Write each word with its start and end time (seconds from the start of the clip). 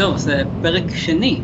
טוב, 0.00 0.16
זה 0.16 0.42
פרק 0.62 0.84
שני 0.94 1.40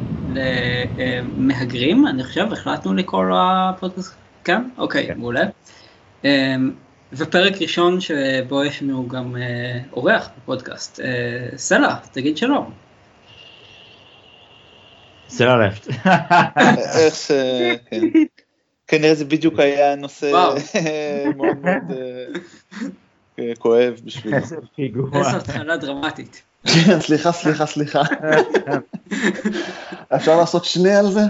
למהגרים, 0.97 2.07
אני 2.07 2.25
חושב, 2.25 2.53
החלטנו 2.53 2.95
לקרוא 2.95 3.25
לפודקאסט, 3.25 4.15
כן? 4.45 4.63
אוקיי, 4.79 5.07
כן. 5.07 5.19
מעולה. 5.19 5.45
אמ, 6.25 6.73
ופרק 7.13 7.63
ראשון 7.63 8.01
שבו 8.01 8.65
יש 8.65 8.83
לנו 8.83 9.09
גם 9.09 9.37
אה, 9.37 9.81
אורח 9.93 10.29
בפודקאסט. 10.37 11.01
אה, 11.01 11.07
סלע, 11.57 11.95
תגיד 12.13 12.37
שלום. 12.37 12.71
סלע 15.29 15.67
לפט. 15.67 15.89
איך 16.99 17.15
ש... 17.15 17.31
כן. 17.91 18.01
כנראה 18.89 19.15
זה 19.15 19.25
בדיוק 19.25 19.59
היה 19.59 19.97
נושא 19.97 20.51
מאוד 21.37 21.59
מאוד 21.61 21.99
אה, 23.39 23.53
כואב 23.59 24.01
בשבילו. 24.05 24.37
פיגוע. 24.77 25.19
איזו 25.19 25.37
התחלה 25.37 25.77
דרמטית. 25.77 26.43
כן, 26.67 27.01
סליחה, 27.01 27.33
סליחה, 27.33 27.67
סליחה. 27.67 28.03
אפשר 30.17 30.37
לעשות 30.37 30.65
שני 30.65 30.95
על 30.95 31.11
זה? 31.11 31.21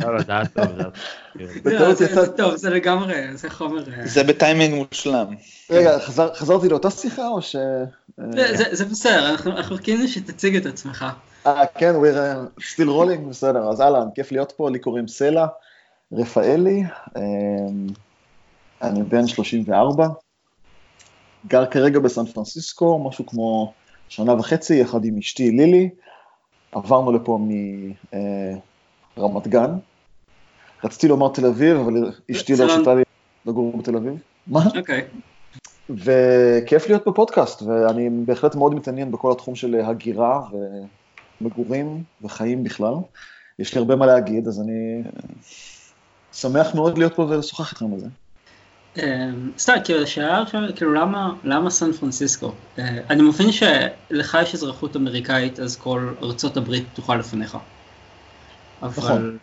לא, 0.00 0.14
לא, 0.14 0.22
זה 0.22 0.32
היה 0.32 0.46
טוב, 0.46 0.66
זה 1.94 2.06
היה 2.06 2.26
טוב. 2.26 2.56
זה 2.56 2.70
לגמרי, 2.70 3.36
זה 3.36 3.50
חומר... 3.50 3.84
אה, 3.92 4.06
זה 4.06 4.24
בטיימינג 4.24 4.74
מושלם. 4.74 5.26
רגע, 5.70 5.98
חזרתי 6.34 6.68
לאותה 6.68 6.90
שיחה 6.90 7.28
או 7.28 7.42
ש... 7.42 7.56
זה 8.72 8.84
בסדר, 8.84 9.30
אנחנו 9.30 9.76
חיכינו 9.76 10.08
שתציג 10.08 10.56
את 10.56 10.66
עצמך. 10.66 11.06
אה, 11.46 11.66
כן, 11.66 11.94
we're 11.94 12.60
still 12.60 12.88
rolling, 12.88 13.28
בסדר, 13.30 13.70
אז 13.70 13.80
אהלן, 13.80 14.08
כיף 14.14 14.32
להיות 14.32 14.52
פה, 14.56 14.70
לי 14.70 14.78
קוראים 14.78 15.08
סלע 15.08 15.46
רפאלי, 16.12 16.84
אני 18.82 19.02
בן 19.02 19.26
34, 19.26 20.06
גר 21.46 21.66
כרגע 21.66 21.98
בסן 21.98 22.26
פרנסיסקו, 22.26 23.08
משהו 23.08 23.26
כמו 23.26 23.72
שנה 24.08 24.34
וחצי, 24.34 24.74
יחד 24.74 25.04
עם 25.04 25.18
אשתי 25.18 25.50
לילי, 25.50 25.90
עברנו 26.72 27.12
לפה 27.12 27.38
מרמת 29.16 29.46
אה, 29.46 29.50
גן. 29.52 29.70
רציתי 30.84 31.08
לומר 31.08 31.28
תל 31.28 31.46
אביב, 31.46 31.76
אבל 31.76 32.12
אשתי 32.30 32.56
לא 32.56 32.64
הרשתה 32.64 32.94
לי 32.94 33.02
לגור 33.46 33.78
בתל 33.78 33.96
אביב. 33.96 34.14
מה? 34.46 34.60
אוקיי. 34.78 35.04
וכיף 35.90 36.88
להיות 36.88 37.08
בפודקאסט, 37.08 37.62
ואני 37.62 38.10
בהחלט 38.24 38.54
מאוד 38.54 38.74
מתעניין 38.74 39.10
בכל 39.10 39.32
התחום 39.32 39.54
של 39.54 39.74
הגירה 39.74 40.42
ומגורים 41.40 42.02
וחיים 42.22 42.64
בכלל. 42.64 42.94
יש 43.58 43.74
לי 43.74 43.78
הרבה 43.78 43.96
מה 43.96 44.06
להגיד, 44.06 44.48
אז 44.48 44.60
אני 44.60 45.02
שמח 46.32 46.74
מאוד 46.74 46.98
להיות 46.98 47.14
פה 47.14 47.22
ולשוחח 47.22 47.70
איתכם 47.70 47.92
על 47.92 48.00
זה. 48.00 48.06
אמ, 49.02 49.50
סתם, 49.58 49.72
כאילו, 49.84 50.02
השאלה 50.02 50.42
עכשיו, 50.42 50.60
כאילו, 50.76 50.92
למה, 50.92 51.32
למה 51.44 51.70
סן 51.70 51.92
פרנסיסקו? 51.92 52.52
אה, 52.78 52.98
אני 53.10 53.22
מבין 53.22 53.52
שלך 53.52 54.38
יש 54.42 54.54
אזרחות 54.54 54.96
אמריקאית, 54.96 55.60
אז 55.60 55.76
כל 55.76 56.08
ארצות 56.22 56.56
הברית 56.56 56.84
פתוחה 56.92 57.16
לפניך. 57.16 57.58
נכון. 58.82 59.38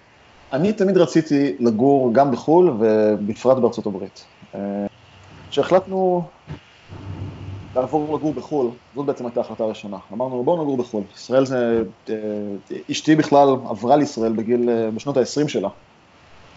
אני 0.54 0.74
תמיד 0.74 0.98
רציתי 0.98 1.56
לגור 1.60 2.14
גם 2.14 2.32
בחו"ל 2.32 2.78
ובפרט 2.80 3.58
בארצות 3.58 3.86
הברית. 3.86 4.26
אה, 4.56 4.60
כשהחלטנו 5.50 6.24
לעבור 7.76 8.18
לגור 8.18 8.34
בחו"ל, 8.34 8.70
זאת 8.96 9.06
בעצם 9.06 9.26
הייתה 9.26 9.40
ההחלטה 9.40 9.64
הראשונה. 9.64 9.98
אמרנו, 10.14 10.44
בואו 10.44 10.62
נגור 10.62 10.78
בחו"ל. 10.78 11.04
ישראל 11.16 11.46
זה, 11.46 11.84
אה, 12.10 12.16
אשתי 12.92 13.16
בכלל 13.16 13.50
עברה 13.70 13.96
לישראל 13.96 14.34
בגיל, 14.34 14.90
בשנות 14.96 15.18
ה-20 15.18 15.48
שלה. 15.48 15.70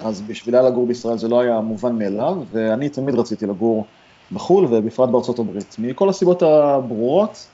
אז 0.00 0.20
בשבילה 0.20 0.62
לגור 0.62 0.86
בישראל 0.86 1.18
זה 1.18 1.28
לא 1.28 1.40
היה 1.40 1.60
מובן 1.60 1.98
מאליו, 1.98 2.36
ואני 2.52 2.88
תמיד 2.88 3.14
רציתי 3.14 3.46
לגור 3.46 3.86
בחו"ל 4.32 4.64
ובפרט 4.64 5.08
בארצות 5.08 5.38
הברית, 5.38 5.76
מכל 5.78 6.08
הסיבות 6.08 6.42
הברורות 6.42 7.46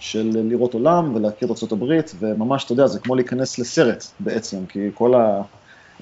של 0.00 0.30
לראות 0.34 0.74
עולם 0.74 1.12
ולהכיר 1.14 1.46
את 1.46 1.50
ארצות 1.50 1.72
הברית, 1.72 2.14
וממש, 2.18 2.64
אתה 2.64 2.72
יודע, 2.72 2.86
זה 2.86 3.00
כמו 3.00 3.14
להיכנס 3.14 3.58
לסרט 3.58 4.04
בעצם, 4.20 4.66
כי 4.68 4.88
כל 4.94 5.14
ה... 5.14 5.42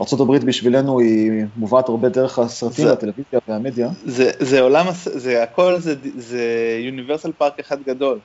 ארה"ב 0.00 0.36
בשבילנו 0.36 1.00
היא 1.00 1.44
מובאת 1.56 1.88
הרבה 1.88 2.08
דרך 2.08 2.38
הסרטים 2.38 2.84
זה, 2.84 2.90
והטלוויזיה 2.90 3.40
והמדיה. 3.48 3.88
זה, 4.04 4.30
זה 4.40 4.60
עולם, 4.60 4.86
זה 4.94 5.42
הכל, 5.42 5.78
זה, 5.78 5.94
זה 6.16 6.42
יוניברסל 6.80 7.32
פארק 7.38 7.58
אחד 7.60 7.82
גדול. 7.82 8.18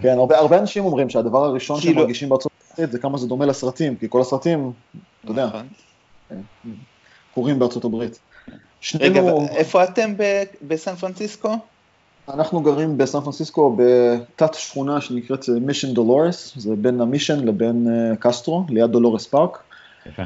כן, 0.00 0.14
הרבה, 0.18 0.38
הרבה 0.38 0.58
אנשים 0.58 0.84
אומרים 0.84 1.10
שהדבר 1.10 1.44
הראשון 1.44 1.80
שהם 1.80 1.90
כאילו- 1.90 2.00
מרגישים 2.02 2.28
בארצות 2.28 2.52
הברית 2.72 2.92
זה 2.92 2.98
כמה 2.98 3.18
זה 3.18 3.26
דומה 3.26 3.46
לסרטים, 3.46 3.96
כי 3.96 4.06
כל 4.08 4.20
הסרטים 4.20 4.72
אתה 5.24 5.30
יודע, 5.30 5.46
נכון. 5.46 5.68
כן. 6.28 6.40
קורים 7.34 7.58
בארצות 7.58 7.84
הברית. 7.84 8.18
רגע, 9.00 9.20
איפה 9.50 9.84
אתם 9.84 10.14
בסן 10.62 10.94
פרנסיסקו? 10.94 11.56
אנחנו 12.28 12.60
גרים 12.60 12.98
בסן 12.98 13.20
פרנסיסקו 13.20 13.76
בתת 13.76 14.54
שכונה 14.54 15.00
שנקראת 15.00 15.48
מישן 15.48 15.94
דולורס, 15.94 16.52
זה 16.56 16.76
בין 16.76 17.00
המישן 17.00 17.44
לבין 17.44 17.86
אה, 17.90 18.16
קסטרו, 18.16 18.64
ליד 18.68 18.90
דולורס 18.90 19.26
פארק. 19.26 19.62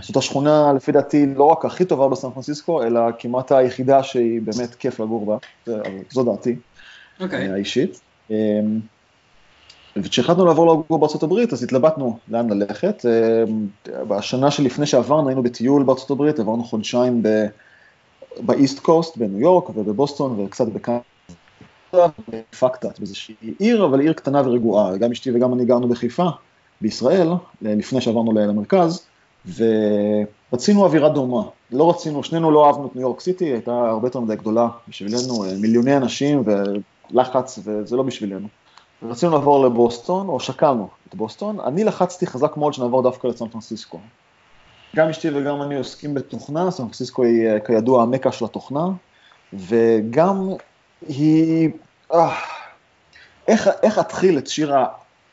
זאת 0.00 0.16
השכונה, 0.16 0.72
לפי 0.72 0.92
דעתי, 0.92 1.26
לא 1.26 1.44
רק 1.44 1.64
הכי 1.64 1.84
טובה 1.84 2.08
בסן 2.08 2.30
פרנסיסקו, 2.30 2.82
אלא 2.82 3.00
כמעט 3.18 3.52
היחידה 3.52 4.02
שהיא 4.02 4.40
באמת 4.42 4.74
כיף 4.74 5.00
לגור 5.00 5.26
בה, 5.26 5.36
זו 6.10 6.24
דעתי 6.24 6.56
okay. 7.20 7.22
אוקיי. 7.22 7.48
האישית. 7.48 8.00
וכשהחלטנו 9.96 10.44
לעבור 10.44 10.72
לגור 10.72 10.98
בארצות 10.98 11.22
הברית, 11.22 11.52
אז 11.52 11.62
התלבטנו 11.62 12.18
לאן 12.28 12.50
ללכת. 12.50 13.06
אה, 13.06 14.02
בשנה 14.04 14.50
שלפני 14.50 14.86
שעברנו, 14.86 15.28
היינו 15.28 15.42
בטיול 15.42 15.82
בארצות 15.82 16.10
הברית, 16.10 16.38
עברנו 16.38 16.64
חודשיים 16.64 17.22
באיסט 18.40 18.78
קוסט, 18.78 19.16
בניו 19.16 19.40
יורק 19.40 19.76
ובבוסטון 19.76 20.40
וקצת 20.40 20.66
בקנדה, 20.68 22.06
פקטת 22.58 22.98
באיזושהי 22.98 23.34
עיר, 23.58 23.84
אבל 23.84 24.00
עיר 24.00 24.12
קטנה 24.12 24.42
ורגועה. 24.44 24.96
גם 24.96 25.12
אשתי 25.12 25.30
וגם 25.34 25.54
אני 25.54 25.64
גרנו 25.64 25.88
בחיפה, 25.88 26.28
בישראל, 26.80 27.28
לפני 27.62 28.00
שעברנו 28.00 28.32
למרכז, 28.32 29.06
ורצינו 29.56 30.84
אווירה 30.84 31.08
דומה. 31.08 31.42
לא 31.72 31.90
רצינו, 31.90 32.24
שנינו 32.24 32.50
לא 32.50 32.66
אהבנו 32.66 32.86
את 32.86 32.96
ניו 32.96 33.02
יורק 33.02 33.20
סיטי, 33.20 33.44
הייתה 33.44 33.72
הרבה 33.72 34.06
יותר 34.06 34.20
מדי 34.20 34.36
גדולה 34.36 34.68
בשבילנו, 34.88 35.44
מיליוני 35.60 35.96
אנשים 35.96 36.42
ולחץ, 37.12 37.58
וזה 37.64 37.96
לא 37.96 38.02
בשבילנו. 38.02 38.48
רצינו 39.10 39.32
לעבור 39.32 39.66
לבוסטון, 39.66 40.28
או 40.28 40.40
שקלנו 40.40 40.88
את 41.08 41.14
בוסטון, 41.14 41.60
אני 41.60 41.84
לחצתי 41.84 42.26
חזק 42.26 42.56
מאוד 42.56 42.74
שנעבור 42.74 43.02
דווקא 43.02 43.26
לסן 43.26 43.48
פרנסיסקו. 43.48 43.98
גם 44.96 45.08
אשתי 45.08 45.28
וגם 45.34 45.62
אני 45.62 45.76
עוסקים 45.76 46.14
בתוכנה, 46.14 46.70
סן 46.70 46.82
פרנסיסקו 46.82 47.24
היא 47.24 47.48
אה, 47.48 47.60
כידוע 47.60 48.02
המקה 48.02 48.32
של 48.32 48.44
התוכנה, 48.44 48.86
וגם 49.52 50.48
היא... 51.08 51.70
אה, 52.14 52.34
איך, 53.48 53.70
איך 53.82 53.98
אתחיל 53.98 54.38
את 54.38 54.46
שיר, 54.46 54.74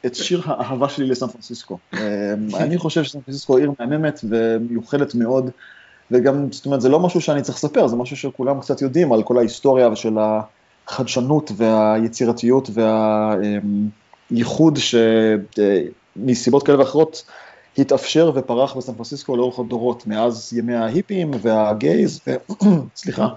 את 0.06 0.16
שיר 0.16 0.41
האהבה 0.45 0.89
שלי 0.89 1.07
לסן 1.07 1.28
פרנסיסקו? 1.28 1.78
אה, 1.94 2.33
אני 2.59 2.78
חושב 2.78 3.03
שסן 3.03 3.22
פרנסיסקו 3.22 3.57
עיר 3.57 3.72
מהממת 3.79 4.19
ומיוחדת 4.29 5.16
מאוד, 5.16 5.50
וגם, 6.12 6.51
זאת 6.51 6.66
אומרת, 6.66 6.81
זה 6.81 6.89
לא 6.89 7.00
משהו 7.00 7.22
שאני 7.22 7.41
צריך 7.41 7.57
לספר, 7.57 7.88
זה 7.88 7.95
משהו 7.95 8.17
שכולם 8.17 8.62
קצת 8.62 8.81
יודעים 8.81 9.13
על 9.13 9.23
כל 9.23 9.38
ההיסטוריה 9.38 9.89
ושל 9.89 10.17
ה... 10.17 10.41
החדשנות 10.88 11.51
והיצירתיות 11.55 12.69
והייחוד 14.31 14.77
שמסיבות 16.16 16.63
כאלה 16.66 16.79
ואחרות 16.79 17.23
התאפשר 17.77 18.31
ופרח 18.35 18.73
בסן 18.77 18.94
פרנסיסקו 18.94 19.38
לאורך 19.38 19.59
הדורות, 19.59 20.07
מאז 20.07 20.53
ימי 20.57 20.75
ההיפים 20.75 21.31
והגייז. 21.41 22.19
סליחה, 22.95 23.27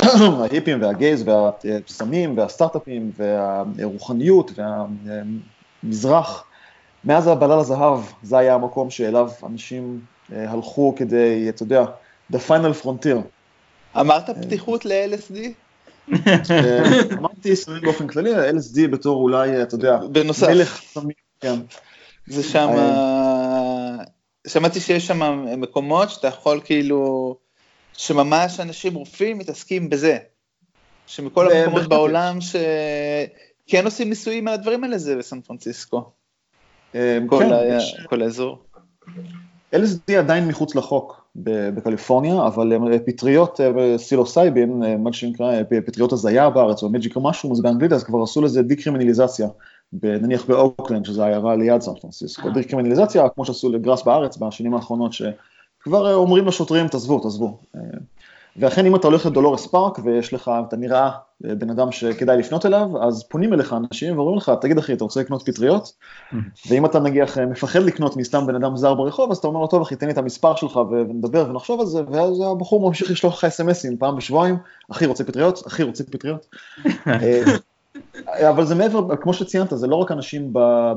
ההיפים 0.40 0.82
והגייז 0.82 1.24
והסמים 1.26 2.38
והסטארט-אפים 2.38 3.10
והרוחניות 3.16 4.50
והמזרח, 5.82 6.44
מאז 7.04 7.26
הבלל 7.26 7.58
הזהב, 7.58 8.00
זה 8.22 8.38
היה 8.38 8.54
המקום 8.54 8.90
שאליו 8.90 9.30
אנשים 9.46 10.00
אה, 10.32 10.50
הלכו 10.50 10.94
כדי, 10.96 11.48
אתה 11.48 11.62
יודע, 11.62 11.84
the 12.32 12.36
final 12.48 12.84
frontier. 12.84 13.18
אמרת 14.00 14.30
פתיחות 14.30 14.84
ל-LSD? 14.84 15.36
אמרתי 17.18 17.56
סמים 17.56 17.82
באופן 17.82 18.06
כללי, 18.06 18.50
LSD 18.50 18.88
בתור 18.90 19.22
אולי, 19.22 19.62
אתה 19.62 19.74
יודע, 19.74 19.96
בנוסף. 19.96 20.48
מלך 20.48 20.80
סמים, 20.92 21.16
כן. 21.40 21.58
זה 22.26 22.42
שם, 22.42 22.68
שמעתי 24.46 24.80
שיש 24.80 25.06
שם 25.06 25.44
מקומות 25.60 26.10
שאתה 26.10 26.28
יכול 26.28 26.60
כאילו, 26.64 27.36
שממש 27.92 28.60
אנשים 28.60 28.94
רופאים 28.94 29.38
מתעסקים 29.38 29.90
בזה. 29.90 30.18
שמכל 31.06 31.52
המקומות 31.52 31.86
בעולם 31.86 32.38
שכן 32.40 33.84
עושים 33.84 34.08
ניסויים 34.08 34.48
על 34.48 34.54
הדברים 34.54 34.84
האלה 34.84 34.98
זה 34.98 35.16
בסן 35.16 35.40
פרנסיסקו. 35.40 36.10
אה, 36.94 37.18
כן, 37.30 37.46
כל 38.06 38.22
האזור. 38.22 38.58
LSD 39.74 40.12
עדיין 40.18 40.48
מחוץ 40.48 40.74
לחוק 40.74 41.25
בקליפורניה, 41.44 42.46
אבל 42.46 42.72
אה, 42.72 42.98
פטריות 42.98 43.60
אה, 43.60 43.98
סילוסייבין, 43.98 44.82
אה, 44.82 44.96
מה 44.96 45.12
שנקרא 45.12 45.62
פטריות 45.86 46.12
הזיה 46.12 46.50
בארץ, 46.50 46.82
או 46.82 46.88
magic 46.88 47.14
משהו, 47.20 47.54
באנגלית, 47.62 47.92
אז 47.92 48.04
כבר 48.04 48.22
עשו 48.22 48.42
לזה 48.42 48.62
דיקרימינליזציה, 48.62 49.48
נניח 50.02 50.44
באוקלנד, 50.46 51.04
שזו 51.04 51.24
עיירה 51.24 51.56
ליד 51.56 51.80
סן 51.80 51.94
פרנסיסקו. 52.00 52.50
דיקרימינליזציה, 52.50 53.28
כמו 53.28 53.44
שעשו 53.44 53.72
לגראס 53.72 54.02
בארץ 54.02 54.36
בשנים 54.36 54.74
האחרונות, 54.74 55.12
שכבר 55.12 56.14
אומרים 56.14 56.46
לשוטרים, 56.46 56.88
תעזבו, 56.88 57.20
תעזבו. 57.20 57.58
ואכן 58.58 58.86
אם 58.86 58.96
אתה 58.96 59.06
הולך 59.06 59.26
לדולורס 59.26 59.66
פארק 59.66 59.98
ויש 60.04 60.34
לך, 60.34 60.50
אתה 60.68 60.76
נראה 60.76 61.10
בן 61.40 61.70
אדם 61.70 61.92
שכדאי 61.92 62.36
לפנות 62.36 62.66
אליו, 62.66 63.02
אז 63.02 63.28
פונים 63.28 63.54
אליך 63.54 63.72
אנשים 63.72 64.18
ואומרים 64.18 64.36
לך, 64.36 64.52
תגיד 64.60 64.78
אחי, 64.78 64.92
אתה 64.92 65.04
רוצה 65.04 65.20
לקנות 65.20 65.42
פטריות? 65.42 65.92
ואם 66.68 66.86
אתה 66.86 67.00
נגיד 67.00 67.22
מפחד 67.50 67.82
לקנות 67.82 68.16
מסתם 68.16 68.46
בן 68.46 68.54
אדם 68.54 68.76
זר 68.76 68.94
ברחוב, 68.94 69.30
אז 69.30 69.36
אתה 69.36 69.46
אומר 69.46 69.60
לו, 69.60 69.66
טוב 69.66 69.82
אחי, 69.82 69.96
תן 69.96 70.06
לי 70.06 70.12
את 70.12 70.18
המספר 70.18 70.56
שלך 70.56 70.76
ונדבר 70.76 71.46
ונחשוב 71.50 71.80
על 71.80 71.86
זה, 71.86 72.00
ואז 72.10 72.42
הבחור 72.52 72.88
ממשיך 72.88 73.10
לשלוח 73.10 73.34
לך 73.34 73.44
אסמסים 73.44 73.96
פעם 73.96 74.16
בשבועיים, 74.16 74.56
אחי 74.90 75.06
רוצה 75.06 75.24
פטריות? 75.24 75.66
אחי 75.66 75.82
רוצה 75.82 76.04
פטריות? 76.04 76.46
אבל 78.50 78.64
זה 78.64 78.74
מעבר, 78.74 79.16
כמו 79.16 79.34
שציינת, 79.34 79.68
זה 79.70 79.86
לא 79.86 79.96
רק 79.96 80.12
אנשים 80.12 80.50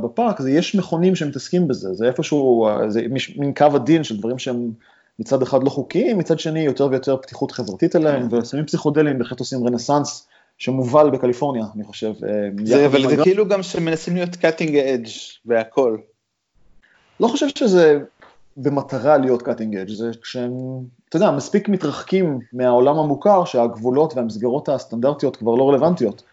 בפארק, 0.03 0.41
זה 0.41 0.51
יש 0.51 0.75
מכונים 0.75 1.15
שמתעסקים 1.15 1.67
בזה, 1.67 1.93
זה 1.93 2.07
איפשהו, 2.07 2.69
זה 2.87 3.01
מין 3.37 3.53
קו 3.53 3.65
הדין 3.75 4.03
של 4.03 4.17
דברים 4.17 4.39
שהם 4.39 4.71
מצד 5.19 5.41
אחד 5.41 5.63
לא 5.63 5.69
חוקיים, 5.69 6.17
מצד 6.17 6.39
שני 6.39 6.59
יותר 6.59 6.87
ויותר 6.91 7.17
פתיחות 7.17 7.51
חברתית 7.51 7.95
אליהם, 7.95 8.29
כן. 8.29 8.35
וסמים 8.35 8.65
פסיכודליים 8.65 9.19
בהחלט 9.19 9.39
עושים 9.39 9.67
רנסאנס 9.67 10.27
שמובל 10.57 11.09
בקליפורניה, 11.09 11.65
אני 11.75 11.83
חושב. 11.83 12.13
אה, 12.23 12.49
זה, 12.63 12.85
אבל 12.85 13.09
זה 13.09 13.17
כאילו 13.23 13.47
גם 13.47 13.63
שמנסים 13.63 14.15
להיות 14.15 14.35
cutting 14.35 14.75
edge 14.75 15.09
והכל. 15.45 15.97
לא 17.19 17.27
חושב 17.27 17.47
שזה 17.47 17.99
במטרה 18.57 19.17
להיות 19.17 19.41
cutting 19.41 19.75
edge, 19.75 19.89
זה 19.89 20.11
כשהם, 20.21 20.51
אתה 21.09 21.17
יודע, 21.17 21.31
מספיק 21.31 21.69
מתרחקים 21.69 22.39
מהעולם 22.53 22.99
המוכר 22.99 23.45
שהגבולות 23.45 24.13
והמסגרות 24.13 24.69
הסטנדרטיות 24.69 25.35
כבר 25.35 25.55
לא 25.55 25.69
רלוונטיות, 25.69 26.23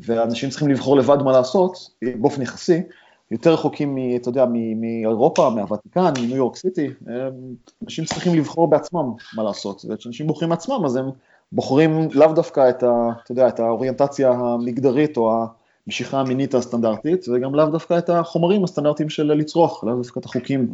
ואנשים 0.00 0.50
צריכים 0.50 0.68
לבחור 0.68 0.96
לבד 0.96 1.22
מה 1.22 1.32
לעשות, 1.32 1.90
באופן 2.20 2.42
יחסי, 2.42 2.82
יותר 3.30 3.52
רחוקים, 3.52 3.98
אתה 4.16 4.28
יודע, 4.28 4.44
מאירופה, 4.76 5.50
מהוותיקן, 5.50 6.12
מניו 6.22 6.36
יורק 6.36 6.56
סיטי, 6.56 6.88
אנשים 7.84 8.04
צריכים 8.04 8.34
לבחור 8.34 8.70
בעצמם 8.70 9.12
מה 9.34 9.42
לעשות, 9.42 9.84
וכשאנשים 9.88 10.26
בוחרים 10.26 10.52
עצמם 10.52 10.84
אז 10.84 10.96
הם 10.96 11.10
בוחרים 11.52 12.08
לאו 12.12 12.32
דווקא 12.32 12.70
את, 12.70 12.82
ה, 12.82 13.08
אתה 13.24 13.32
יודע, 13.32 13.48
את 13.48 13.60
האוריינטציה 13.60 14.30
המגדרית 14.30 15.16
או 15.16 15.44
המשיכה 15.86 16.20
המינית 16.20 16.54
הסטנדרטית, 16.54 17.28
וגם 17.28 17.54
לאו 17.54 17.66
דווקא 17.66 17.98
את 17.98 18.10
החומרים 18.10 18.64
הסטנדרטיים 18.64 19.08
של 19.08 19.32
לצרוך, 19.32 19.84
לאו 19.84 19.96
דווקא 19.96 20.20
את 20.20 20.24
החוקים. 20.24 20.72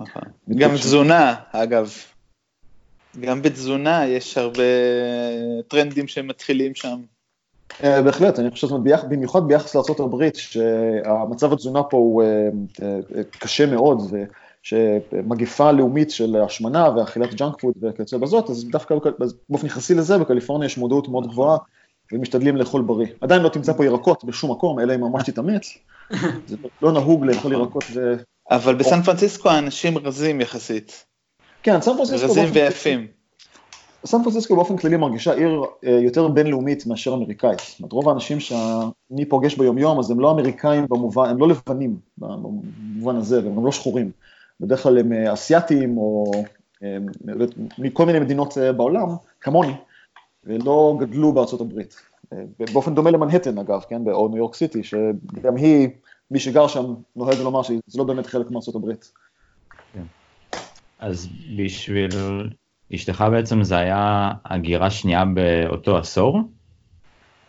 גם 0.56 0.74
תזונה, 0.76 1.34
אגב. 1.52 1.92
גם 3.20 3.42
בתזונה 3.42 4.06
יש 4.06 4.38
הרבה 4.38 4.62
טרנדים 5.68 6.08
שמתחילים 6.08 6.74
שם. 6.74 7.00
אה, 7.84 8.02
בהחלט, 8.02 8.38
אני 8.38 8.50
חושב, 8.50 8.68
במיוחד 9.08 9.48
ביחס 9.48 9.74
לארה"ב, 9.74 10.28
שהמצב 10.34 11.52
התזונה 11.52 11.82
פה 11.82 11.96
הוא 11.96 12.22
אה, 12.22 12.48
אה, 12.82 13.22
קשה 13.38 13.66
מאוד, 13.66 14.02
ויש 14.62 15.11
מגיפה 15.11 15.72
לאומית 15.72 16.10
של 16.10 16.36
השמנה 16.36 16.90
ואכילת 16.96 17.34
ג'אנק 17.34 17.60
פוד 17.60 17.74
וכיוצא 17.82 18.16
בזאת, 18.16 18.50
אז 18.50 18.64
דווקא 18.64 18.94
באופן 19.48 19.66
יחסי 19.66 19.94
לזה, 19.94 20.18
בקליפורניה 20.18 20.66
יש 20.66 20.78
מודעות 20.78 21.08
מאוד 21.08 21.26
גבוהה, 21.26 21.58
ומשתדלים 22.12 22.56
לאכול 22.56 22.82
בריא. 22.82 23.06
עדיין 23.20 23.42
לא 23.42 23.48
תמצא 23.48 23.72
פה 23.72 23.84
ירקות 23.84 24.24
בשום 24.24 24.50
מקום, 24.50 24.80
אלא 24.80 24.94
אם 24.94 25.00
ממש 25.00 25.30
תתאמץ. 25.30 25.78
זה 26.48 26.56
לא 26.82 26.92
נהוג 26.92 27.24
לאכול 27.24 27.52
ירקות 27.52 27.84
ו... 27.94 28.14
אבל 28.50 28.74
בסן 28.74 29.02
פרנסיסקו 29.02 29.48
האנשים 29.48 29.98
רזים 29.98 30.40
יחסית. 30.40 31.04
כן, 31.62 31.80
סן 31.80 31.96
פרנסיסקו... 31.96 32.30
רזים 32.30 32.48
ויפים. 32.52 33.15
סן 34.06 34.22
פרנסיסקו 34.22 34.56
באופן 34.56 34.76
כללי 34.76 34.96
מרגישה 34.96 35.32
עיר 35.32 35.62
אה, 35.84 35.90
יותר 35.90 36.28
בינלאומית 36.28 36.86
מאשר 36.86 37.14
אמריקאית. 37.14 37.58
זאת 37.58 37.80
אומרת, 37.80 37.92
רוב 37.92 38.08
האנשים 38.08 38.40
שאני 38.40 39.24
פוגש 39.28 39.54
ביומיום, 39.54 39.98
אז 39.98 40.10
הם 40.10 40.20
לא 40.20 40.30
אמריקאים 40.30 40.86
במובן, 40.90 41.28
הם 41.28 41.38
לא 41.38 41.48
לבנים 41.48 41.96
במובן 42.18 43.16
הזה, 43.16 43.44
והם 43.44 43.56
גם 43.56 43.64
לא 43.64 43.72
שחורים. 43.72 44.10
בדרך 44.60 44.82
כלל 44.82 44.98
הם 44.98 45.12
אה, 45.12 45.32
אסייתים 45.32 45.98
או 45.98 46.32
אה, 46.82 46.96
מכל 47.78 48.06
מיני 48.06 48.18
מדינות 48.18 48.54
בעולם, 48.76 49.08
כמוני, 49.40 49.74
ולא 50.44 50.96
גדלו 51.00 51.32
בארצות 51.32 51.60
הברית. 51.60 51.96
באופן 52.72 52.94
דומה 52.94 53.10
למנהטן 53.10 53.58
אגב, 53.58 53.84
כן, 53.88 54.02
או 54.12 54.28
ניו 54.28 54.38
יורק 54.38 54.54
סיטי, 54.54 54.82
שגם 54.82 55.56
היא, 55.56 55.88
מי 56.30 56.38
שגר 56.38 56.66
שם 56.66 56.94
נוהג 57.16 57.38
לומר 57.38 57.62
שזה 57.62 57.98
לא 57.98 58.04
באמת 58.04 58.26
חלק 58.26 58.50
מארצות 58.50 58.74
הברית. 58.74 59.12
כן. 59.94 60.02
אז 60.98 61.28
בשביל 61.56 62.10
אשתך 62.94 63.24
בעצם 63.30 63.62
זה 63.62 63.76
היה 63.76 64.32
הגירה 64.44 64.90
שנייה 64.90 65.24
באותו 65.24 65.98
עשור? 65.98 66.40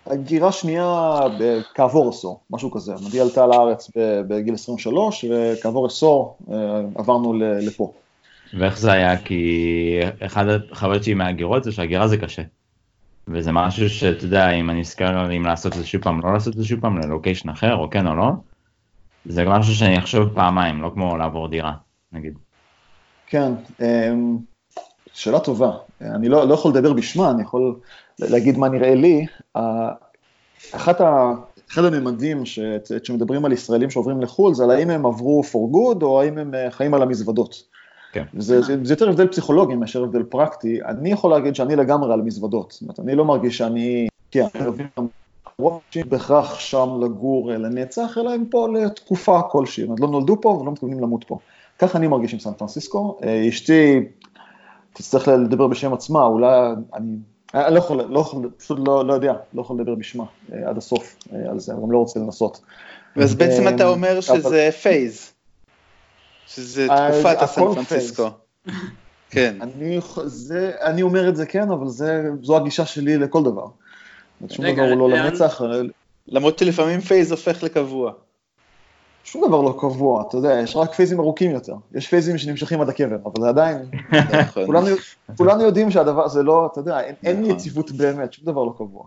הגירה 0.06 0.52
שנייה 0.52 1.20
כעבור 1.74 2.10
עשור, 2.10 2.42
משהו 2.50 2.72
כזה. 2.72 2.94
נדי 3.08 3.20
עלתה 3.20 3.48
לארץ 3.48 3.92
בגיל 4.28 4.54
23, 4.54 5.26
וכעבור 5.30 5.86
עשור 5.86 6.38
אה, 6.52 6.82
עברנו 6.96 7.34
לפה. 7.40 7.94
ואיך 8.54 8.80
זה 8.80 8.92
היה? 8.92 9.18
כי 9.18 10.00
אחד 10.26 10.46
החוויות 10.72 11.04
שלי 11.04 11.14
מהגירות 11.14 11.64
זה 11.64 11.72
שהגירה 11.72 12.08
זה 12.08 12.18
קשה. 12.18 12.42
וזה 13.28 13.52
משהו 13.52 13.90
שאתה 13.90 14.26
יודע, 14.26 14.50
אם 14.50 14.70
אני 14.70 14.82
אזכר 14.82 15.38
אם 15.38 15.46
לעשות 15.46 15.74
את 15.74 15.78
זה 15.78 15.86
שוב 15.86 16.02
פעם, 16.02 16.22
לא 16.24 16.34
לעשות 16.34 16.54
את 16.54 16.60
זה 16.60 16.66
שוב 16.66 16.80
פעם, 16.80 16.98
ללוקיישן 16.98 17.50
אחר, 17.50 17.76
או 17.76 17.90
כן 17.90 18.08
או 18.08 18.16
לא, 18.16 18.30
זה 19.26 19.46
משהו 19.46 19.76
שאני 19.76 19.98
אחשוב 19.98 20.30
פעמיים, 20.34 20.82
לא 20.82 20.92
כמו 20.94 21.18
לעבור 21.18 21.48
דירה, 21.48 21.74
נגיד. 22.12 22.34
כן, 23.28 23.52
אמ, 23.82 24.38
שאלה 25.18 25.40
טובה. 25.40 25.72
אני 26.02 26.30
לא, 26.30 26.48
לא 26.48 26.54
יכול 26.54 26.72
לדבר 26.72 26.94
בשמה, 26.94 27.32
אני 27.32 27.42
יכול 27.42 27.76
להגיד 28.20 28.58
מה 28.58 28.70
נראה 28.70 28.96
לי. 28.96 29.26
אחת 30.72 31.02
ה... 31.02 31.34
אחד 31.72 31.86
הממדים 31.86 32.44
שמדברים 33.04 33.46
על 33.46 33.52
ישראלים 33.52 33.90
שעוברים 33.90 34.22
לחו"ל 34.22 34.54
זה 34.54 34.64
על 34.64 34.72
האם 34.72 34.90
הם 34.90 35.06
עברו 35.06 35.44
for 35.44 35.76
good 35.76 36.04
או 36.04 36.22
האם 36.22 36.38
הם 36.38 36.56
אה, 36.56 36.72
חיים 36.72 36.94
על 36.94 37.02
המזוודות. 37.02 37.64
כן. 38.12 38.24
זה, 38.38 38.62
זה, 38.62 38.78
זה 38.84 38.94
יותר 38.94 39.10
הבדל 39.10 39.28
פסיכולוגי 39.28 39.76
מאשר 39.76 40.04
הבדל 40.04 40.24
פרקטי. 40.24 40.80
אני 40.86 41.12
יכול 41.12 41.32
להגיד 41.32 41.56
שאני 41.56 41.76
לגמרי 41.76 42.14
על 42.14 42.22
מזוודות. 42.22 42.72
זאת 42.72 42.82
אומרת, 42.82 43.00
אני 43.00 43.16
לא 43.16 43.26
מרגיש 43.26 43.58
שאני, 43.58 44.08
כן, 44.32 44.46
אני 44.56 44.70
מבין 44.70 44.88
בהכרח 46.10 46.60
שם 46.60 46.90
לגור 47.02 47.52
אה, 47.52 47.58
לנצח, 47.58 48.18
אלא 48.18 48.34
הם 48.34 48.46
פה 48.46 48.68
לתקופה 48.74 49.42
כלשהי. 49.42 49.84
אומרת, 49.84 50.00
לא 50.00 50.08
נולדו 50.08 50.42
פה 50.42 50.50
ולא 50.50 50.72
מתכוונים 50.72 51.00
למות 51.00 51.24
פה. 51.24 51.38
ככה 51.80 51.98
אני 51.98 52.08
מרגיש 52.08 52.34
עם 52.34 52.40
סן 52.40 52.54
פרנסיסקו. 52.54 53.18
אה, 53.24 53.50
אשתי 53.50 54.00
תצטרך 54.98 55.28
לדבר 55.28 55.68
בשם 55.68 55.94
עצמה, 55.94 56.24
אולי 56.24 56.48
אני, 56.94 57.16
אני 57.54 57.74
לא 57.74 57.80
יכול, 57.80 58.02
לא 58.10 58.20
יכול, 58.20 58.50
פשוט 58.58 58.80
לא, 58.88 59.06
לא 59.06 59.14
יודע, 59.14 59.34
לא 59.54 59.62
יכול 59.62 59.80
לדבר 59.80 59.96
בשמה 59.96 60.24
אה, 60.54 60.70
עד 60.70 60.78
הסוף 60.78 61.16
אה, 61.34 61.50
על 61.50 61.60
זה, 61.60 61.74
אני 61.74 61.82
גם 61.82 61.92
לא 61.92 61.98
רוצה 61.98 62.20
לנסות. 62.20 62.62
אז 63.16 63.36
בעצם 63.36 63.68
אתה 63.68 63.88
אומר 63.88 64.22
שזה 64.22 64.70
phase, 64.82 65.32
שזה 66.48 66.88
תקופת 66.88 67.42
הסן 67.42 67.62
פרנסיסקו. 67.74 68.30
כן. 69.30 69.58
אני, 69.62 70.00
זה, 70.26 70.72
אני 70.82 71.02
אומר 71.02 71.30
את 71.30 71.36
זה 71.36 71.46
כן, 71.46 71.72
אבל 71.72 71.88
זה, 71.88 72.30
זו 72.42 72.58
הגישה 72.58 72.86
שלי 72.86 73.18
לכל 73.18 73.44
דבר. 73.44 73.66
שום 74.50 74.66
דבר 74.66 74.90
הוא 74.90 75.10
לא 75.10 75.18
לנצח. 75.18 75.62
למרות 76.28 76.60
שלפעמים 76.60 77.00
phase 77.00 77.32
הופך 77.32 77.64
לקבוע. 77.64 78.12
שום 79.28 79.48
דבר 79.48 79.62
לא 79.62 79.78
קבוע, 79.80 80.24
אתה 80.28 80.38
יודע, 80.38 80.60
יש 80.64 80.76
רק 80.76 80.94
פייזים 80.94 81.20
ארוכים 81.20 81.52
יותר. 81.52 81.76
יש 81.94 82.08
פייזים 82.08 82.38
שנמשכים 82.38 82.82
עד 82.82 82.90
הקבר, 82.90 83.16
אבל 83.26 83.42
זה 83.42 83.50
עדיין, 83.50 83.78
נכון. 84.42 84.66
כולנו, 84.66 84.88
כולנו 85.38 85.62
יודעים 85.62 85.92
שהדבר 85.92 86.28
זה 86.28 86.44
לא, 86.44 86.70
אתה 86.72 86.80
יודע, 86.80 87.00
אין, 87.00 87.16
אין 87.24 87.42
נכון. 87.42 87.56
יציבות 87.56 87.92
באמת, 87.92 88.34
שום 88.34 88.46
דבר 88.46 88.64
לא 88.64 88.74
קבוע. 88.78 89.04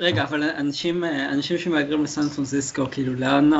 רגע, 0.00 0.22
אבל 0.22 0.42
אנשים, 0.42 1.04
אנשים 1.04 1.58
שמהגרים 1.58 2.04
לסן 2.04 2.28
פרנסיסקו, 2.28 2.84
כאילו, 2.90 3.14
לאן, 3.14 3.50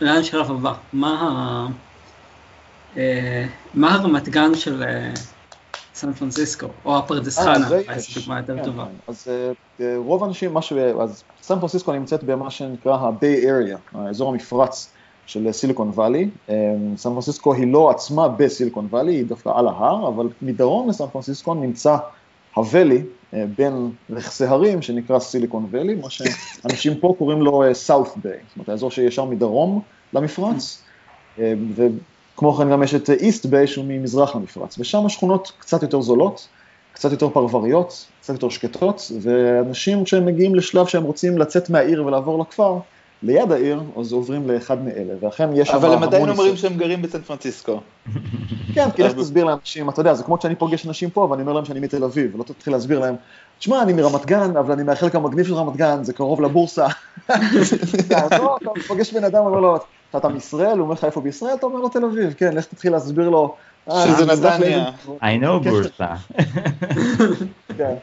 לאן 0.00 0.16
השלב 0.16 0.50
הבא? 0.50 0.72
מה, 0.92 1.68
אה, 2.96 3.46
מה 3.74 3.94
הרמת 3.94 4.28
גן 4.28 4.54
של 4.54 4.82
אה, 4.82 5.12
סן 5.94 6.12
פרנסיסקו, 6.12 6.66
או 6.84 6.98
הפרדס 6.98 7.38
חנה, 7.38 7.68
זו 7.68 8.20
דוגמה 8.20 8.38
יותר 8.38 8.56
כן, 8.56 8.64
טובה. 8.64 8.84
כן. 8.84 9.12
אז 9.12 9.28
אה, 9.80 9.94
רוב 9.96 10.24
האנשים, 10.24 10.54
מה 10.54 10.62
ש... 10.62 10.72
אז 10.72 11.24
סן 11.46 11.58
פרנסיסקו 11.58 11.92
נמצאת 11.92 12.24
במה 12.24 12.50
שנקרא 12.50 12.96
ה-Bay 12.96 13.44
Area, 13.44 13.98
האזור 13.98 14.28
המפרץ 14.28 14.92
של 15.26 15.52
סיליקון 15.52 15.88
וואלי. 15.88 16.30
סן 16.96 17.10
פרנסיסקו 17.10 17.54
היא 17.54 17.72
לא 17.72 17.90
עצמה 17.90 18.28
בסיליקון 18.28 18.86
וואלי, 18.90 19.14
היא 19.14 19.26
דווקא 19.26 19.50
על 19.54 19.68
ההר, 19.68 20.08
אבל 20.08 20.28
מדרום 20.42 20.88
לסן 20.88 21.04
פרנסיסקו 21.12 21.54
נמצא 21.54 21.96
הוואלי 22.54 23.02
אה, 23.34 23.44
בין 23.56 23.90
רכסי 24.10 24.44
הרים 24.44 24.82
שנקרא 24.82 25.18
סיליקון 25.18 25.66
וואלי, 25.70 25.94
מה 25.94 26.10
שאנשים 26.10 26.94
פה 27.00 27.14
קוראים 27.18 27.42
לו 27.42 27.62
South 27.72 28.16
Bay, 28.16 28.38
זאת 28.48 28.56
אומרת 28.56 28.68
האזור 28.68 28.90
שישר 28.90 29.24
מדרום 29.24 29.80
למפרץ. 30.12 30.82
כמו 32.36 32.52
כן 32.52 32.70
גם 32.70 32.82
יש 32.82 32.94
את 32.94 33.10
איסט 33.10 33.46
ביי 33.46 33.66
שהוא 33.66 33.84
ממזרח 33.88 34.36
למפרץ, 34.36 34.78
ושם 34.78 35.06
השכונות 35.06 35.52
קצת 35.58 35.82
יותר 35.82 36.00
זולות, 36.00 36.48
קצת 36.96 37.12
יותר 37.12 37.30
פרבריות, 37.30 38.06
קצת 38.20 38.32
יותר 38.32 38.48
שקטות, 38.48 39.12
ואנשים 39.20 40.04
כשהם 40.04 40.26
מגיעים 40.26 40.54
לשלב 40.54 40.86
שהם 40.86 41.02
רוצים 41.02 41.38
לצאת 41.38 41.70
מהעיר 41.70 42.06
ולעבור 42.06 42.38
לכפר, 42.38 42.78
ליד 43.22 43.52
העיר, 43.52 43.80
אז 44.00 44.12
עוברים 44.12 44.50
לאחד 44.50 44.84
מאלה, 44.84 45.14
ואכן 45.20 45.48
יש 45.54 45.70
אבל 45.70 45.92
הם 45.92 46.02
עדיין 46.02 46.28
אומרים 46.28 46.56
שהם 46.56 46.76
גרים 46.76 47.02
בסן 47.02 47.20
פרנסיסקו. 47.20 47.80
כן, 48.74 48.90
כי 48.90 49.02
לך 49.02 49.12
תסביר 49.12 49.44
לאנשים, 49.44 49.88
אתה 49.88 50.00
יודע, 50.00 50.14
זה 50.14 50.22
כמו 50.22 50.40
שאני 50.40 50.54
פוגש 50.54 50.86
אנשים 50.86 51.10
פה, 51.10 51.28
ואני 51.30 51.42
אומר 51.42 51.52
להם 51.52 51.64
שאני 51.64 51.80
מתל 51.80 52.04
אביב, 52.04 52.34
ולא 52.34 52.44
תתחיל 52.44 52.72
להסביר 52.72 52.98
להם, 52.98 53.14
תשמע, 53.58 53.82
אני 53.82 53.92
מרמת 53.92 54.26
גן, 54.26 54.56
אבל 54.56 54.72
אני 54.72 54.82
מהחלק 54.82 55.14
המגניב 55.14 55.46
של 55.46 55.54
רמת 55.54 55.76
גן, 55.76 56.04
זה 56.04 56.12
קרוב 56.12 56.40
לבורסה. 56.40 56.86
אתה 58.26 58.48
פוגש 58.86 59.12
בן 59.12 59.24
אדם, 59.24 59.44
אומר 59.44 59.60
לו, 59.60 59.76
אתה 60.16 60.28
מישראל, 60.28 60.78
הוא 60.78 60.80
אומר 60.80 60.92
לך 60.92 61.04
איפה 61.04 61.20
בישראל, 61.20 61.54
אתה 61.54 61.66
אומר 61.66 61.80
לו 61.80 61.88
תל 61.88 62.04
אביב, 62.04 62.34
כן, 62.36 62.54
לך 62.54 62.64
תתחיל 62.64 62.92
להסביר 62.92 63.28
לו 63.28 63.54
שזה 63.90 64.26
נתניה. 64.26 64.90
I 65.06 65.42
know 65.42 65.68
בורסה. 65.70 66.14
כן. 67.78 67.94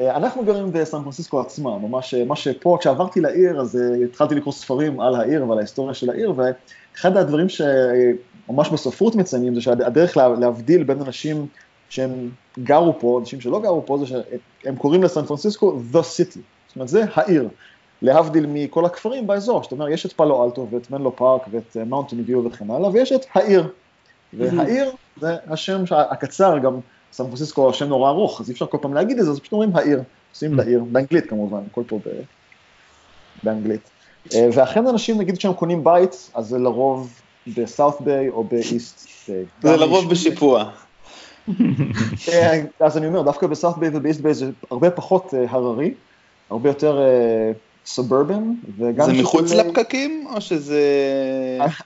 אנחנו 0.00 0.44
גרים 0.44 0.72
בסן 0.72 1.02
פרנסיסקו 1.02 1.40
עצמה, 1.40 1.78
ממש 1.78 2.14
מה 2.14 2.36
שפה, 2.36 2.76
כשעברתי 2.80 3.20
לעיר, 3.20 3.60
אז 3.60 3.78
התחלתי 4.04 4.34
לקרוא 4.34 4.54
ספרים 4.54 5.00
על 5.00 5.14
העיר 5.14 5.48
ועל 5.48 5.58
ההיסטוריה 5.58 5.94
של 5.94 6.10
העיר, 6.10 6.34
ואחד 6.36 7.16
הדברים 7.16 7.46
שממש 7.48 8.68
בספרות 8.68 9.14
מציינים 9.14 9.54
זה 9.54 9.60
שהדרך 9.60 10.16
להבדיל 10.16 10.84
בין 10.84 11.00
אנשים 11.00 11.46
שהם 11.88 12.30
גרו 12.58 12.98
פה, 12.98 13.18
אנשים 13.20 13.40
שלא 13.40 13.60
גרו 13.60 13.86
פה, 13.86 13.98
זה 13.98 14.06
שהם 14.06 14.76
קוראים 14.76 15.02
לסן 15.02 15.24
פרנסיסקו 15.24 15.78
The 15.92 15.96
City, 15.96 16.38
זאת 16.68 16.76
אומרת 16.76 16.88
זה 16.88 17.04
העיר, 17.14 17.48
להבדיל 18.02 18.46
מכל 18.48 18.84
הכפרים 18.84 19.26
באזור, 19.26 19.62
זאת 19.62 19.72
אומרת 19.72 19.92
יש 19.92 20.06
את 20.06 20.12
פלו 20.12 20.44
אלטו 20.44 20.66
ואת 20.70 20.90
מנלו 20.90 21.16
פארק 21.16 21.42
ואת 21.50 21.76
מאונטן 21.86 22.16
ויו 22.26 22.44
וכן 22.44 22.70
הלאה, 22.70 22.90
ויש 22.90 23.12
את 23.12 23.26
העיר, 23.34 23.68
והעיר 24.36 24.90
זה 25.20 25.36
השם 25.48 25.82
הקצר, 25.90 26.58
גם 26.58 26.80
סן 27.12 27.24
פרנסיסקו 27.24 27.70
השם 27.70 27.88
נורא 27.88 28.10
ארוך, 28.10 28.40
אז 28.40 28.48
אי 28.48 28.54
אפשר 28.54 28.66
כל 28.66 28.78
פעם 28.80 28.94
להגיד 28.94 29.18
את 29.18 29.24
זה, 29.24 29.30
אז 29.30 29.40
פשוט 29.40 29.52
אומרים 29.52 29.76
העיר, 29.76 30.02
עושים 30.32 30.54
לעיר, 30.54 30.84
באנגלית 30.92 31.28
כמובן, 31.28 31.60
הכל 31.70 31.82
פה 31.86 31.98
באנגלית. 33.42 33.90
ואכן 34.34 34.86
אנשים, 34.86 35.18
נגיד 35.18 35.38
כשהם 35.38 35.52
קונים 35.52 35.84
בית, 35.84 36.30
אז 36.34 36.46
זה 36.46 36.58
לרוב 36.58 37.20
ב 37.56 37.63
South 37.63 38.00
Bay 38.00 38.28
או 38.28 38.44
ב 38.44 38.57
East 38.57 39.08
Bay. 39.28 39.44
זה 39.62 39.76
לרוב 39.76 40.10
בשיפוע. 40.10 40.70
אז 42.80 42.96
אני 42.96 43.06
אומר, 43.06 43.22
דווקא 43.22 43.46
ב 43.46 43.51
South 43.51 43.76
Bay 43.78 43.90
וב 43.92 44.01
East 44.01 44.20
Bay 44.20 44.34
זה 44.34 44.50
הרבה 44.70 44.90
פחות 44.90 45.34
הררי, 45.48 45.94
הרבה 46.50 46.68
יותר 46.70 47.00
suburban, 47.86 48.54
וגם... 48.78 49.06
זה 49.06 49.12
מחוץ 49.12 49.52
לפקקים, 49.52 50.26
או 50.34 50.40
שזה... 50.40 50.82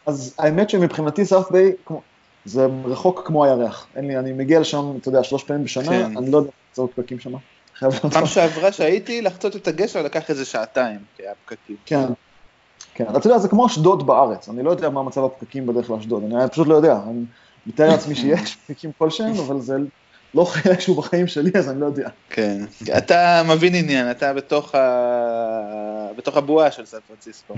אז 0.07 0.35
האמת 0.39 0.71
שמבחינתי 0.71 1.25
South 1.25 1.51
Bay, 1.51 1.73
זה 2.45 2.67
רחוק 2.85 3.23
כמו 3.27 3.45
הירח. 3.45 3.87
אין 3.97 4.07
לי, 4.07 4.19
אני 4.19 4.33
מגיע 4.33 4.61
לשם, 4.61 4.97
אתה 5.01 5.09
יודע, 5.09 5.23
שלוש 5.23 5.45
פעמים 5.45 5.65
בשנה, 5.65 5.85
כן. 5.85 6.17
אני 6.17 6.31
לא 6.31 6.39
יודע 6.39 6.51
לעצור 6.71 6.89
פקקים 6.95 7.19
שם. 7.19 7.33
פעם 8.13 8.27
שעברה 8.27 8.73
שהייתי, 8.73 9.23
לחצות 9.23 9.57
את 9.57 9.69
הגשר 9.69 10.03
לקח 10.03 10.31
איזה 10.31 10.45
שעתיים, 10.45 10.99
כי 11.17 11.23
היה 11.23 11.33
פקקים. 11.45 11.77
כן. 11.87 12.07
כן, 12.95 13.05
אתה 13.17 13.27
יודע, 13.27 13.39
זה 13.39 13.49
כמו 13.49 13.67
אשדוד 13.67 14.07
בארץ, 14.07 14.49
אני 14.49 14.63
לא 14.63 14.71
יודע 14.71 14.91
מה 14.91 15.03
מצב 15.03 15.25
הפקקים 15.25 15.67
בדרך 15.67 15.91
לאשדוד, 15.91 16.25
אני 16.25 16.51
פשוט 16.51 16.69
לא 16.69 16.75
יודע, 16.75 16.99
אני 17.11 17.25
מתאר 17.67 17.89
לעצמי 17.89 18.15
שיש 18.21 18.57
פקקים 18.57 18.91
כלשהם, 18.99 19.35
אבל 19.47 19.61
זה 19.61 19.77
לא 20.35 20.45
חלק 20.45 20.81
שהוא 20.81 20.97
בחיים 20.97 21.27
שלי, 21.27 21.51
אז 21.59 21.71
אני 21.71 21.81
לא 21.81 21.87
יודע. 21.87 22.09
כן, 22.31 22.65
אתה 22.99 23.43
מבין 23.49 23.75
עניין, 23.75 24.11
אתה 24.11 24.33
בתוך, 24.33 24.75
ה... 24.75 26.09
בתוך 26.17 26.37
הבועה 26.37 26.71
של 26.71 26.87
סן 26.87 26.99
פרנסיסקו. 27.09 27.55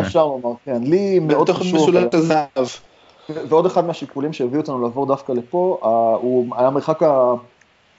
אפשר 0.00 0.26
לומר, 0.26 0.52
כן, 0.64 0.82
לי 0.82 1.18
מאוד 1.18 1.50
חשוב. 1.50 1.66
בתוך 1.68 1.82
משולת 1.82 2.14
הזהב. 2.14 2.66
ועוד 3.28 3.66
אחד 3.66 3.84
מהשיקולים 3.84 4.32
שהביאו 4.32 4.60
אותנו 4.60 4.82
לעבור 4.82 5.06
דווקא 5.06 5.32
לפה, 5.32 5.78
הוא 6.20 6.56
היה 6.56 6.70
מרחק 6.70 7.00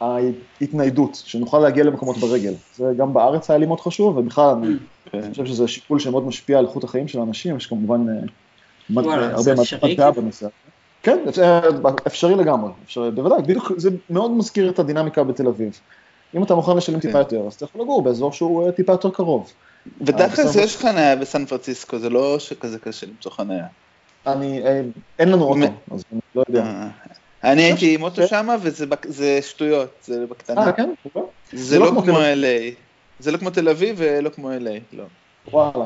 ההתניידות, 0.01 1.21
שנוכל 1.25 1.59
להגיע 1.59 1.83
למקומות 1.83 2.17
ברגל. 2.17 2.53
זה 2.75 2.91
גם 2.97 3.13
בארץ 3.13 3.49
היה 3.49 3.59
לי 3.59 3.65
מאוד 3.65 3.79
חשוב, 3.79 4.17
ובכלל 4.17 4.49
אני 4.49 4.75
כן. 5.05 5.29
חושב 5.29 5.45
שזה 5.45 5.67
שיקול 5.67 5.99
שמאוד 5.99 6.27
משפיע 6.27 6.59
על 6.59 6.65
איכות 6.65 6.83
החיים 6.83 7.07
של 7.07 7.19
האנשים, 7.19 7.57
יש 7.57 7.67
כמובן 7.67 8.05
הרבה 8.95 9.53
מדע 9.83 10.11
בנושא. 10.11 10.47
כן, 11.03 11.17
אפשרי 12.07 12.35
לגמרי, 12.35 12.71
אפשרי, 12.85 13.11
בוודאי, 13.11 13.41
בדיוק, 13.41 13.71
זה 13.77 13.89
מאוד 14.09 14.31
מזכיר 14.31 14.69
את 14.69 14.79
הדינמיקה 14.79 15.23
בתל 15.23 15.47
אביב. 15.47 15.79
אם 16.35 16.43
אתה 16.43 16.55
מוכן 16.55 16.77
לשלם 16.77 16.99
טיפה 16.99 17.17
יותר, 17.17 17.43
אז 17.47 17.53
אתה 17.53 17.65
יכול 17.65 17.81
לגור 17.81 18.01
באזור 18.01 18.31
שהוא 18.31 18.71
טיפה 18.71 18.91
יותר 18.91 19.09
קרוב. 19.09 19.51
ודווקא 20.01 20.45
זה 20.45 20.61
יש 20.61 20.77
חניה 20.77 21.15
בסן 21.15 21.45
פרנסיסקו, 21.45 21.99
זה 21.99 22.09
לא 22.09 22.39
שכזה 22.39 22.79
קשה 22.79 23.07
למצוא 23.07 23.31
חניה. 23.31 23.65
אני, 24.27 24.61
אין 25.19 25.29
לנו 25.29 25.43
אוטו, 25.43 25.73
אז 25.91 26.03
אני 26.11 26.21
לא 26.35 26.43
יודע. 26.47 26.87
אני 27.43 27.61
הייתי 27.61 27.95
עם 27.95 28.03
אוטו 28.03 28.27
שם 28.27 28.47
וזה 28.61 29.41
שטויות, 29.41 29.89
זה 30.03 30.25
בקטנה. 30.25 30.67
אה, 30.67 30.71
כן? 30.71 30.89
זה 31.53 31.79
לא 31.79 31.91
כמו 32.05 32.19
LA. 32.19 32.75
זה 33.19 33.31
לא 33.31 33.37
כמו 33.37 33.49
תל 33.49 33.69
אביב 33.69 33.95
ולא 33.99 34.29
כמו 34.29 34.51
LA, 34.51 34.93
לא. 34.93 35.03
וואלה. 35.51 35.85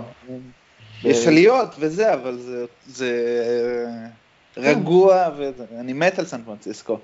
יש 1.03 1.27
עליות 1.27 1.75
וזה, 1.79 2.13
אבל 2.13 2.39
זה 2.88 3.12
רגוע, 4.58 5.29
ואני 5.38 5.94
מת 5.94 6.20
על 6.20 6.25
סן 6.25 6.41
פרנסיסקו. 6.46 6.98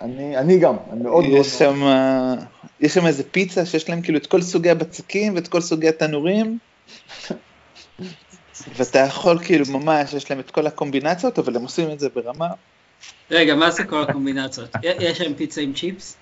אני, 0.00 0.36
אני 0.36 0.58
גם, 0.58 0.76
אני 0.92 1.02
מאוד 1.02 1.24
מאוד... 1.24 1.40
יש 1.40 1.46
שם, 1.46 1.82
יש 2.80 2.94
שם 2.94 3.06
איזה 3.06 3.22
פיצה 3.30 3.66
שיש 3.66 3.88
להם 3.88 4.02
כאילו 4.02 4.18
את 4.18 4.26
כל 4.26 4.42
סוגי 4.42 4.70
הבצקים 4.70 5.34
ואת 5.34 5.48
כל 5.48 5.60
סוגי 5.60 5.88
התנורים. 5.88 6.58
ואתה 8.76 8.98
יכול 8.98 9.38
כאילו 9.44 9.64
ממש, 9.68 10.12
יש 10.12 10.30
להם 10.30 10.40
את 10.40 10.50
כל 10.50 10.66
הקומבינציות, 10.66 11.38
אבל 11.38 11.56
הם 11.56 11.62
עושים 11.62 11.90
את 11.90 12.00
זה 12.00 12.08
ברמה. 12.14 12.48
רגע, 13.30 13.54
מה 13.54 13.70
זה 13.70 13.84
כל 13.84 14.02
הקומבינציות? 14.02 14.70
יש 14.82 15.20
להם 15.20 15.34
פיצה 15.34 15.60
עם 15.60 15.72
צ'יפס? 15.72 16.16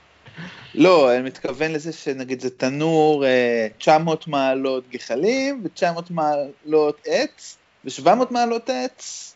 לא, 0.74 1.14
אני 1.14 1.22
מתכוון 1.22 1.72
לזה 1.72 1.92
שנגיד 1.92 2.40
זה 2.40 2.50
תנור 2.50 3.24
900 3.78 4.28
מעלות 4.28 4.84
גחלים 4.90 5.64
ו-900 5.64 6.00
מעלות 6.10 7.00
עץ 7.06 7.56
ו-700 7.84 8.08
מעלות 8.30 8.70
עץ 8.70 9.34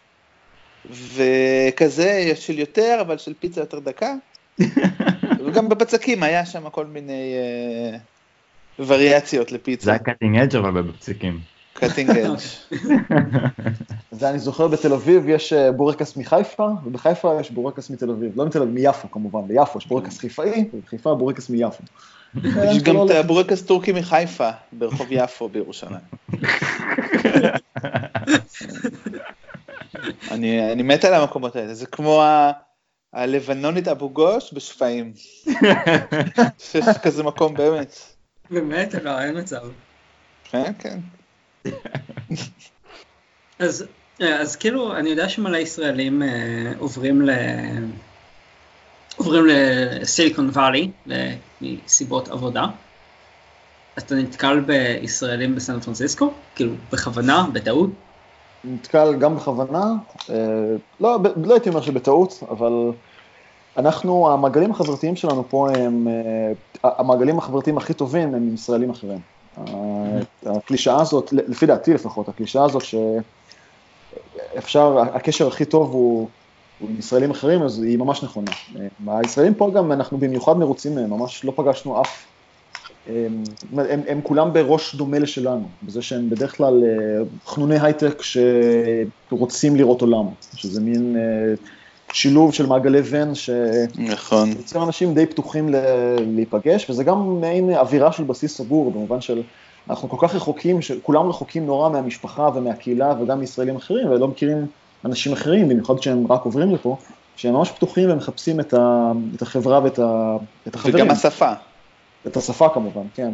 וכזה 0.90 2.08
יש 2.08 2.46
של 2.46 2.58
יותר, 2.58 2.98
אבל 3.00 3.18
של 3.18 3.34
פיצה 3.40 3.60
יותר 3.60 3.78
דקה. 3.78 4.14
וגם 5.46 5.68
בבצקים 5.68 6.22
היה 6.22 6.46
שם 6.46 6.70
כל 6.70 6.86
מיני 6.86 7.34
uh, 8.78 8.82
וריאציות 8.86 9.52
לפיצה. 9.52 9.84
זה 9.84 9.90
היה 9.90 9.98
cutting 9.98 10.38
edge 10.38 10.56
אבל 10.56 10.82
בבצקים. 10.82 11.40
cutting 11.78 12.10
edge. 12.10 12.38
זה 14.18 14.30
אני 14.30 14.38
זוכר 14.38 14.68
בתל 14.68 14.92
אביב 14.92 15.28
יש 15.28 15.52
בורקס 15.52 16.16
מחיפה, 16.16 16.68
ובחיפה 16.84 17.40
יש 17.40 17.50
בורקס 17.50 17.90
מתל 17.90 18.10
אביב, 18.10 18.32
לא 18.36 18.46
מתל 18.46 18.62
אביב, 18.62 18.74
מיפו 18.74 19.10
כמובן, 19.10 19.48
ביפו 19.48 19.78
יש 19.78 19.86
בורקס 19.86 20.18
חיפאי, 20.18 20.68
ובחיפה 20.74 21.14
בורקס 21.14 21.50
מיפו. 21.50 21.82
יש 22.44 22.82
גם 22.82 22.96
את 23.06 23.10
הבורקס 23.10 23.62
טורקי 23.62 23.92
מחיפה, 23.92 24.50
ברחוב 24.72 25.06
יפו 25.10 25.48
בירושלים. 25.48 26.00
אני, 30.30 30.72
אני 30.72 30.82
מת 30.82 31.04
על 31.04 31.14
המקומות 31.14 31.56
האלה, 31.56 31.74
זה 31.74 31.86
כמו 31.86 32.22
ה, 32.22 32.52
הלבנונית 33.12 33.88
אבו 33.88 34.10
גוש 34.10 34.54
בשפיים. 34.54 35.12
שיש 36.70 36.98
כזה 37.02 37.22
מקום 37.22 37.54
באמת. 37.54 37.96
באמת? 38.50 38.94
לא, 38.94 39.20
אין 39.20 39.38
מצב. 39.38 39.60
כן, 40.50 40.72
כן. 40.78 40.98
אז, 43.58 43.84
אז 44.20 44.56
כאילו, 44.56 44.96
אני 44.96 45.10
יודע 45.10 45.28
שמלא 45.28 45.56
ישראלים 45.56 46.22
אה, 46.22 46.72
עוברים 46.78 47.22
ל... 47.22 47.30
עוברים 49.16 49.46
לסיליקון 49.46 50.48
וואלי 50.48 50.90
מסיבות 51.60 52.28
עבודה. 52.28 52.66
אתה 53.98 54.14
נתקל 54.14 54.60
בישראלים 54.60 55.54
בסן 55.54 55.80
פרנסיסקו? 55.80 56.30
כאילו, 56.54 56.72
בכוונה, 56.92 57.46
בטעות? 57.52 57.90
נתקל 58.64 59.14
גם 59.18 59.36
בכוונה, 59.36 59.94
אה, 60.30 60.34
לא, 61.00 61.18
לא 61.44 61.54
הייתי 61.54 61.68
אומר 61.68 61.80
שבטעות, 61.80 62.42
אבל 62.50 62.92
אנחנו, 63.76 64.30
המעגלים 64.32 64.70
החברתיים 64.70 65.16
שלנו 65.16 65.44
פה 65.48 65.68
הם, 65.70 66.08
אה, 66.08 66.90
המעגלים 66.98 67.38
החברתיים 67.38 67.78
הכי 67.78 67.94
טובים 67.94 68.28
הם 68.28 68.34
עם 68.34 68.54
ישראלים 68.54 68.90
אחרים. 68.90 69.18
הקלישאה 70.56 71.00
הזאת, 71.00 71.32
לפי 71.32 71.66
דעתי 71.66 71.94
לפחות, 71.94 72.28
הקלישאה 72.28 72.64
הזאת 72.64 72.82
שאפשר, 74.54 74.98
הקשר 75.14 75.48
הכי 75.48 75.64
טוב 75.64 75.92
הוא, 75.92 76.28
הוא 76.78 76.88
עם 76.90 76.98
ישראלים 76.98 77.30
אחרים, 77.30 77.62
אז 77.62 77.82
היא 77.82 77.98
ממש 77.98 78.22
נכונה. 78.22 78.50
הישראלים 79.06 79.54
פה 79.54 79.70
גם, 79.74 79.92
אנחנו 79.92 80.18
במיוחד 80.18 80.56
מרוצים 80.56 80.94
מהם, 80.94 81.10
ממש 81.10 81.44
לא 81.44 81.52
פגשנו 81.56 82.00
אף, 82.00 82.26
הם, 83.08 83.42
הם, 83.72 84.00
הם 84.08 84.20
כולם 84.22 84.52
בראש 84.52 84.94
דומה 84.94 85.18
לשלנו, 85.18 85.68
בזה 85.82 86.02
שהם 86.02 86.30
בדרך 86.30 86.56
כלל 86.56 86.84
אה, 86.84 87.24
חנוני 87.46 87.78
הייטק 87.80 88.22
שרוצים 88.22 89.76
לראות 89.76 90.00
עולם, 90.00 90.24
שזה 90.56 90.80
מין 90.80 91.16
אה, 91.16 91.54
שילוב 92.12 92.54
של 92.54 92.66
מעגלי 92.66 93.00
ון, 93.04 93.32
נכון. 93.98 94.52
שיוצר 94.52 94.84
אנשים 94.84 95.14
די 95.14 95.26
פתוחים 95.26 95.68
להיפגש, 96.34 96.90
וזה 96.90 97.04
גם 97.04 97.40
מעין 97.40 97.70
אווירה 97.70 98.12
של 98.12 98.24
בסיס 98.24 98.56
סגור, 98.56 98.90
במובן 98.90 99.20
של 99.20 99.42
אנחנו 99.90 100.08
כל 100.08 100.28
כך 100.28 100.34
רחוקים, 100.34 100.78
כולם 101.02 101.28
רחוקים 101.28 101.66
נורא 101.66 101.88
מהמשפחה 101.88 102.48
ומהקהילה 102.54 103.14
וגם 103.20 103.40
מישראלים 103.40 103.76
אחרים, 103.76 104.10
ולא 104.10 104.28
מכירים 104.28 104.66
אנשים 105.04 105.32
אחרים, 105.32 105.68
במיוחד 105.68 105.98
כשהם 105.98 106.32
רק 106.32 106.44
עוברים 106.44 106.74
לפה, 106.74 106.96
שהם 107.36 107.54
ממש 107.54 107.70
פתוחים 107.70 108.10
ומחפשים 108.10 108.60
את, 108.60 108.74
ה, 108.74 109.12
את 109.36 109.42
החברה 109.42 109.80
ואת 109.84 109.98
ה, 109.98 110.36
את 110.66 110.74
החברים. 110.74 110.94
וגם 110.94 111.10
השפה. 111.10 111.52
את 112.26 112.36
השפה 112.36 112.68
כמובן, 112.68 113.02
כן. 113.14 113.32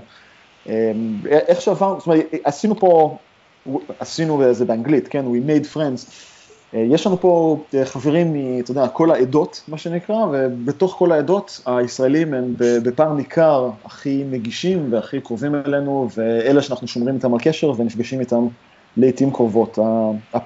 איך 1.26 1.60
שעברנו, 1.60 1.98
זאת 1.98 2.06
אומרת, 2.06 2.26
עשינו 2.44 2.74
פה, 2.78 3.16
עשינו 3.98 4.54
זה 4.54 4.64
באנגלית, 4.64 5.08
כן, 5.08 5.24
we 5.26 5.48
made 5.48 5.74
friends. 5.74 6.10
יש 6.74 7.06
לנו 7.06 7.20
פה 7.20 7.56
חברים, 7.84 8.34
אתה 8.60 8.70
יודע, 8.70 8.88
כל 8.88 9.10
העדות, 9.10 9.62
מה 9.68 9.78
שנקרא, 9.78 10.16
ובתוך 10.32 10.94
כל 10.98 11.12
העדות, 11.12 11.60
הישראלים 11.66 12.34
הם 12.34 12.54
בפער 12.58 13.12
ניכר 13.12 13.70
הכי 13.84 14.24
נגישים 14.30 14.88
והכי 14.92 15.20
קרובים 15.20 15.54
אלינו, 15.54 16.08
ואלה 16.16 16.62
שאנחנו 16.62 16.86
שומרים 16.86 17.14
איתם 17.14 17.34
על 17.34 17.40
קשר 17.42 17.72
ונפגשים 17.76 18.20
איתם 18.20 18.46
לעיתים 18.96 19.30
קרובות. 19.30 19.78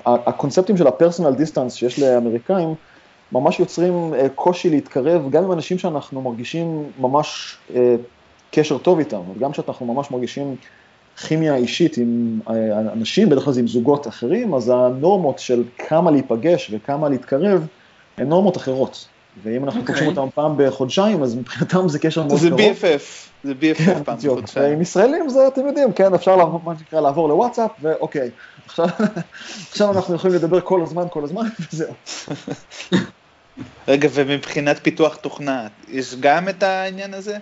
הקונספטים 0.07 0.77
של 0.77 0.87
הפרסונל 0.87 1.35
דיסטנס 1.35 1.75
שיש 1.75 1.99
לאמריקאים, 1.99 2.75
ממש 3.33 3.61
יוצרים 3.61 4.15
קושי 4.35 4.71
להתקרב, 4.71 5.31
גם 5.31 5.45
עם 5.45 5.53
אנשים 5.53 5.79
שאנחנו 5.79 6.23
מרגישים 6.23 6.85
ממש 7.01 7.59
קשר 8.51 8.79
טוב 8.79 8.99
איתם, 8.99 9.21
גם 9.39 9.53
כשאנחנו 9.53 9.95
ממש 9.95 10.11
מרגישים 10.11 10.57
כימיה 11.27 11.57
אישית 11.57 11.97
עם 11.97 12.41
אנשים, 12.93 13.29
בדרך 13.29 13.45
כלל 13.45 13.53
זה 13.53 13.61
עם 13.61 13.69
זוגות 13.69 14.09
אחרים, 14.09 14.55
אז 14.55 14.73
הנורמות 14.75 15.39
של 15.39 15.65
כמה 15.89 16.11
להיפגש 16.11 16.71
וכמה 16.73 17.09
להתקרב, 17.09 17.67
הן 18.19 18.29
נורמות 18.29 18.57
אחרות. 18.57 19.09
ואם 19.43 19.65
אנחנו 19.65 19.81
פוגשים 19.81 20.07
okay. 20.07 20.09
אוקיי. 20.09 20.23
אותם 20.23 20.35
פעם 20.35 20.55
בחודשיים, 20.57 21.23
אז 21.23 21.37
מבחינתם 21.37 21.89
זה 21.89 21.99
קשר 21.99 22.23
מאוד 22.23 22.39
קרוב. 22.39 22.61
זה 22.61 22.97
BFF, 22.97 23.03
זה 23.45 23.53
BFF 23.61 23.77
כן, 23.77 24.05
פעם 24.05 24.17
בחודשיים. 24.17 24.71
ועם 24.71 24.83
ישראלים 24.83 25.29
זה, 25.29 25.49
אתם 25.49 25.67
יודעים, 25.67 25.93
כן, 25.93 26.15
אפשר 26.15 26.37
לעבור, 26.37 26.61
מה 26.65 26.75
שנקרא, 26.79 27.01
לעבור 27.01 27.29
לוואטסאפ, 27.29 27.71
ואוקיי, 27.83 28.31
עכשיו, 28.67 28.89
עכשיו 29.71 29.93
אנחנו 29.93 30.15
יכולים 30.15 30.37
לדבר 30.37 30.61
כל 30.61 30.83
הזמן, 30.83 31.05
כל 31.11 31.25
הזמן, 31.25 31.47
וזהו. 31.73 31.93
רגע, 33.89 34.09
ומבחינת 34.13 34.79
פיתוח 34.83 35.17
תוכנה, 35.17 35.67
יש 35.89 36.15
גם 36.21 36.49
את 36.49 36.63
העניין 36.63 37.15
הזה? 37.15 37.39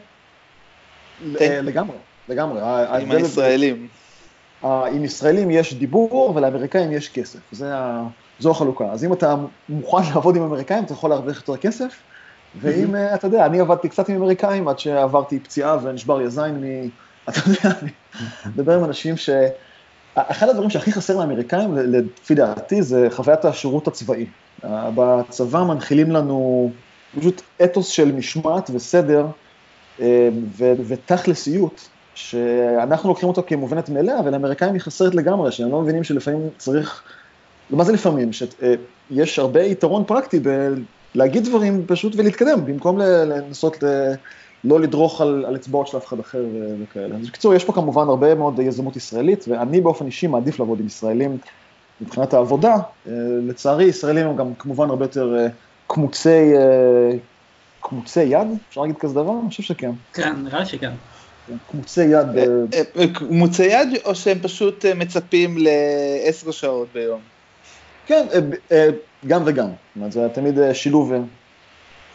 לגמרי, 1.22 1.96
לגמרי. 2.28 2.60
עם 3.02 3.10
הישראלים. 3.10 3.88
עם 4.62 5.04
ישראלים 5.04 5.50
יש 5.50 5.74
דיבור 5.74 6.32
ולאמריקאים 6.36 6.92
יש 6.92 7.08
כסף, 7.08 7.38
זה 7.52 7.72
זו 8.38 8.50
החלוקה. 8.50 8.84
אז 8.84 9.04
אם 9.04 9.12
אתה 9.12 9.34
מוכן 9.68 10.02
לעבוד 10.14 10.36
עם 10.36 10.42
אמריקאים, 10.42 10.84
אתה 10.84 10.92
יכול 10.92 11.10
להרוויח 11.10 11.36
יותר 11.36 11.56
כסף, 11.56 11.94
ואם, 12.60 12.96
אה, 12.96 13.14
אתה 13.14 13.26
יודע, 13.26 13.46
אני 13.46 13.60
עבדתי 13.60 13.88
קצת 13.88 14.08
עם 14.08 14.16
אמריקאים 14.16 14.68
עד 14.68 14.78
שעברתי 14.78 15.40
פציעה 15.40 15.78
ונשבר 15.82 16.18
לי 16.18 16.24
הזין 16.24 16.54
מ... 16.60 16.64
אתה 17.28 17.40
יודע, 17.46 17.78
אני 17.82 17.90
מדבר 18.46 18.78
עם 18.78 18.84
אנשים 18.84 19.16
ש... 19.16 19.30
אחד 20.14 20.48
הדברים 20.48 20.70
שהכי 20.70 20.92
חסר 20.92 21.16
לאמריקאים, 21.16 21.74
לפי 21.76 22.34
דעתי, 22.34 22.82
זה 22.82 23.08
חוויית 23.10 23.44
השירות 23.44 23.88
הצבאי. 23.88 24.26
בצבא 24.64 25.62
מנחילים 25.62 26.10
לנו 26.10 26.70
פשוט 27.18 27.42
אתוס 27.64 27.88
של 27.88 28.12
משמעת 28.12 28.70
וסדר 28.74 29.26
אה, 30.00 30.28
ותכלסיות, 30.58 31.88
שאנחנו 32.16 33.08
לוקחים 33.08 33.28
אותו 33.28 33.42
כמובנת 33.46 33.88
מאליה, 33.88 34.16
ולאמריקאים 34.24 34.72
היא 34.74 34.80
חסרת 34.80 35.14
לגמרי, 35.14 35.52
שהם 35.52 35.70
לא 35.70 35.80
מבינים 35.80 36.04
שלפעמים 36.04 36.48
צריך, 36.58 37.02
מה 37.70 37.84
זה 37.84 37.92
לפעמים? 37.92 38.30
שיש 38.32 39.38
הרבה 39.38 39.62
יתרון 39.62 40.04
פרקטי 40.04 40.40
בלהגיד 41.14 41.44
דברים 41.44 41.84
פשוט 41.86 42.12
ולהתקדם, 42.16 42.64
במקום 42.64 42.98
לנסות. 42.98 43.84
לא 44.64 44.80
לדרוך 44.80 45.20
על, 45.20 45.44
על 45.48 45.56
אצבעות 45.56 45.86
של 45.86 45.96
אף 45.96 46.06
אחד 46.06 46.20
אחר 46.20 46.44
וכאלה. 46.82 47.16
אז 47.16 47.28
בקיצור, 47.28 47.54
יש 47.54 47.64
פה 47.64 47.72
כמובן 47.72 48.08
הרבה 48.08 48.34
מאוד 48.34 48.58
יזמות 48.58 48.96
ישראלית, 48.96 49.44
ואני 49.48 49.80
באופן 49.80 50.06
אישי 50.06 50.26
מעדיף 50.26 50.58
לעבוד 50.58 50.80
עם 50.80 50.86
ישראלים 50.86 51.38
מבחינת 52.00 52.34
העבודה. 52.34 52.74
אה, 52.74 53.12
לצערי, 53.48 53.84
ישראלים 53.84 54.26
הם 54.26 54.36
גם 54.36 54.54
כמובן 54.54 54.90
הרבה 54.90 55.04
יותר 55.04 55.36
אה, 55.38 55.46
קמוצי, 55.86 56.52
קמוצי 57.80 58.22
יד, 58.22 58.46
אפשר 58.68 58.80
להגיד 58.80 58.96
כזה 58.96 59.14
דבר? 59.14 59.32
אני 59.42 59.48
חושב 59.48 59.62
שכן. 59.62 59.90
כן, 60.12 60.34
נראה 60.44 60.66
שכן. 60.66 60.90
קמוצי 61.70 62.04
יד. 62.04 62.26
קמוצי 63.14 63.64
יד, 63.64 63.88
או 64.04 64.14
שהם 64.14 64.38
פשוט 64.42 64.84
מצפים 64.96 65.56
לעשר 65.58 66.50
שעות 66.50 66.88
ביום? 66.92 67.20
כן, 68.06 68.26
גם 69.26 69.42
וגם. 69.46 69.66
זאת 69.66 69.96
אומרת, 69.96 70.12
זה 70.12 70.28
תמיד 70.32 70.58
שילוב, 70.72 71.12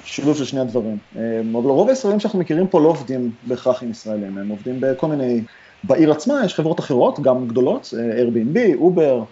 שילוב 0.03 0.37
של 0.37 0.45
שני 0.45 0.59
הדברים. 0.59 0.97
אבל 1.15 1.69
רוב 1.69 1.89
הישראלים 1.89 2.19
שאנחנו 2.19 2.39
מכירים 2.39 2.67
פה 2.67 2.81
לא 2.81 2.87
עובדים 2.87 3.31
בהכרח 3.47 3.83
עם 3.83 3.91
ישראלים, 3.91 4.37
הם 4.37 4.49
עובדים 4.49 4.77
בכל 4.79 5.07
מיני... 5.07 5.41
בעיר 5.83 6.11
עצמה 6.11 6.41
יש 6.45 6.53
חברות 6.55 6.79
אחרות, 6.79 7.19
גם 7.19 7.47
גדולות, 7.47 7.93
Airbnb, 8.17 8.59
אובר 8.75 9.23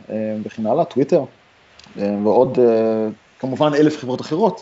וכן 0.44 0.66
הלאה, 0.66 0.86
טוויטר, 0.86 1.24
ועוד 1.96 2.60
כמובן 3.40 3.74
אלף 3.74 3.98
חברות 3.98 4.22
אחרות. 4.22 4.62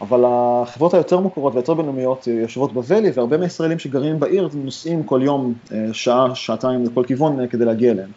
אבל 0.00 0.24
החברות 0.26 0.94
היותר 0.94 1.20
מוכרות 1.20 1.54
והיותר 1.54 1.74
בינלאומיות 1.74 2.26
יושבות 2.26 2.72
בוואלי, 2.72 3.10
והרבה 3.14 3.36
מהישראלים 3.36 3.78
שגרים 3.78 4.20
בעיר 4.20 4.48
נוסעים 4.54 5.02
כל 5.02 5.20
יום 5.22 5.54
אה, 5.72 5.86
שעה, 5.92 6.34
שעתיים 6.34 6.84
לכל 6.84 7.04
כיוון 7.04 7.40
אה, 7.40 7.46
כדי 7.46 7.64
להגיע 7.64 7.92
אליהם. 7.92 8.10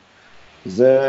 זה 0.65 0.99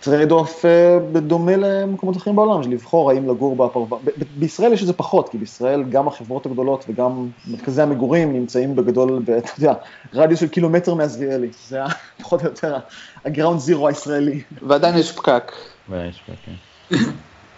trade 0.00 0.30
off 0.30 0.64
אה, 0.64 0.98
בדומה 1.12 1.56
למקומות 1.56 2.16
אחרים 2.16 2.36
בעולם, 2.36 2.62
של 2.62 2.70
לבחור 2.70 3.10
האם 3.10 3.28
לגור 3.28 3.56
בפרוור. 3.56 3.98
בישראל 4.36 4.72
יש 4.72 4.82
את 4.82 4.86
זה 4.86 4.92
פחות, 4.92 5.28
כי 5.28 5.38
בישראל 5.38 5.82
גם 5.82 6.08
החברות 6.08 6.46
הגדולות 6.46 6.84
וגם 6.88 7.28
מרכזי 7.46 7.82
המגורים 7.82 8.32
נמצאים 8.32 8.76
בגדול, 8.76 9.22
אתה 9.38 9.50
יודע, 9.58 9.74
רדיוס 10.14 10.40
של 10.40 10.48
קילומטר 10.48 10.94
מעזריאלי. 10.94 11.48
זה 11.68 11.80
פחות 12.22 12.40
או 12.40 12.46
יותר 12.46 12.76
הגראונד 13.24 13.60
זירו 13.60 13.88
הישראלי. 13.88 14.42
ועדיין 14.62 14.98
יש 14.98 15.12
פקק. 15.12 15.52
ועדיין 15.88 16.10
יש 16.10 16.22
פקק, 16.26 16.36
כן. 16.44 16.52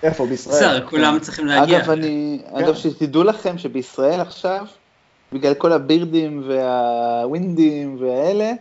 איפה, 0.03 0.27
בישראל? 0.27 0.57
בסדר, 0.57 0.87
כולם 0.87 1.19
צריכים 1.21 1.47
להגיע. 1.47 1.79
אגב, 1.79 1.91
אני, 1.91 2.43
כן. 2.51 2.57
אגב, 2.57 2.75
שתדעו 2.75 3.25
לכם 3.25 3.59
שבישראל 3.59 4.21
עכשיו, 4.21 4.67
בגלל 5.33 5.55
כל 5.55 5.73
הבירדים 5.73 6.43
והווינדים 6.49 7.97
והאלה, 8.01 8.53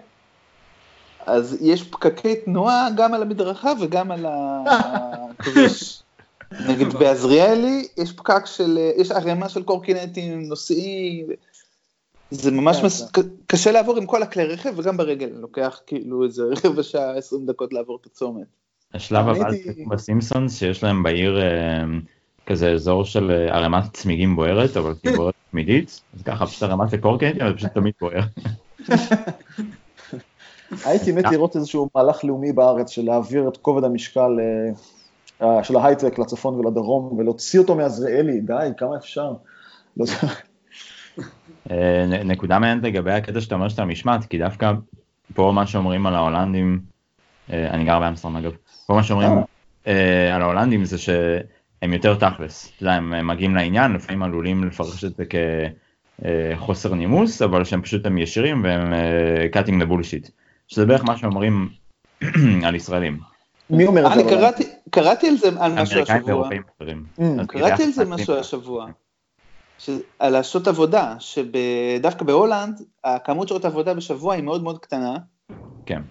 אז 1.26 1.58
יש 1.62 1.84
פקקי 1.84 2.36
תנועה 2.36 2.88
גם 2.96 3.14
על 3.14 3.22
המדרכה 3.22 3.72
וגם 3.82 4.12
על 4.12 4.26
הכביש. 4.30 6.04
נגיד 6.70 6.94
בעזריאלי 6.94 7.88
יש 7.98 8.12
פקק 8.12 8.46
של, 8.46 8.80
יש 8.98 9.12
ערימה 9.12 9.50
של 9.50 9.64
קורקינטים, 9.64 10.42
נוסעים, 10.42 11.28
זה 12.32 12.52
ממש 12.52 12.78
כן, 12.78 12.86
מס... 12.86 13.12
כן. 13.12 13.22
קשה 13.48 13.72
לעבור 13.72 13.98
עם 13.98 14.06
כל 14.06 14.24
הכלי 14.24 14.44
רכב 14.44 14.74
וגם 14.76 14.98
ברגל, 14.98 15.30
לוקח 15.34 15.80
כאילו 15.88 16.24
איזה 16.24 16.44
רבע 16.66 16.84
שעה, 16.84 17.18
עשרים 17.18 17.46
דקות 17.46 17.74
לעבור 17.74 17.98
את 18.02 18.06
הצומת. 18.06 18.59
השלב 18.94 19.30
הבא 19.30 19.50
בסימפסונס 19.88 20.60
שיש 20.60 20.84
להם 20.84 21.04
בעיר 21.04 21.42
אה, 21.42 21.84
כזה 22.46 22.72
אזור 22.72 23.06
של 23.06 23.32
אה, 23.32 23.56
ערימת 23.56 23.84
צמיגים 23.94 24.36
בוערת, 24.36 24.78
אבל 24.78 24.94
היא 25.04 25.16
בוערת 25.16 25.34
תמידית, 25.52 26.02
אז 26.16 26.24
ככה 26.24 26.46
פשוט 26.46 26.64
ערימת 26.64 26.94
לקורקינטים, 26.94 27.42
אבל 27.42 27.56
פשוט 27.56 27.74
תמיד 27.74 27.94
בוער. 28.02 28.22
הייתי 30.86 31.12
מת 31.12 31.26
לראות 31.32 31.56
איזשהו 31.56 31.90
מהלך 31.96 32.24
לאומי 32.24 32.52
בארץ 32.52 32.90
של 32.90 33.06
להעביר 33.06 33.48
את 33.48 33.58
כובד 33.58 33.84
המשקל 33.84 34.38
אה, 35.42 35.64
של 35.64 35.76
ההייטק 35.76 36.20
לצפון 36.20 36.54
ולדרום 36.54 37.20
ולהוציא 37.20 37.60
אותו 37.60 37.76
מעזריאלי, 37.76 38.42
די, 38.42 38.70
כמה 38.78 38.98
אפשר. 38.98 39.34
לא 39.98 40.06
נקודה 42.26 42.60
מעניינת 42.60 42.84
לגבי 42.84 43.12
הקטע 43.12 43.42
שאתה 43.42 43.56
אומר 43.56 43.70
שאתה 43.70 43.86
משמעת, 43.86 44.26
כי 44.26 44.38
דווקא 44.38 44.72
פה 45.34 45.52
מה 45.56 45.68
שאומרים 45.68 46.08
על 46.08 46.16
ההולנדים, 46.16 46.80
אני 47.50 47.86
גר 47.86 48.00
באמסטרם 48.00 48.38
אגב, 48.38 48.52
כל 48.90 48.96
מה 48.96 49.04
שאומרים 49.04 49.32
אה, 49.88 50.36
על 50.36 50.42
ההולנדים 50.42 50.86
זה 50.86 50.98
שהם 50.98 51.94
יותר 51.94 52.16
תכלס, 52.16 52.72
אתה 52.76 52.84
יודע, 52.84 52.94
הם 52.94 53.28
מגיעים 53.28 53.56
לעניין, 53.56 53.94
לפעמים 53.94 54.24
עלולים 54.24 54.64
לפרש 54.64 55.04
את 55.04 55.12
זה 55.16 55.24
כחוסר 56.56 56.94
נימוס, 56.94 57.42
אבל 57.42 57.64
שהם 57.64 57.82
פשוט 57.82 58.06
הם 58.06 58.18
ישירים 58.18 58.64
והם 58.64 58.94
cutting 59.54 59.84
the 59.84 59.86
bullshit, 59.86 60.30
שזה 60.68 60.86
בערך 60.86 61.04
מה 61.04 61.18
שאומרים 61.18 61.70
על 62.68 62.76
ישראלים. 62.76 63.20
מי 63.70 63.86
אומר 63.86 64.08
את 64.08 64.14
זה? 64.14 64.22
אני 64.22 64.66
קראתי 64.90 65.28
על 65.28 65.38
זה 65.38 65.50
על 65.60 65.82
משהו 65.82 66.02
השבוע. 66.02 66.50
Mm. 67.20 67.24
קראתי 67.48 67.84
על 67.84 67.92
זה 67.92 68.06
משהו 68.06 68.36
השבוע. 68.36 68.88
על 70.20 70.36
השעות 70.36 70.68
עבודה, 70.68 71.16
שדווקא 71.20 72.26
בהולנד, 72.26 72.82
הכמות 73.04 73.48
שעות 73.48 73.66
עבודה 73.66 73.94
בשבוע 73.94 74.34
היא 74.36 74.44
מאוד 74.44 74.64
מאוד 74.64 74.80
קטנה. 74.80 75.18
כן. 75.86 76.02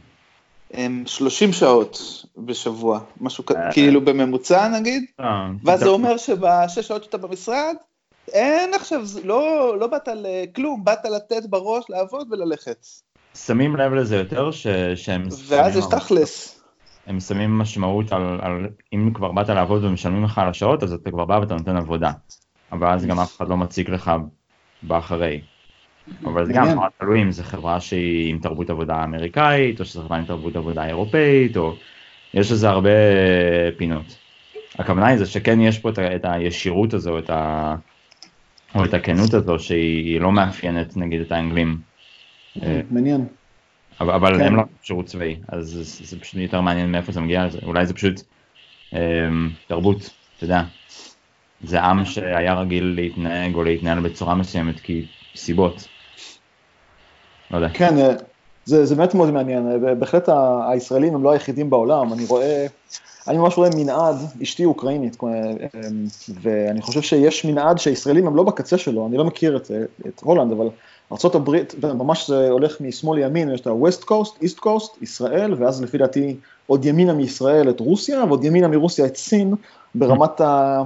הם 0.70 1.02
30 1.07 1.52
שעות 1.52 2.24
בשבוע, 2.37 3.00
משהו 3.20 3.46
כזה, 3.46 3.59
כאילו 3.72 4.00
בממוצע 4.00 4.68
נגיד, 4.68 5.04
אה, 5.20 5.48
ואז 5.64 5.81
זה 5.81 5.88
אומר 5.88 6.16
שבשש 6.16 6.78
שעות 6.78 7.04
שאתה 7.04 7.18
במשרד, 7.18 7.74
אין 8.33 8.74
עכשיו, 8.74 9.02
לא, 9.24 9.74
לא 9.78 9.87
באת 9.87 10.09
לכלום, 10.14 10.85
באת 10.85 11.04
לתת 11.04 11.46
בראש, 11.50 11.85
לעבוד 11.88 12.33
וללכת. 12.33 12.87
שמים 13.35 13.76
לב 13.76 13.92
לזה 13.92 14.16
יותר 14.16 14.50
ש... 14.50 14.66
שהם... 14.94 15.28
ואז 15.48 15.76
יש 15.76 15.85
תכלס. 15.90 16.61
הם 17.07 17.20
שמים 17.20 17.59
משמעות 17.59 18.12
על, 18.12 18.38
על 18.42 18.66
אם 18.92 19.11
כבר 19.14 19.33
באת 19.33 19.48
לעבוד 19.48 19.85
ומשלמים 19.85 20.24
לך 20.24 20.38
על 20.38 20.48
השעות, 20.48 20.83
אז 20.83 20.92
אתה 20.92 21.11
כבר 21.11 21.24
בא 21.24 21.35
ואתה 21.35 21.54
נותן 21.54 21.76
עבודה. 21.76 22.11
אבל 22.72 22.88
אז 22.88 23.07
גם 23.07 23.20
אף 23.20 23.37
אחד 23.37 23.48
לא 23.48 23.57
מציג 23.57 23.90
לך 23.90 24.12
באחרי. 24.83 25.40
אבל 26.24 26.46
זה 26.46 26.52
גם 26.52 26.68
נורא 26.68 26.88
תלוי 26.98 27.22
אם 27.22 27.30
זו 27.30 27.42
חברה 27.42 27.80
שהיא 27.80 28.30
עם 28.30 28.38
תרבות 28.38 28.70
עבודה 28.70 29.04
אמריקאית, 29.04 29.80
או 29.80 29.84
שזו 29.84 30.02
חברה 30.02 30.18
עם 30.18 30.24
תרבות 30.24 30.56
עבודה 30.56 30.86
אירופאית, 30.86 31.56
או 31.56 31.74
יש 32.34 32.52
לזה 32.52 32.68
הרבה 32.68 32.90
פינות. 33.76 34.18
הכוונה 34.78 35.06
היא 35.06 35.18
זה 35.18 35.26
שכן 35.26 35.60
יש 35.60 35.78
פה 35.78 35.90
את 35.90 36.24
הישירות 36.24 36.94
הזו, 36.94 37.18
את 37.18 37.30
ה... 37.30 37.74
או 38.74 38.84
את 38.84 38.94
הכנות 38.94 39.34
הזו, 39.34 39.58
שהיא 39.58 40.20
לא 40.20 40.32
מאפיינת 40.32 40.96
נגיד 40.96 41.20
את 41.20 41.32
האנגלים. 41.32 41.78
אה, 42.62 42.80
מעניין. 42.90 43.26
אבל, 44.00 44.14
אבל 44.14 44.38
כן. 44.38 44.46
הם 44.46 44.56
לא 44.56 44.62
שירות 44.82 45.06
צבאי, 45.06 45.36
אז 45.48 45.66
זה, 45.66 46.06
זה 46.06 46.20
פשוט 46.20 46.40
יותר 46.40 46.60
מעניין 46.60 46.92
מאיפה 46.92 47.12
זה 47.12 47.20
מגיע, 47.20 47.46
אולי 47.62 47.86
זה 47.86 47.94
פשוט 47.94 48.20
אה, 48.94 49.28
תרבות, 49.66 50.10
אתה 50.36 50.44
יודע. 50.44 50.62
זה 51.64 51.82
עם 51.82 52.04
שהיה 52.04 52.54
רגיל 52.54 52.84
להתנהג 52.84 53.54
או 53.54 53.62
להתנהל 53.62 54.00
בצורה 54.00 54.34
מסוימת 54.34 54.80
כי 54.80 55.04
סיבות. 55.36 55.88
לא 57.50 57.56
יודע. 57.56 57.68
כן, 57.68 57.98
אה, 57.98 58.12
זה, 58.64 58.84
זה 58.87 58.94
באמת 58.94 59.14
מאוד 59.14 59.30
מעניין, 59.30 59.80
בהחלט 59.98 60.28
הישראלים 60.68 61.14
הם 61.14 61.22
לא 61.22 61.30
היחידים 61.30 61.70
בעולם, 61.70 62.12
אני 62.12 62.24
רואה, 62.24 62.66
אני 63.28 63.38
ממש 63.38 63.56
רואה 63.56 63.68
מנעד, 63.76 64.16
אשתי 64.42 64.64
אוקראינית, 64.64 65.16
ואני 66.42 66.82
חושב 66.82 67.02
שיש 67.02 67.44
מנעד 67.44 67.78
שהישראלים 67.78 68.26
הם 68.26 68.37
לא 68.37 68.42
בקצה 68.42 68.78
שלו, 68.78 69.06
אני 69.06 69.16
לא 69.16 69.24
מכיר 69.24 69.56
את, 69.56 69.70
את 70.06 70.20
הולנד, 70.20 70.52
אבל 70.52 70.68
ארה"ב, 71.12 71.50
ממש 71.84 72.28
זה 72.28 72.50
הולך 72.50 72.80
משמאל 72.80 73.20
לימין, 73.20 73.54
יש 73.54 73.61
את 73.61 73.66
ה-West 73.66 74.04
Coast, 74.04 74.42
East 74.42 74.61
Coast, 74.64 75.02
ישראל, 75.02 75.54
ואז 75.58 75.82
לפי 75.82 75.98
דעתי 75.98 76.37
עוד 76.66 76.84
ימינה 76.84 77.12
מישראל 77.12 77.70
את 77.70 77.80
רוסיה, 77.80 78.24
ועוד 78.24 78.44
ימינה 78.44 78.68
מרוסיה 78.68 79.06
את 79.06 79.16
סין, 79.16 79.54
ברמת 79.94 80.40
ה... 80.40 80.82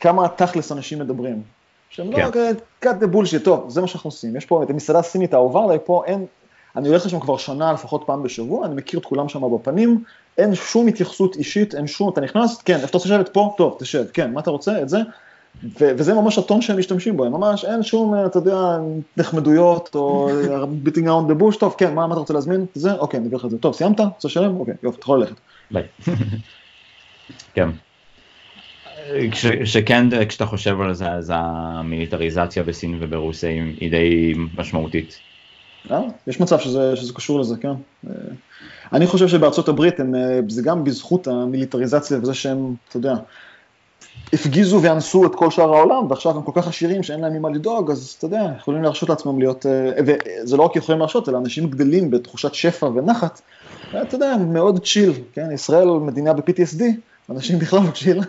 כמה 0.00 0.28
תכלס 0.28 0.72
אנשים 0.72 0.98
מדברים. 0.98 1.42
שהם 1.90 2.12
לא, 2.12 2.30
כן. 2.30 2.52
לא, 2.84 2.90
cut 2.90 2.96
the 3.02 3.14
bullshit, 3.14 3.44
טוב, 3.44 3.70
זה 3.70 3.80
מה 3.80 3.86
שאנחנו 3.86 4.08
עושים. 4.08 4.36
יש 4.36 4.46
פה 4.46 4.62
את 4.62 4.70
המסעדה 4.70 4.98
הסינית 4.98 5.34
האהובה 5.34 5.64
עליי, 5.64 5.78
פה 5.84 6.02
אין, 6.06 6.26
אני 6.76 6.88
הולך 6.88 7.06
לשם 7.06 7.20
כבר 7.20 7.36
שנה 7.36 7.72
לפחות 7.72 8.02
פעם 8.06 8.22
בשבוע, 8.22 8.66
אני 8.66 8.74
מכיר 8.74 9.00
את 9.00 9.04
כולם 9.04 9.28
שם 9.28 9.40
בפנים, 9.54 10.04
אין 10.38 10.54
שום 10.54 10.86
התייחסות 10.86 11.36
אישית, 11.36 11.74
אין 11.74 11.86
שום, 11.86 12.08
אתה 12.08 12.20
נכנס, 12.20 12.62
כן, 12.62 12.74
איפה 12.74 12.86
אתה 12.86 12.98
רוצה 12.98 13.08
לשבת 13.08 13.28
פה? 13.28 13.54
טוב, 13.56 13.76
תשב, 13.78 14.04
כן, 14.12 14.32
מה 14.32 14.40
אתה 14.40 14.50
רוצה? 14.50 14.82
את 14.82 14.88
זה? 14.88 14.98
ו- 15.64 15.90
וזה 15.96 16.14
ממש 16.14 16.38
הטון 16.38 16.62
שהם 16.62 16.78
משתמשים 16.78 17.16
בו, 17.16 17.24
הם 17.24 17.32
ממש 17.32 17.64
אין 17.64 17.82
שום, 17.82 18.14
אתה 18.26 18.38
יודע, 18.38 18.78
נחמדויות 19.16 19.94
או 19.94 20.28
ביטינג 20.68 21.08
אאונד 21.08 21.28
בבוש, 21.28 21.56
טוב, 21.56 21.74
כן, 21.78 21.94
מה, 21.94 22.06
מה 22.06 22.12
אתה 22.12 22.20
רוצה 22.20 22.34
להזמין? 22.34 22.66
זה, 22.74 22.92
אוקיי, 22.92 23.20
אני 23.20 23.28
אביא 23.28 23.38
לך 23.38 23.44
את 23.44 23.50
זה. 23.50 23.58
טוב, 23.58 23.74
סיימת? 23.74 24.00
רוצה 24.00 24.28
לשלם? 24.28 24.60
אוקיי, 24.60 24.74
יופי, 24.82 24.96
אתה 24.96 25.04
יכול 25.04 25.20
ללכת. 25.20 25.34
ביי. 25.70 25.82
כן. 27.54 27.68
שכן, 29.64 30.26
כשאתה 30.28 30.46
חושב 30.46 30.80
על 30.80 30.94
זה, 30.94 31.10
אז 31.10 31.32
המיליטריזציה 31.34 32.62
בסין 32.62 32.98
וברוסיה 33.00 33.50
היא 33.50 33.90
די 33.90 34.34
משמעותית. 34.58 35.18
אה, 35.90 36.00
יש 36.26 36.40
מצב 36.40 36.58
שזה, 36.58 36.96
שזה 36.96 37.12
קשור 37.12 37.40
לזה, 37.40 37.54
כן. 37.56 37.72
אני 38.92 39.06
חושב 39.06 39.28
שבארצות 39.28 39.68
הברית 39.68 40.00
הם, 40.00 40.14
זה 40.48 40.62
גם 40.62 40.84
בזכות 40.84 41.26
המיליטריזציה 41.26 42.18
וזה 42.22 42.34
שהם, 42.34 42.74
אתה 42.88 42.96
יודע, 42.96 43.14
הפגיזו 44.32 44.82
ואנסו 44.82 45.26
את 45.26 45.34
כל 45.34 45.50
שאר 45.50 45.74
העולם, 45.74 46.10
ועכשיו 46.10 46.36
הם 46.36 46.42
כל 46.42 46.52
כך 46.54 46.68
עשירים 46.68 47.02
שאין 47.02 47.20
להם 47.20 47.32
ממה 47.32 47.50
לדאוג, 47.50 47.90
אז 47.90 48.14
אתה 48.18 48.26
יודע, 48.26 48.42
יכולים 48.56 48.82
להרשות 48.82 49.08
לעצמם 49.08 49.38
להיות, 49.38 49.66
וזה 50.06 50.56
לא 50.56 50.62
רק 50.62 50.76
יכולים 50.76 50.98
להרשות, 50.98 51.28
אלא 51.28 51.38
אנשים 51.38 51.70
גדלים 51.70 52.10
בתחושת 52.10 52.54
שפע 52.54 52.86
ונחת, 52.86 53.40
אתה 53.90 54.14
יודע, 54.14 54.36
מאוד 54.36 54.86
צ'יל, 54.86 55.12
כן, 55.32 55.50
ישראל 55.52 55.88
מדינה 55.88 56.32
ב-PTSD, 56.32 56.82
אנשים 57.30 57.58
בכלל 57.58 57.80
לא 57.80 57.90
צ'יל. 57.90 58.20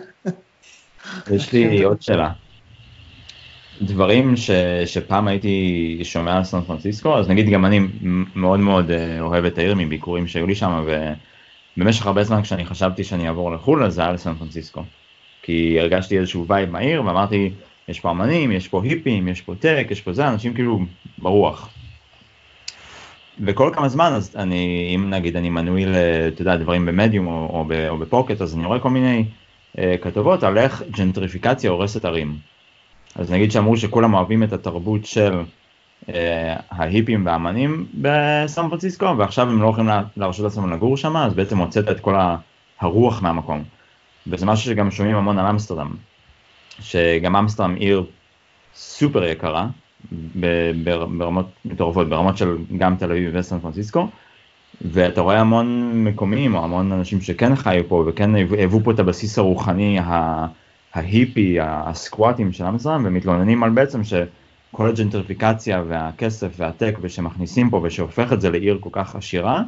יש 1.30 1.52
לי 1.52 1.82
עוד 1.82 2.02
שאלה. 2.02 2.32
דברים 3.82 4.36
ש, 4.36 4.50
שפעם 4.86 5.28
הייתי 5.28 5.98
שומע 6.02 6.36
על 6.36 6.44
סן 6.44 6.60
פרנסיסקו, 6.60 7.18
אז 7.18 7.28
נגיד 7.28 7.48
גם 7.48 7.64
אני 7.64 7.80
מאוד 8.34 8.60
מאוד 8.60 8.90
אה, 8.90 9.20
אוהב 9.20 9.44
את 9.44 9.58
העיר 9.58 9.74
מביקורים 9.74 10.26
שהיו 10.26 10.46
לי 10.46 10.54
שם, 10.54 10.84
ובמשך 11.76 12.06
הרבה 12.06 12.24
זמן 12.24 12.42
כשאני 12.42 12.64
חשבתי 12.64 13.04
שאני 13.04 13.28
אעבור 13.28 13.52
לחו"ל, 13.52 13.84
אז 13.84 13.94
זה 13.94 14.02
היה 14.02 14.12
לסן 14.12 14.34
פרנסיסקו. 14.34 14.82
כי 15.42 15.80
הרגשתי 15.80 16.18
איזשהו 16.18 16.46
vibe 16.48 16.70
מהעיר, 16.70 17.04
ואמרתי, 17.04 17.50
יש 17.88 18.00
פה 18.00 18.10
אמנים, 18.10 18.52
יש 18.52 18.68
פה 18.68 18.82
היפים, 18.84 19.28
יש 19.28 19.40
פה 19.40 19.54
tech, 19.54 19.86
יש 19.90 20.00
פה 20.00 20.12
זה, 20.12 20.28
אנשים 20.28 20.54
כאילו 20.54 20.80
ברוח. 21.18 21.68
וכל 23.44 23.70
כמה 23.74 23.88
זמן, 23.88 24.12
אז 24.12 24.36
אני, 24.36 24.92
אם 24.94 25.10
נגיד 25.10 25.36
אני 25.36 25.50
מנוי, 25.50 25.84
אתה 26.28 26.42
יודע, 26.42 26.56
דברים 26.56 26.86
במדיום 26.86 27.26
או, 27.26 27.32
או, 27.32 27.88
או 27.88 27.98
בפוקט, 27.98 28.40
אז 28.40 28.54
אני 28.56 28.66
רואה 28.66 28.78
כל 28.78 28.90
מיני 28.90 29.24
אה, 29.78 29.94
כתבות 30.02 30.42
על 30.42 30.58
איך 30.58 30.82
ג'נטריפיקציה 30.90 31.70
הורסת 31.70 32.04
ערים. 32.04 32.36
אז 33.16 33.32
נגיד 33.32 33.52
שאמרו 33.52 33.76
שכולם 33.76 34.14
אוהבים 34.14 34.42
את 34.42 34.52
התרבות 34.52 35.04
של 35.04 35.40
אה, 36.08 36.56
ההיפים 36.70 37.26
והאמנים 37.26 37.86
בסן 37.94 38.68
פרנסיסקו, 38.68 39.14
ועכשיו 39.18 39.48
הם 39.48 39.62
לא 39.62 39.68
יכולים 39.68 39.90
להרשות 40.16 40.44
לעצמם 40.44 40.72
לגור 40.72 40.96
שם, 40.96 41.16
אז 41.16 41.34
בעצם 41.34 41.58
הוצאת 41.58 41.88
את 41.88 42.00
כל 42.00 42.14
הרוח 42.80 43.22
מהמקום. 43.22 43.64
וזה 44.26 44.46
משהו 44.46 44.70
שגם 44.70 44.90
שומעים 44.90 45.16
המון 45.16 45.38
על 45.38 45.46
אמסטרדם, 45.46 45.90
שגם 46.80 47.36
אמסטרדם 47.36 47.74
עיר 47.74 48.04
סופר 48.74 49.24
יקרה, 49.24 49.66
ברמות 51.18 51.46
מטורפות, 51.64 52.08
ברמות 52.08 52.36
של 52.36 52.56
גם 52.78 52.96
תל 52.96 53.10
אביב 53.10 53.30
וסן 53.34 53.60
פרנסיסקו, 53.60 54.08
ואתה 54.80 55.20
רואה 55.20 55.40
המון 55.40 55.92
מקומיים 56.04 56.54
או 56.54 56.64
המון 56.64 56.92
אנשים 56.92 57.20
שכן 57.20 57.56
חיו 57.56 57.88
פה 57.88 58.04
וכן 58.06 58.34
היוו 58.34 58.84
פה 58.84 58.90
את 58.90 58.98
הבסיס 58.98 59.38
הרוחני 59.38 59.98
ההיפי, 60.94 61.56
הסקואטים 61.60 62.52
של 62.52 62.64
אמסטרדם, 62.64 63.02
ומתלוננים 63.06 63.62
על 63.62 63.70
בעצם 63.70 64.04
שכל 64.04 64.88
הג'נטריפיקציה 64.88 65.82
והכסף 65.88 66.48
והטק 66.56 66.96
ושמכניסים 67.00 67.70
פה 67.70 67.80
ושהופך 67.84 68.32
את 68.32 68.40
זה 68.40 68.50
לעיר 68.50 68.78
כל 68.80 68.90
כך 68.92 69.16
עשירה, 69.16 69.62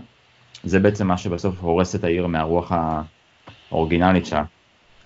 זה 0.64 0.81
בעצם 0.81 1.07
מה 1.07 1.18
שבסוף 1.18 1.61
הורס 1.61 1.94
את 1.94 2.05
העיר 2.05 2.27
מהרוח 2.27 2.72
האורגינלית 3.70 4.27
שלה. 4.27 4.44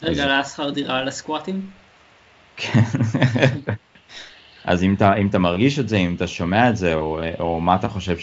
רגע, 0.02 0.24
עלה 0.24 0.44
שכר 0.44 0.70
דירה 0.70 0.98
על 0.98 1.08
הסקואטים? 1.08 1.70
כן. 2.56 2.80
אז 4.64 4.82
אם 4.82 4.94
אתה, 4.94 5.14
אם 5.14 5.26
אתה 5.26 5.38
מרגיש 5.38 5.78
את 5.78 5.88
זה, 5.88 5.96
אם 5.96 6.14
אתה 6.14 6.26
שומע 6.26 6.70
את 6.70 6.76
זה, 6.76 6.94
או, 6.94 7.20
או 7.38 7.60
מה 7.60 7.74
אתה 7.74 7.88
חושב 7.88 8.18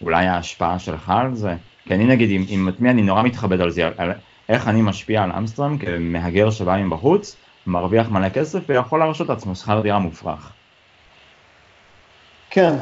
שאולי 0.00 0.26
ההשפעה 0.26 0.78
שלך 0.78 1.10
על 1.16 1.34
זה? 1.34 1.54
כי 1.84 1.94
אני 1.94 2.04
נגיד, 2.04 2.30
עם, 2.30 2.44
עם 2.48 2.66
מטמי 2.66 2.90
אני 2.90 3.02
נורא 3.02 3.22
מתחבט 3.22 3.60
על 3.60 3.70
זה, 3.70 3.88
על 3.96 4.12
איך 4.48 4.68
אני 4.68 4.82
משפיע 4.82 5.22
על 5.22 5.32
אמסטרם 5.32 5.78
כמהגר 5.78 6.50
שבא 6.50 6.76
מבחוץ, 6.84 7.36
מרוויח 7.66 8.10
מלא 8.10 8.28
כסף 8.28 8.60
ויכול 8.68 8.98
להרשות 8.98 9.28
לעצמו 9.28 9.54
שכר 9.54 9.80
דירה 9.80 9.98
מופרך. 9.98 10.52
כן, 12.50 12.74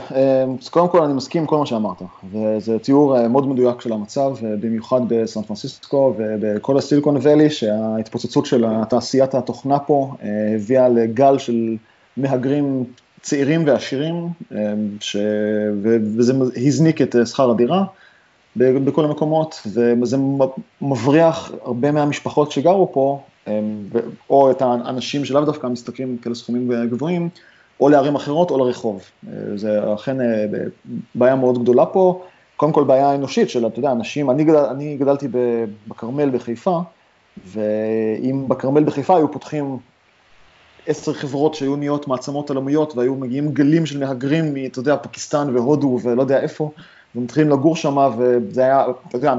אז 0.61 0.69
קודם 0.69 0.89
כל 0.89 1.03
אני 1.03 1.13
מסכים 1.13 1.43
עם 1.43 1.47
כל 1.47 1.59
מה 1.59 1.67
שאמרת, 1.67 2.03
וזה 2.33 2.79
תיאור 2.79 3.19
אה, 3.19 3.29
מאוד 3.29 3.49
מדויק 3.49 3.81
של 3.81 3.93
המצב, 3.93 4.35
אה, 4.45 4.57
במיוחד 4.61 5.01
בסן 5.09 5.43
פרנסיסקו 5.43 6.15
ובכל 6.17 6.79
הסיליקון 6.79 7.17
ואלי, 7.23 7.51
שההתפוצצות 7.51 8.47
של 8.47 8.65
תעשיית 8.89 9.35
התוכנה 9.35 9.79
פה 9.79 10.15
אה, 10.23 10.29
הביאה 10.55 10.89
לגל 10.89 11.39
של 11.39 11.77
מהגרים 12.17 12.85
צעירים 13.23 13.67
ועשירים, 13.67 14.29
ש... 15.01 15.17
וזה 15.83 16.33
הזניק 16.57 17.03
את 17.03 17.17
שכר 17.27 17.51
הדירה 17.51 17.85
בכל 18.57 19.05
המקומות, 19.05 19.67
וזה 19.67 20.17
מבריח 20.83 21.53
הרבה 21.65 21.93
מהמשפחות 21.93 22.53
שגרו 22.53 22.93
פה, 22.93 23.21
או 24.31 24.51
את 24.51 24.63
האנשים 24.63 25.25
שלאו 25.25 25.45
דווקא 25.45 25.67
מסתכלים 25.67 26.17
כאלה 26.23 26.35
סכומים 26.35 26.73
גבוהים, 26.91 27.29
או 27.81 27.89
לערים 27.89 28.15
אחרות 28.15 28.51
או 28.51 28.59
לרחוב. 28.59 29.03
זה 29.57 29.95
אכן 29.95 30.21
אה, 30.21 30.47
בעיה 31.15 31.37
מאוד 31.37 31.63
גדולה 31.63 31.87
פה, 31.87 32.23
קודם 32.57 32.73
כל 32.73 32.85
בעיה 32.85 33.15
אנושית 33.15 33.51
של, 33.51 33.67
אתה 33.67 33.79
יודע, 33.79 33.93
אנשים, 33.93 34.31
אני, 34.31 34.45
גדל, 34.45 34.57
אני 34.57 34.97
גדלתי 34.97 35.29
בכרמל 35.89 36.31
בחיפה, 36.31 36.81
ואם 37.47 38.49
בכרמל 38.49 38.85
בחיפה 38.85 39.17
היו 39.17 39.33
פותחים 39.33 39.79
עשר 40.87 41.13
חברות 41.13 41.55
שהיו 41.55 41.77
נהיות 41.77 42.09
מעצמות 42.09 42.49
עולמיות 42.49 42.97
והיו 42.97 43.15
מגיעים 43.15 43.53
גלים 43.53 43.87
של 43.87 43.99
מהגרים 43.99 44.55
אתה 44.67 44.79
יודע, 44.79 44.97
פקיסטן 44.97 45.57
והודו 45.57 45.99
ולא 46.03 46.23
יודע 46.23 46.41
איפה, 46.41 46.71
ומתחילים 47.15 47.51
לגור 47.51 47.77
שם 47.77 47.97
וזה 48.19 48.63
היה, 48.63 48.85
אתה 49.09 49.17
יודע, 49.17 49.35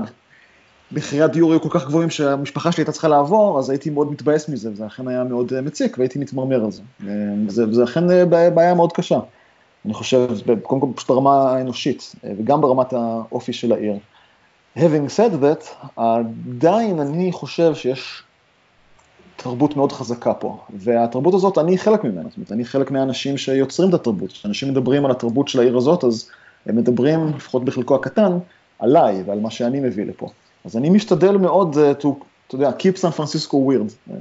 מחירי 0.93 1.21
הדיור 1.21 1.51
היו 1.51 1.62
כל 1.62 1.69
כך 1.71 1.88
גבוהים 1.88 2.10
שהמשפחה 2.10 2.71
שלי 2.71 2.82
הייתה 2.82 2.91
צריכה 2.91 3.08
לעבור, 3.08 3.60
אז 3.60 3.69
הייתי 3.69 3.89
מאוד 3.89 4.12
מתבאס 4.12 4.49
מזה, 4.49 4.71
וזה 4.71 4.88
אכן 4.88 5.08
היה 5.08 5.23
מאוד 5.23 5.53
אה, 5.53 5.62
מציק 5.62 5.97
והייתי 5.97 6.19
מתמרמר 6.19 6.63
על 6.65 6.71
זה. 6.71 6.82
אה, 7.08 7.13
וזה, 7.47 7.67
וזה 7.69 7.84
אכן 7.84 8.12
אה, 8.12 8.49
בעיה 8.49 8.73
מאוד 8.73 8.93
קשה. 8.93 9.19
אני 9.86 9.93
חושב, 9.93 10.29
קודם 10.62 10.82
כל 10.82 10.88
פשוט 10.95 11.10
ברמה 11.10 11.51
האנושית, 11.51 12.15
וגם 12.38 12.62
ברמת 12.62 12.93
האופי 12.93 13.53
של 13.53 13.71
העיר. 13.71 13.97
Having 14.77 15.10
said 15.17 15.43
that, 15.43 15.89
עדיין 15.95 16.99
אני 16.99 17.32
חושב 17.32 17.75
שיש 17.75 18.23
תרבות 19.36 19.78
מאוד 19.78 19.91
חזקה 19.91 20.34
פה, 20.34 20.58
והתרבות 20.69 21.34
הזאת, 21.34 21.58
אני 21.58 21.78
חלק 21.78 22.04
ממנה, 22.04 22.30
זאת 22.30 22.38
אומרת, 22.38 22.52
אני 22.52 22.65
חלק 22.65 22.91
מהאנשים 22.91 23.38
שיוצרים 23.38 23.89
את 23.89 23.93
התרבות, 23.93 24.32
כשאנשים 24.32 24.69
מדברים 24.69 25.06
על 25.06 25.12
התרבות 25.12 25.48
של 25.48 25.60
העיר 25.60 25.78
הזאת, 25.78 26.04
אז 26.04 26.30
הם 26.65 26.76
מדברים, 26.76 27.28
לפחות 27.36 27.65
בחלקו 27.65 27.96
הקטן, 27.96 28.38
עליי 28.80 29.24
ועל 29.26 29.39
מה 29.39 29.52
שאני 29.52 29.80
מביא 29.80 30.06
לפה. 30.06 30.30
אז 30.65 30.78
אני 30.78 30.89
משתדל 30.89 31.38
מאוד, 31.38 31.76
uh, 31.76 32.04
to, 32.04 32.08
אתה 32.48 32.56
יודע, 32.56 32.69
keep 32.69 32.98
San 32.98 33.19
Francisco 33.19 33.54
weird, 33.54 34.10
uh, 34.10 34.13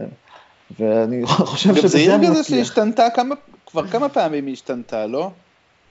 ואני 0.81 1.27
חושב 1.27 1.75
שבזה 1.75 1.99
אני 1.99 2.07
מצליח. 2.07 2.15
גם 2.15 2.21
זה 2.21 2.27
עיר 2.27 2.31
כזה 2.31 2.45
שהשתנתה 2.45 3.11
כמה, 3.15 3.35
כבר 3.67 3.87
כמה 3.87 4.09
פעמים 4.09 4.47
היא 4.47 4.53
השתנתה, 4.53 5.07
לא? 5.07 5.31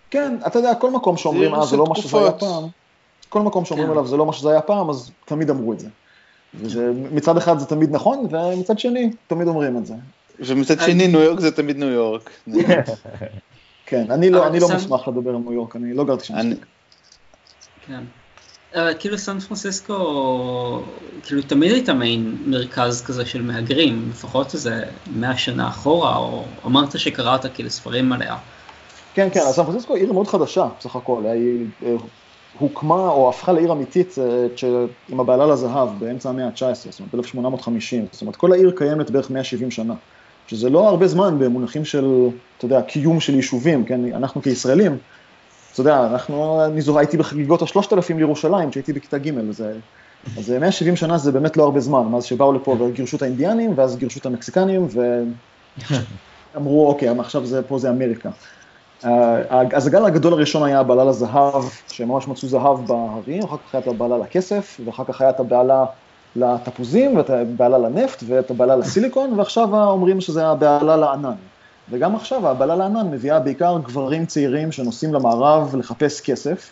כן, 0.10 0.38
אתה 0.48 0.60
יודע, 0.60 0.76
כל 0.76 0.92
מקום 0.92 1.18
שאומרים, 1.18 1.56
אה, 1.56 1.66
זה 1.66 1.78
לא 1.78 1.86
מה 1.86 1.96
שזה 1.96 2.18
היה 2.18 2.32
פעם, 2.32 2.64
כל 3.30 3.42
מקום 3.42 3.66
שאומרים 3.66 3.88
כן. 3.88 3.92
עליו 3.92 4.08
זה 4.08 4.18
לא 4.18 4.26
מה 4.26 4.34
שזה 4.34 4.52
היה 4.52 4.62
פעם, 4.62 4.90
אז 4.90 5.12
תמיד 5.26 5.50
אמרו 5.50 5.74
את 5.74 5.80
זה. 5.80 5.88
וזה, 6.54 6.92
מצד 7.12 7.38
אחד 7.38 7.60
זה 7.60 7.66
תמיד 7.66 7.92
נכון, 7.92 8.28
ומצד 8.32 8.80
שני, 8.80 9.12
תמיד 9.28 9.48
אומרים 9.48 9.78
את 9.78 9.86
זה. 9.86 9.94
ומצד 10.40 10.82
שני, 10.82 11.08
ניו 11.08 11.20
יורק 11.20 11.40
זה 11.40 11.52
תמיד 11.52 11.78
ניו 11.78 11.88
יורק. 11.88 12.30
כן, 13.86 14.12
אני 14.12 14.30
לא, 14.30 14.48
אני 14.48 14.60
לא 14.60 14.70
מוסמך 14.74 15.08
לדבר 15.08 15.30
על 15.30 15.38
ניו 15.38 15.54
יורק, 15.54 15.76
אני 15.76 15.94
לא 15.94 16.04
גרתי 16.06 16.26
שם. 16.26 16.36
כן. 17.88 18.04
אבל 18.76 18.94
כאילו 19.00 19.18
סן 19.18 19.40
פרנסיסקו, 19.40 20.84
כאילו 21.24 21.42
תמיד 21.42 21.72
הייתה 21.72 21.94
מעין 21.94 22.38
מרכז 22.46 23.02
כזה 23.02 23.26
של 23.26 23.42
מהגרים, 23.42 24.08
לפחות 24.10 24.54
איזה 24.54 24.84
מאה 25.16 25.38
שנה 25.38 25.70
אחורה, 25.70 26.18
או 26.18 26.44
אמרת 26.66 27.00
שקראת 27.00 27.46
כאילו 27.54 27.70
ספרים 27.70 28.14
עליה. 28.14 28.38
כן, 29.14 29.28
כן, 29.34 29.40
אז 29.40 29.56
סן 29.56 29.66
פרנסיסקו 29.66 29.96
עיר 29.96 30.14
מאוד 30.14 30.28
חדשה, 30.28 30.68
בסך 30.80 30.96
הכל, 30.96 31.24
היא 31.26 31.66
הוקמה 32.60 33.10
או 33.10 33.30
הפכה 33.30 33.52
לעיר 33.52 33.72
אמיתית 33.72 34.16
עם 35.10 35.20
הבעלה 35.20 35.46
לזהב 35.46 35.90
באמצע 36.00 36.30
המאה 36.30 36.46
ה-19, 36.46 36.74
זאת 36.74 37.00
אומרת 37.00 37.16
1850, 37.16 38.06
זאת 38.12 38.22
אומרת 38.22 38.36
כל 38.36 38.52
העיר 38.54 38.72
קיימת 38.76 39.10
בערך 39.10 39.32
170 39.32 39.72
שנה, 39.72 39.94
שזה 40.48 40.70
לא 40.70 40.90
הרבה 40.90 41.08
זמן 41.08 41.40
במונחים 41.40 41.86
של, 41.86 42.30
אתה 42.58 42.66
יודע, 42.66 42.82
קיום 42.82 43.20
של 43.20 43.36
יישובים, 43.36 43.86
כן, 43.86 44.14
אנחנו 44.14 44.42
כישראלים, 44.42 44.98
אתה 45.74 45.82
יודע, 45.82 46.08
אנחנו, 46.12 46.66
אני 46.66 46.82
זוכר, 46.82 47.00
הייתי 47.00 47.18
בחגיגות 47.18 47.62
השלושת 47.62 47.94
אלפים 47.94 48.18
לירושלים 48.18 48.70
כשהייתי 48.70 48.94
בכיתה 48.94 49.18
ג', 49.18 49.52
זה, 49.52 49.74
אז 50.38 50.50
170 50.50 50.96
שנה 50.96 51.18
זה 51.18 51.32
באמת 51.32 51.58
לא 51.58 51.64
הרבה 51.64 51.80
זמן, 51.80 52.02
מאז 52.02 52.24
שבאו 52.24 52.54
לפה 52.54 52.76
וגירשו 52.80 53.18
את 53.18 53.22
האינדיאנים, 53.22 53.74
ואז 53.76 53.98
גירשו 53.98 54.20
את 54.20 54.26
המקסיקנים, 54.26 54.88
ואמרו, 56.54 56.88
אוקיי, 56.92 57.10
עכשיו 57.20 57.46
זה, 57.46 57.62
פה 57.64 57.80
זה 57.80 57.90
אמריקה. 57.90 58.30
אז 59.74 59.88
הגל 59.88 60.06
הגדול 60.06 60.34
הראשון 60.34 60.64
היה 60.64 60.80
הבעלה 60.80 61.04
לזהב, 61.04 61.64
שממש 61.88 62.28
מצאו 62.28 62.48
זהב 62.48 62.88
בהרים, 62.88 63.44
אחר 63.44 63.58
כך 63.58 63.76
היה 63.76 63.82
את 63.82 63.88
הבעלה 63.88 64.18
לכסף, 64.18 64.80
ואחר 64.86 65.04
כך 65.04 65.22
היה 65.22 65.30
את 65.30 65.40
הבעלה 65.40 65.86
לתפוזים, 66.36 67.18
ואת 67.18 67.30
הבעלה 67.30 67.78
לנפט, 67.78 68.24
ואת 68.28 68.52
הבעלה 68.52 68.76
לסיליקון, 68.76 69.40
ועכשיו 69.40 69.76
אומרים 69.76 70.22
שזה 70.22 70.48
הבעלה 70.48 70.98
לענן. 70.98 71.36
וגם 71.90 72.16
עכשיו 72.16 72.48
הבעלה 72.48 72.76
לענן 72.76 73.12
מביאה 73.12 73.40
בעיקר 73.40 73.78
גברים 73.84 74.26
צעירים 74.26 74.72
שנוסעים 74.72 75.14
למערב 75.14 75.76
לחפש 75.76 76.22
כסף, 76.22 76.72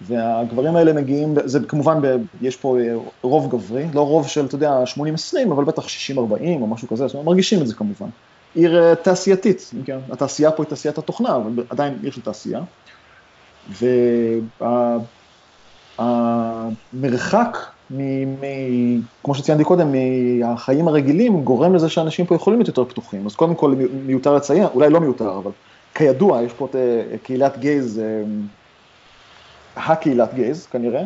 והגברים 0.00 0.76
האלה 0.76 0.92
מגיעים, 0.92 1.34
זה 1.44 1.60
כמובן, 1.68 2.00
יש 2.42 2.56
פה 2.56 2.76
רוב 3.22 3.50
גברי, 3.50 3.86
לא 3.94 4.06
רוב 4.06 4.28
של, 4.28 4.46
אתה 4.46 4.54
יודע, 4.54 4.82
80-20, 4.96 5.00
אבל 5.52 5.64
בטח 5.64 5.86
60-40 5.86 6.18
או 6.60 6.66
משהו 6.66 6.88
כזה, 6.88 7.06
זאת 7.06 7.14
אומרת, 7.14 7.26
מרגישים 7.26 7.62
את 7.62 7.66
זה 7.66 7.74
כמובן. 7.74 8.08
עיר 8.54 8.82
אה, 8.82 8.94
תעשייתית, 8.94 9.70
כן? 9.84 9.98
התעשייה 10.10 10.50
פה 10.50 10.62
היא 10.62 10.70
תעשיית 10.70 10.98
התוכנה, 10.98 11.36
אבל 11.36 11.64
עדיין 11.70 11.98
עיר 12.02 12.12
של 12.12 12.20
תעשייה. 12.20 12.60
והמרחק, 15.98 17.58
מ, 17.90 18.24
מ, 18.24 18.44
כמו 19.24 19.34
שציינתי 19.34 19.64
קודם, 19.64 19.92
מהחיים 19.92 20.88
הרגילים, 20.88 21.44
גורם 21.44 21.74
לזה 21.74 21.88
שאנשים 21.88 22.26
פה 22.26 22.34
יכולים 22.34 22.58
להיות 22.58 22.68
יותר 22.68 22.84
פתוחים. 22.84 23.26
אז 23.26 23.34
קודם 23.34 23.54
כל 23.54 23.74
מיותר 24.06 24.34
לציין, 24.34 24.66
אולי 24.74 24.90
לא 24.90 25.00
מיותר, 25.00 25.38
אבל 25.38 25.50
כידוע, 25.94 26.42
יש 26.42 26.52
פה 26.52 26.66
את 26.70 26.76
אה, 26.76 27.18
קהילת 27.22 27.58
גייז, 27.58 27.98
אה, 27.98 28.22
הקהילת 29.76 30.34
גייז 30.34 30.66
כנראה. 30.66 31.02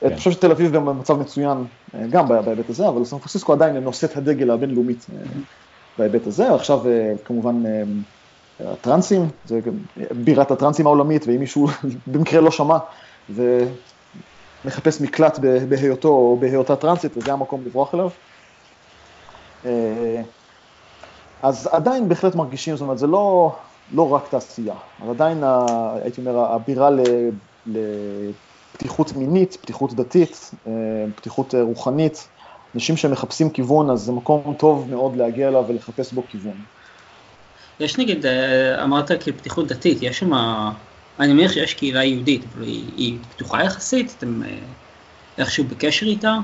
כן. 0.00 0.06
אני 0.06 0.16
חושב 0.16 0.30
שתל 0.30 0.50
אביב 0.50 0.72
גם 0.72 0.86
במצב 0.86 1.20
מצוין, 1.20 1.64
גם 2.10 2.28
בהיבט 2.28 2.70
הזה, 2.70 2.88
אבל 2.88 3.04
סן 3.04 3.18
פרנסיסקו 3.18 3.52
עדיין 3.52 3.76
נושאת 3.76 4.16
הדגל 4.16 4.50
הבינלאומית 4.50 5.06
בהיבט 5.98 6.26
הזה, 6.26 6.54
עכשיו 6.54 6.88
אה, 6.88 7.12
כמובן 7.24 7.62
אה, 7.66 7.82
הטרנסים, 8.72 9.28
זה 9.44 9.60
בירת 10.10 10.50
הטרנסים 10.50 10.86
העולמית, 10.86 11.26
ואם 11.26 11.40
מישהו 11.40 11.66
במקרה 12.12 12.40
לא 12.40 12.50
שמע 12.50 12.78
ומחפש 13.30 15.00
מקלט 15.00 15.38
בהיותו 15.68 16.08
או 16.08 16.36
בהיותה 16.40 16.76
טרנסית, 16.76 17.12
זה 17.14 17.32
המקום 17.32 17.62
לברוח 17.66 17.94
אליו. 17.94 18.10
אה, 19.64 20.22
אז 21.42 21.68
עדיין 21.72 22.08
בהחלט 22.08 22.34
מרגישים, 22.34 22.76
זאת 22.76 22.82
אומרת, 22.82 22.98
זה 22.98 23.06
לא, 23.06 23.56
לא 23.92 24.14
רק 24.14 24.28
תעשייה, 24.28 24.74
אבל 25.02 25.10
עדיין, 25.10 25.42
הייתי 26.02 26.20
אומר, 26.20 26.38
הבירה 26.38 26.90
לפתיחות 27.66 29.12
מינית, 29.16 29.56
פתיחות 29.60 29.94
דתית, 29.94 30.50
פתיחות 31.16 31.54
רוחנית, 31.54 32.28
אנשים 32.76 32.96
שמחפשים 32.96 33.50
כיוון, 33.50 33.90
אז 33.90 34.00
זה 34.00 34.12
מקום 34.12 34.54
טוב 34.58 34.86
מאוד 34.90 35.16
להגיע 35.16 35.48
אליו 35.48 35.64
ולחפש 35.68 36.12
בו 36.12 36.22
כיוון. 36.28 36.56
יש 37.80 37.98
נגיד, 37.98 38.26
אה, 38.26 38.84
אמרת 38.84 39.10
כפתיחות 39.12 39.68
דתית, 39.68 39.98
יש 40.02 40.18
שם, 40.18 40.32
אני 41.20 41.32
מניח 41.32 41.52
שיש 41.52 41.74
קהילה 41.74 42.04
יהודית, 42.04 42.44
אבל 42.52 42.62
היא, 42.62 42.84
היא 42.96 43.18
פתוחה 43.34 43.64
יחסית, 43.64 44.14
אתם 44.18 44.42
אה, 44.42 44.48
איכשהו 45.38 45.64
בקשר 45.64 46.06
איתה? 46.06 46.36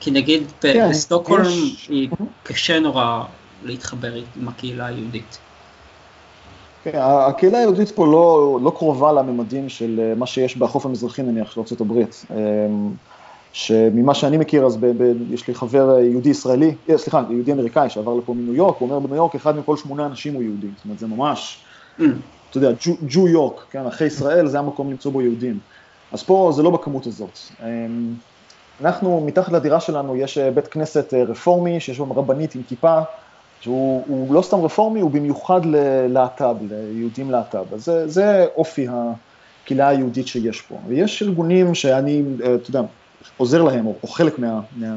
כי 0.00 0.10
נגיד 0.10 0.42
כן, 0.60 0.88
בסטוקהולם 0.90 1.44
יש... 1.44 1.88
היא 1.88 2.08
קשה 2.42 2.80
נורא 2.80 3.24
להתחבר 3.64 4.14
עם 4.40 4.48
הקהילה 4.48 4.86
היהודית. 4.86 5.38
כן, 6.84 6.98
הקהילה 7.02 7.58
היהודית 7.58 7.90
פה 7.90 8.06
לא, 8.06 8.58
לא 8.62 8.72
קרובה 8.76 9.12
לממדים 9.12 9.68
של 9.68 10.00
אה, 10.02 10.14
מה 10.14 10.26
שיש 10.26 10.56
בחוף 10.56 10.86
המזרחי 10.86 11.22
נניח 11.22 11.50
של 11.50 11.60
ארה"ב. 11.60 12.04
שממה 13.52 14.14
שאני 14.14 14.36
מכיר, 14.36 14.66
אז 14.66 14.76
ב, 14.76 14.86
ב, 14.86 15.32
יש 15.32 15.48
לי 15.48 15.54
חבר 15.54 15.98
יהודי 15.98 16.28
ישראלי, 16.28 16.74
אה, 16.88 16.98
סליחה, 16.98 17.22
יהודי 17.30 17.52
אמריקאי 17.52 17.90
שעבר 17.90 18.14
לפה 18.14 18.34
מניו 18.34 18.54
יורק, 18.54 18.76
הוא 18.78 18.88
אומר 18.88 18.98
בניו 18.98 19.16
יורק 19.16 19.34
אחד 19.34 19.58
מכל 19.58 19.76
שמונה 19.76 20.06
אנשים 20.06 20.34
הוא 20.34 20.42
יהודי, 20.42 20.66
זאת 20.76 20.84
אומרת 20.84 20.98
זה 20.98 21.06
ממש, 21.06 21.58
mm. 21.98 22.02
אתה 22.50 22.58
יודע, 22.58 22.70
ג'ו, 22.80 22.92
ג'ו 23.08 23.28
יורק, 23.28 23.64
כן, 23.70 23.86
אחרי 23.86 24.06
ישראל 24.06 24.46
זה 24.46 24.58
המקום 24.58 24.90
למצוא 24.90 25.12
בו 25.12 25.22
יהודים. 25.22 25.58
אז 26.12 26.22
פה 26.22 26.52
זה 26.54 26.62
לא 26.62 26.70
בכמות 26.70 27.06
הזאת. 27.06 27.38
אמ, 27.62 28.14
אנחנו, 28.80 29.22
מתחת 29.26 29.52
לדירה 29.52 29.80
שלנו 29.80 30.16
יש 30.16 30.38
אה, 30.38 30.50
בית 30.50 30.68
כנסת 30.68 31.14
אה, 31.14 31.22
רפורמי, 31.22 31.80
שיש 31.80 31.98
בו 31.98 32.14
רבנית 32.14 32.54
עם 32.54 32.62
כיפה, 32.68 32.98
שהוא 33.60 34.34
לא 34.34 34.42
סתם 34.42 34.60
רפורמי, 34.60 35.00
הוא 35.00 35.10
במיוחד 35.10 35.60
ללהט"ב, 35.64 36.56
ליהודים 36.70 37.30
להט"ב. 37.30 37.74
אז 37.74 37.84
זה, 37.84 38.08
זה 38.08 38.46
אופי 38.56 38.86
הקהילה 38.90 39.88
היהודית 39.88 40.26
שיש 40.26 40.60
פה. 40.60 40.74
ויש 40.88 41.22
ארגונים 41.22 41.74
שאני, 41.74 42.22
אתה 42.38 42.70
יודע, 42.70 42.82
עוזר 43.36 43.62
להם, 43.62 43.86
או, 43.86 43.94
או 44.02 44.08
חלק 44.08 44.38
מה... 44.38 44.60
מה 44.76 44.96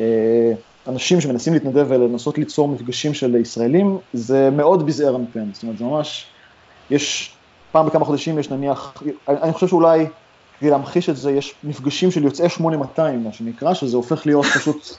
אה, 0.00 0.52
אנשים 0.88 1.20
שמנסים 1.20 1.52
להתנדב 1.52 1.86
ולנסות 1.88 2.38
ליצור 2.38 2.68
מפגשים 2.68 3.14
של 3.14 3.36
ישראלים, 3.36 3.98
זה 4.12 4.50
מאוד 4.50 4.86
בזעיר 4.86 5.16
אנפן, 5.16 5.44
זאת 5.52 5.62
אומרת, 5.62 5.78
זה 5.78 5.84
ממש, 5.84 6.26
יש, 6.90 7.36
פעם 7.72 7.86
בכמה 7.86 8.04
חודשים 8.04 8.38
יש 8.38 8.50
נניח, 8.50 9.02
אני 9.28 9.52
חושב 9.52 9.68
שאולי, 9.68 10.06
כדי 10.60 10.70
להמחיש 10.70 11.08
את 11.08 11.16
זה, 11.16 11.30
יש 11.30 11.54
מפגשים 11.64 12.10
של 12.10 12.24
יוצאי 12.24 12.48
8200, 12.48 13.24
מה 13.24 13.32
שנקרא, 13.32 13.74
שזה 13.74 13.96
הופך 13.96 14.26
להיות 14.26 14.46
פשוט, 14.46 14.98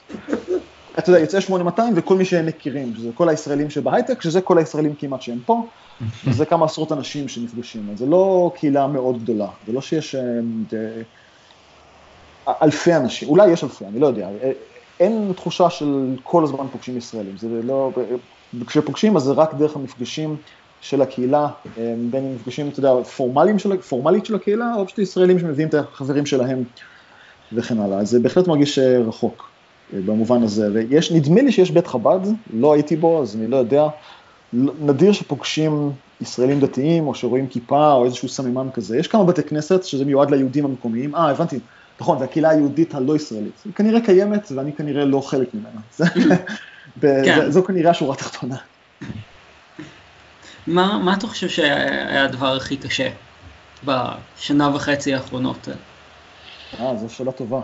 אתה 0.98 1.10
יודע, 1.10 1.20
יוצאי 1.20 1.40
8200 1.40 1.92
וכל 1.96 2.16
מי 2.16 2.24
שהם 2.24 2.46
מכירים, 2.46 2.94
שזה 2.96 3.10
כל 3.14 3.28
הישראלים 3.28 3.70
שבהייטק, 3.70 4.22
שזה 4.22 4.40
כל 4.40 4.58
הישראלים 4.58 4.94
כמעט 4.94 5.22
שהם 5.22 5.38
פה, 5.46 5.66
וזה 6.24 6.46
כמה 6.46 6.64
עשרות 6.64 6.92
אנשים 6.92 7.28
שנפגשים, 7.28 7.88
אז 7.92 7.98
זה 7.98 8.06
לא 8.06 8.52
קהילה 8.54 8.86
מאוד 8.86 9.22
גדולה, 9.22 9.48
זה 9.66 9.72
לא 9.72 9.80
שיש... 9.80 10.14
אה, 10.14 11.02
אלפי 12.48 12.94
אנשים, 12.94 13.28
אולי 13.28 13.50
יש 13.50 13.64
אלפי, 13.64 13.84
אני 13.84 14.00
לא 14.00 14.06
יודע, 14.06 14.28
אין 15.00 15.32
תחושה 15.36 15.70
של 15.70 16.16
כל 16.22 16.44
הזמן 16.44 16.66
פוגשים 16.72 16.96
ישראלים, 16.96 17.36
זה 17.36 17.48
לא, 17.62 17.90
כשפוגשים 18.66 19.16
אז 19.16 19.22
זה 19.22 19.32
רק 19.32 19.54
דרך 19.54 19.76
המפגשים 19.76 20.36
של 20.80 21.02
הקהילה, 21.02 21.48
בין 22.10 22.24
אם 22.24 22.34
מפגשים, 22.34 22.68
אתה 22.68 22.78
יודע, 22.78 23.02
פורמליים 23.02 23.58
של, 23.58 23.80
פורמלית 23.80 24.26
של 24.26 24.34
הקהילה, 24.34 24.74
או 24.76 24.86
פשוט 24.86 24.98
ישראלים 24.98 25.38
שמביאים 25.38 25.68
את 25.68 25.74
החברים 25.74 26.26
שלהם 26.26 26.64
וכן 27.52 27.80
הלאה, 27.80 27.98
אז 27.98 28.10
זה 28.10 28.20
בהחלט 28.20 28.48
מרגיש 28.48 28.78
אה, 28.78 28.98
רחוק 28.98 29.50
אה, 29.94 29.98
במובן 30.06 30.42
הזה, 30.42 30.68
ויש, 30.74 31.12
נדמה 31.12 31.42
לי 31.42 31.52
שיש 31.52 31.70
בית 31.70 31.86
חב"ד, 31.86 32.20
לא 32.52 32.72
הייתי 32.72 32.96
בו, 32.96 33.22
אז 33.22 33.36
אני 33.36 33.46
לא 33.46 33.56
יודע, 33.56 33.86
נדיר 34.52 35.12
שפוגשים 35.12 35.90
ישראלים 36.20 36.60
דתיים, 36.60 37.06
או 37.06 37.14
שרואים 37.14 37.46
כיפה, 37.46 37.92
או 37.92 38.04
איזשהו 38.04 38.28
סממן 38.28 38.68
כזה, 38.74 38.98
יש 38.98 39.08
כמה 39.08 39.24
בתי 39.24 39.42
כנסת 39.42 39.84
שזה 39.84 40.04
מיועד 40.04 40.30
ליהודים 40.30 40.64
המקומיים, 40.64 41.14
אה, 41.14 41.30
הבנתי. 41.30 41.58
נכון, 42.00 42.18
זה 42.18 42.24
הקהילה 42.24 42.50
היהודית 42.50 42.94
הלא 42.94 43.16
ישראלית. 43.16 43.62
היא 43.64 43.72
כנראה 43.72 44.00
קיימת 44.00 44.52
ואני 44.56 44.72
כנראה 44.72 45.04
לא 45.04 45.20
חלק 45.20 45.48
ממנה. 45.54 45.80
כן. 47.00 47.50
זו 47.50 47.64
כנראה 47.64 47.90
השורה 47.90 48.14
התחתונה. 48.14 48.56
מה, 50.66 50.98
מה 50.98 51.14
אתה 51.14 51.26
חושב 51.26 51.48
שהיה 51.48 52.24
הדבר 52.24 52.56
הכי 52.56 52.76
קשה 52.76 53.10
בשנה 53.84 54.70
וחצי 54.74 55.14
האחרונות? 55.14 55.68
אה, 56.80 56.96
זו 56.96 57.08
שאלה 57.08 57.32
טובה. 57.32 57.60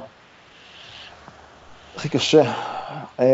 הכי 1.96 2.08
קשה. 2.08 2.52
אמ, 3.20 3.24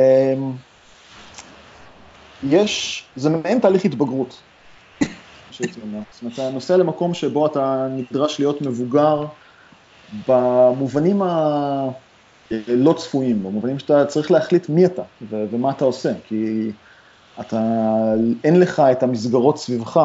יש, 2.49 3.05
זה 3.17 3.31
מעין 3.31 3.59
תהליך 3.59 3.85
התבגרות. 3.85 4.41
זאת 5.53 5.79
אומרת, 5.83 6.35
אתה 6.35 6.51
נוסע 6.51 6.77
למקום 6.77 7.15
שבו 7.15 7.47
אתה 7.47 7.87
נדרש 7.91 8.41
להיות 8.41 8.63
מבוגר 8.63 9.27
במובנים 10.29 11.23
הלא 11.23 12.93
צפויים, 12.93 13.43
במובנים 13.43 13.79
שאתה 13.79 14.07
צריך 14.07 14.31
להחליט 14.31 14.69
מי 14.69 14.87
אתה 14.87 15.03
ו- 15.31 15.45
ומה 15.51 15.71
אתה 15.71 15.85
עושה, 15.85 16.13
כי 16.29 16.71
אתה, 17.41 17.61
אין 18.45 18.61
לך 18.61 18.81
את 18.81 19.03
המסגרות 19.03 19.59
סביבך, 19.59 20.01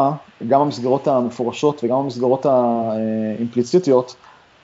גם 0.48 0.62
המסגרות 0.62 1.08
המפורשות 1.08 1.84
וגם 1.84 1.98
המסגרות 1.98 2.46
האימפליציטיות, 2.46 4.16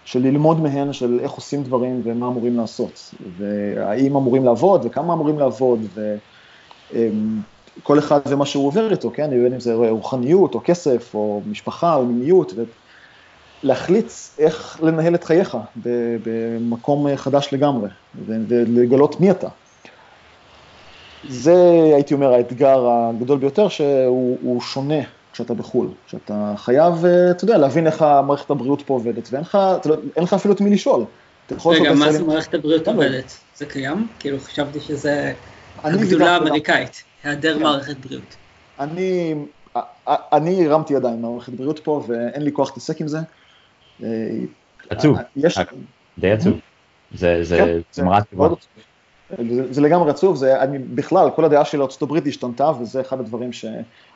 של 0.06 0.20
ללמוד 0.20 0.62
מהן 0.62 0.94
של 0.94 1.20
איך 1.24 1.32
עושים 1.32 1.64
דברים 1.64 2.02
ומה 2.04 2.28
אמורים 2.28 2.58
לעשות, 2.58 3.14
והאם 3.38 4.16
אמורים 4.16 4.46
לעבוד 4.46 4.86
וכמה 4.86 5.14
אמורים 5.14 5.40
לעבוד, 5.40 5.80
וכל 6.92 8.00
אחד 8.00 8.20
ומה 8.28 8.46
שהוא 8.46 8.68
עובר 8.68 8.92
איתו, 8.92 9.12
כן, 9.14 9.30
בין 9.30 9.54
אם 9.54 9.60
זה 9.60 9.76
רוחניות 9.76 10.56
או 10.56 10.62
כסף 10.64 11.16
או 11.16 11.42
משפחה 11.48 11.96
או 11.96 12.06
מיניות, 12.06 12.54
להחליט 13.64 14.12
איך 14.38 14.80
לנהל 14.84 15.16
את 15.16 15.24
חייך 15.24 15.58
במקום 16.24 17.16
חדש 17.16 17.50
לגמרי, 17.52 17.90
ולגלות 18.28 19.20
מי 19.20 19.32
אתה. 19.32 19.48
זה, 21.30 21.56
הייתי 21.94 22.14
אומר, 22.14 22.34
האתגר 22.34 22.88
הגדול 22.90 23.38
ביותר, 23.38 23.68
שהוא 23.68 24.62
שונה 24.62 25.04
כשאתה 25.34 25.54
בחו"ל, 25.54 25.88
שאתה 26.08 26.54
חייב, 26.58 27.06
אה, 27.06 27.32
אתה 27.32 27.44
יודע, 27.44 27.58
להבין 27.58 27.88
איך 27.88 28.02
מערכת 28.02 28.50
הבריאות 28.50 28.82
פה 28.86 28.94
עובדת, 28.94 29.28
ואין 29.32 29.42
לך, 29.42 29.58
לא, 29.86 29.96
אין 30.16 30.24
לך 30.24 30.34
אפילו 30.34 30.54
את 30.54 30.62
מי 30.62 30.70
לשאול. 30.70 31.06
רגע, 31.66 31.94
מה 31.94 32.12
זה 32.12 32.24
מערכת 32.24 32.54
הבריאות 32.54 32.88
עובדת? 32.88 33.38
זה 33.56 33.66
קיים? 33.66 34.08
כאילו, 34.20 34.40
חשבתי 34.40 34.80
שזה 34.80 35.34
הגדולה 35.84 36.36
האמריקאית, 36.36 37.04
היעדר 37.24 37.58
כן. 37.58 37.64
מערכת 37.64 37.98
בריאות. 37.98 38.36
אני, 38.80 39.36
אני 40.08 40.68
הרמתי 40.68 40.94
ידיים 40.94 41.22
מערכת 41.22 41.54
בריאות 41.54 41.80
פה, 41.80 42.04
ואין 42.08 42.42
לי 42.42 42.52
כוח 42.52 42.70
להתעסק 42.70 43.02
עם 43.02 43.08
זה. 43.08 43.18
עצוב, 44.90 45.18
די 46.18 46.32
עצוב. 46.32 46.54
זה 47.16 47.44
כן, 47.96 48.06
מראה 48.06 48.22
טובה. 48.24 48.48
זה, 49.50 49.74
זה 49.74 49.82
לגמרי 49.82 50.10
עצוב, 50.10 50.36
זה, 50.36 50.62
אני 50.62 50.80
בכלל, 50.80 51.30
כל 51.36 51.46
הדעה 51.46 51.66
של 51.66 51.82
ארה"ב 51.82 52.28
השתנתה, 52.28 52.72
וזה 52.80 53.02
אחד 53.02 53.20
הדברים 53.20 53.54
ש... 53.54 53.66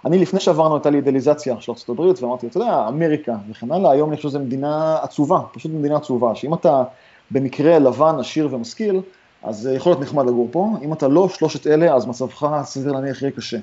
אני 0.05 0.17
לפני 0.17 0.39
שעברנו 0.39 0.75
הייתה 0.75 0.89
לי 0.89 0.97
אידליזציה 0.97 1.55
של 1.59 1.71
ארה"ב, 1.71 2.21
ואמרתי, 2.21 2.47
אתה 2.47 2.57
יודע, 2.57 2.85
אמריקה 2.87 3.35
וכן 3.49 3.71
הלאה, 3.71 3.91
היום 3.91 4.09
אני 4.09 4.17
חושב 4.17 4.29
שזו 4.29 4.39
מדינה 4.39 4.97
עצובה, 5.01 5.39
פשוט 5.51 5.71
מדינה 5.71 5.95
עצובה, 5.95 6.35
שאם 6.35 6.53
אתה 6.53 6.83
במקרה 7.31 7.79
לבן, 7.79 8.15
עשיר 8.19 8.49
ומשכיל, 8.51 9.01
אז 9.43 9.57
זה 9.57 9.73
יכול 9.73 9.91
להיות 9.91 10.01
נחמד 10.01 10.25
לגור 10.25 10.47
פה, 10.51 10.69
אם 10.81 10.93
אתה 10.93 11.07
לא 11.07 11.29
שלושת 11.29 11.67
אלה, 11.67 11.95
אז 11.95 12.05
מצבך 12.05 12.61
סביר 12.63 12.91
להניח 12.91 13.21
יהיה 13.21 13.31
קשה. 13.31 13.57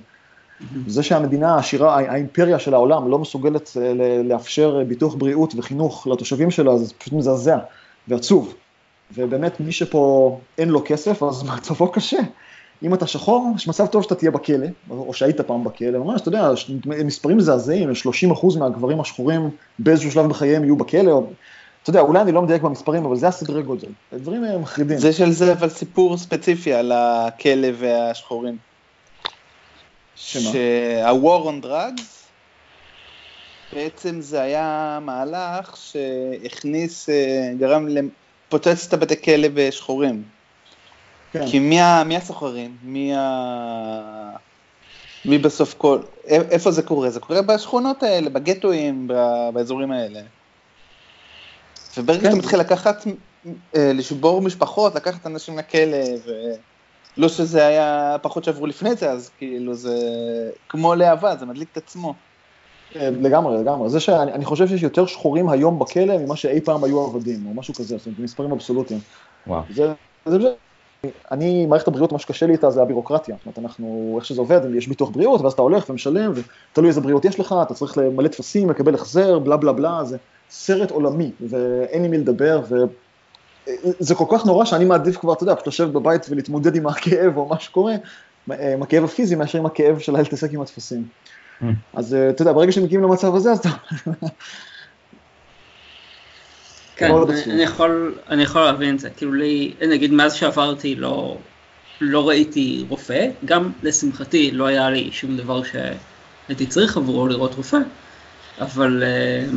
זה 0.87 1.03
שהמדינה 1.03 1.55
העשירה, 1.55 1.99
האימפריה 1.99 2.59
של 2.59 2.75
העולם, 2.75 3.11
לא 3.11 3.19
מסוגלת 3.19 3.71
אה, 3.81 3.93
לאפשר 4.25 4.85
ביטוח 4.89 5.15
בריאות 5.15 5.55
וחינוך 5.57 6.07
לתושבים 6.07 6.51
שלה, 6.51 6.77
זה 6.77 6.95
פשוט 6.99 7.13
מזעזע 7.13 7.59
ועצוב. 8.09 8.55
ובאמת 9.17 9.61
מי 9.61 9.73
שפה 9.73 10.39
אין 10.59 10.69
לו 10.69 10.83
כסף, 10.85 11.23
אז 11.23 11.43
מצבו 11.57 11.93
קשה. 11.93 12.21
אם 12.83 12.95
אתה 12.95 13.07
שחור, 13.07 13.53
יש 13.57 13.69
מצב 13.69 13.87
טוב 13.87 14.03
שאתה 14.03 14.15
תהיה 14.15 14.31
בכלא, 14.31 14.67
או 14.91 15.15
שהיית 15.15 15.41
פעם 15.41 15.65
בכלא, 15.65 15.99
ממש, 15.99 16.21
אתה 16.21 16.29
יודע, 16.29 16.51
מספרים 16.87 17.37
מזעזעים, 17.37 17.95
30 17.95 18.31
אחוז 18.31 18.57
מהגברים 18.57 19.01
השחורים 19.01 19.51
באיזשהו 19.79 20.11
שלב 20.11 20.27
בחייהם 20.27 20.65
יהיו 20.65 20.77
בכלא, 20.77 21.11
או, 21.11 21.27
אתה 21.83 21.91
יודע, 21.91 22.01
אולי 22.01 22.21
אני 22.21 22.33
לא 22.33 22.43
מדייק 22.43 22.63
במספרים, 22.63 23.05
אבל 23.05 23.17
זה 23.17 23.29
הסדרי 23.29 23.63
גודל, 23.63 23.89
הדברים 24.13 24.45
הם 24.45 24.63
מחרידים. 24.63 24.99
זה 24.99 25.13
של 25.13 25.33
זה, 25.33 25.53
אבל 25.53 25.69
סיפור 25.69 26.17
ספציפי 26.17 26.73
על 26.73 26.93
הכלא 26.93 27.69
והשחורים. 27.79 28.57
שה-war 30.17 31.45
on 31.45 31.65
drugs, 31.65 32.03
בעצם 33.73 34.21
זה 34.21 34.43
היה 34.43 34.99
מהלך 35.03 35.77
שהכניס, 35.77 37.09
אה, 37.09 37.53
גרם 37.59 37.89
פוצץ 38.49 38.87
את 38.89 38.93
הבתי 38.93 39.23
כלא 39.23 39.49
בשחורים. 39.55 40.23
כן. 41.33 41.47
כי 41.47 41.59
מי, 41.59 41.79
מי 42.05 42.17
הסוחרים? 42.17 42.77
מי, 42.83 43.17
ה... 43.17 44.37
מי 45.25 45.39
בסוף 45.39 45.75
כל... 45.79 45.99
איפה 46.27 46.71
זה 46.71 46.83
קורה? 46.83 47.11
זה 47.11 47.21
קורה 47.21 47.43
בשכונות 47.43 48.03
האלה, 48.03 48.31
בגטואים, 48.31 49.09
באזורים 49.53 49.93
האלה. 49.93 50.21
וברגע 51.97 52.21
כן. 52.21 52.27
שאתה 52.31 52.37
מתחיל 52.37 52.61
לקחת, 52.61 53.07
אה, 53.77 53.93
לשבור 53.95 54.43
משפחות, 54.43 54.95
לקחת 54.95 55.27
אנשים 55.27 55.59
לכלא, 55.59 55.97
ולא 57.19 57.29
שזה 57.29 57.67
היה 57.67 58.17
פחות 58.23 58.45
שעברו 58.45 58.67
לפני 58.67 58.95
זה, 58.95 59.11
אז 59.11 59.31
כאילו 59.39 59.75
זה 59.75 59.97
כמו 60.69 60.95
להבה, 60.95 61.37
זה 61.37 61.47
מדליק 61.47 61.69
את 61.73 61.77
עצמו. 61.77 62.15
אה, 62.97 63.11
לגמרי, 63.11 63.59
לגמרי. 63.59 63.91
זה 63.91 64.01
שאני 64.01 64.45
חושב 64.45 64.69
שיש 64.69 64.83
יותר 64.83 65.07
שחורים 65.07 65.49
היום 65.49 65.79
בכלא 65.79 66.19
ממה 66.19 66.37
שאי 66.37 66.61
פעם 66.61 66.85
היו 66.85 67.01
עבדים, 67.01 67.47
או 67.47 67.55
משהו 67.55 67.75
כזה, 67.75 67.97
זאת 67.97 68.07
אומרת, 68.07 68.21
במספרים 68.21 68.53
אבסולוטיים. 68.53 69.01
וואו. 69.47 69.63
זה, 69.71 69.93
זה, 70.27 70.39
זה, 70.39 70.49
אני, 71.31 71.67
מערכת 71.67 71.89
הבריאות, 71.89 72.13
מה 72.13 72.19
שקשה 72.19 72.47
לי 72.47 72.53
איתה 72.53 72.71
זה 72.71 72.83
הבירוקרטיה. 72.83 73.37
זאת 73.37 73.47
אומרת, 73.47 73.59
אנחנו, 73.59 74.15
איך 74.17 74.25
שזה 74.25 74.41
עובד, 74.41 74.61
יש 74.75 74.89
ביטוח 74.89 75.11
בריאות, 75.11 75.41
ואז 75.41 75.53
אתה 75.53 75.63
הולך 75.63 75.91
ומשלם, 75.91 76.33
ותלוי 76.35 76.89
איזה 76.89 77.01
בריאות 77.01 77.25
יש 77.25 77.41
לך, 77.41 77.55
אתה 77.63 77.75
צריך 77.75 77.99
למלא 77.99 78.29
טפסים, 78.29 78.71
לקבל 78.71 78.95
החזר, 78.95 79.39
בלה 79.39 79.57
בלה 79.57 79.73
בלה, 79.73 80.05
זה 80.05 80.17
סרט 80.51 80.91
עולמי, 80.91 81.31
ואין 81.49 82.05
עם 82.05 82.11
מי 82.11 82.19
לדבר, 82.19 82.61
וזה 83.69 84.15
כל 84.15 84.25
כך 84.31 84.47
נורא 84.47 84.65
שאני 84.65 84.85
מעדיף 84.85 85.17
כבר, 85.17 85.33
אתה 85.33 85.43
יודע, 85.43 85.55
פשוט 85.55 85.67
לשבת 85.67 85.93
בבית 85.93 86.27
ולהתמודד 86.31 86.77
עם 86.77 86.87
הכאב 86.87 87.37
או 87.37 87.49
מה 87.49 87.61
שקורה, 87.61 87.95
עם 88.51 88.83
הכאב 88.83 89.05
הפיזי, 89.05 89.35
מאשר 89.35 89.59
עם 89.59 89.67
הכאב 89.67 89.99
של 89.99 90.13
להתעסק 90.13 90.53
עם 90.53 90.61
הטפסים. 90.61 91.05
Mm. 91.63 91.65
אז 91.95 92.15
אה, 92.15 92.31
אתה 92.31 92.43
יודע, 92.43 92.53
ברגע 92.53 92.73
שמגיעים 92.73 93.03
למצב 93.03 93.35
הזה, 93.35 93.53
אז 93.53 93.59
אתה... 93.59 93.69
כן, 96.97 97.11
אני 97.51 97.63
יכול, 97.63 98.15
אני 98.29 98.43
יכול 98.43 98.61
להבין 98.65 98.95
את 98.95 99.01
זה, 99.01 99.11
כאילו 99.11 99.33
לי, 99.33 99.75
נגיד 99.89 100.13
מאז 100.13 100.35
שעברתי 100.35 100.95
לא, 100.95 101.37
לא 102.01 102.29
ראיתי 102.29 102.85
רופא, 102.89 103.29
גם 103.45 103.73
לשמחתי 103.83 104.51
לא 104.51 104.67
היה 104.67 104.91
לי 104.91 105.09
שום 105.13 105.37
דבר 105.37 105.63
שהייתי 105.63 106.67
צריך 106.67 106.97
עבורו 106.97 107.27
לראות 107.27 107.55
רופא, 107.55 107.79
אבל 108.61 109.03
uh, 109.03 109.55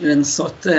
לנסות, 0.00 0.66
uh, 0.66 0.72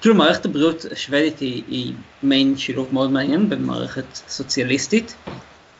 כאילו 0.00 0.14
מערכת 0.14 0.44
הבריאות 0.44 0.84
השוודית 0.92 1.38
היא, 1.38 1.62
היא 1.68 1.94
מיין 2.22 2.56
שילוב 2.56 2.88
מאוד 2.92 3.10
מעניין 3.10 3.48
בין 3.48 3.64
מערכת 3.64 4.14
סוציאליסטית, 4.14 5.16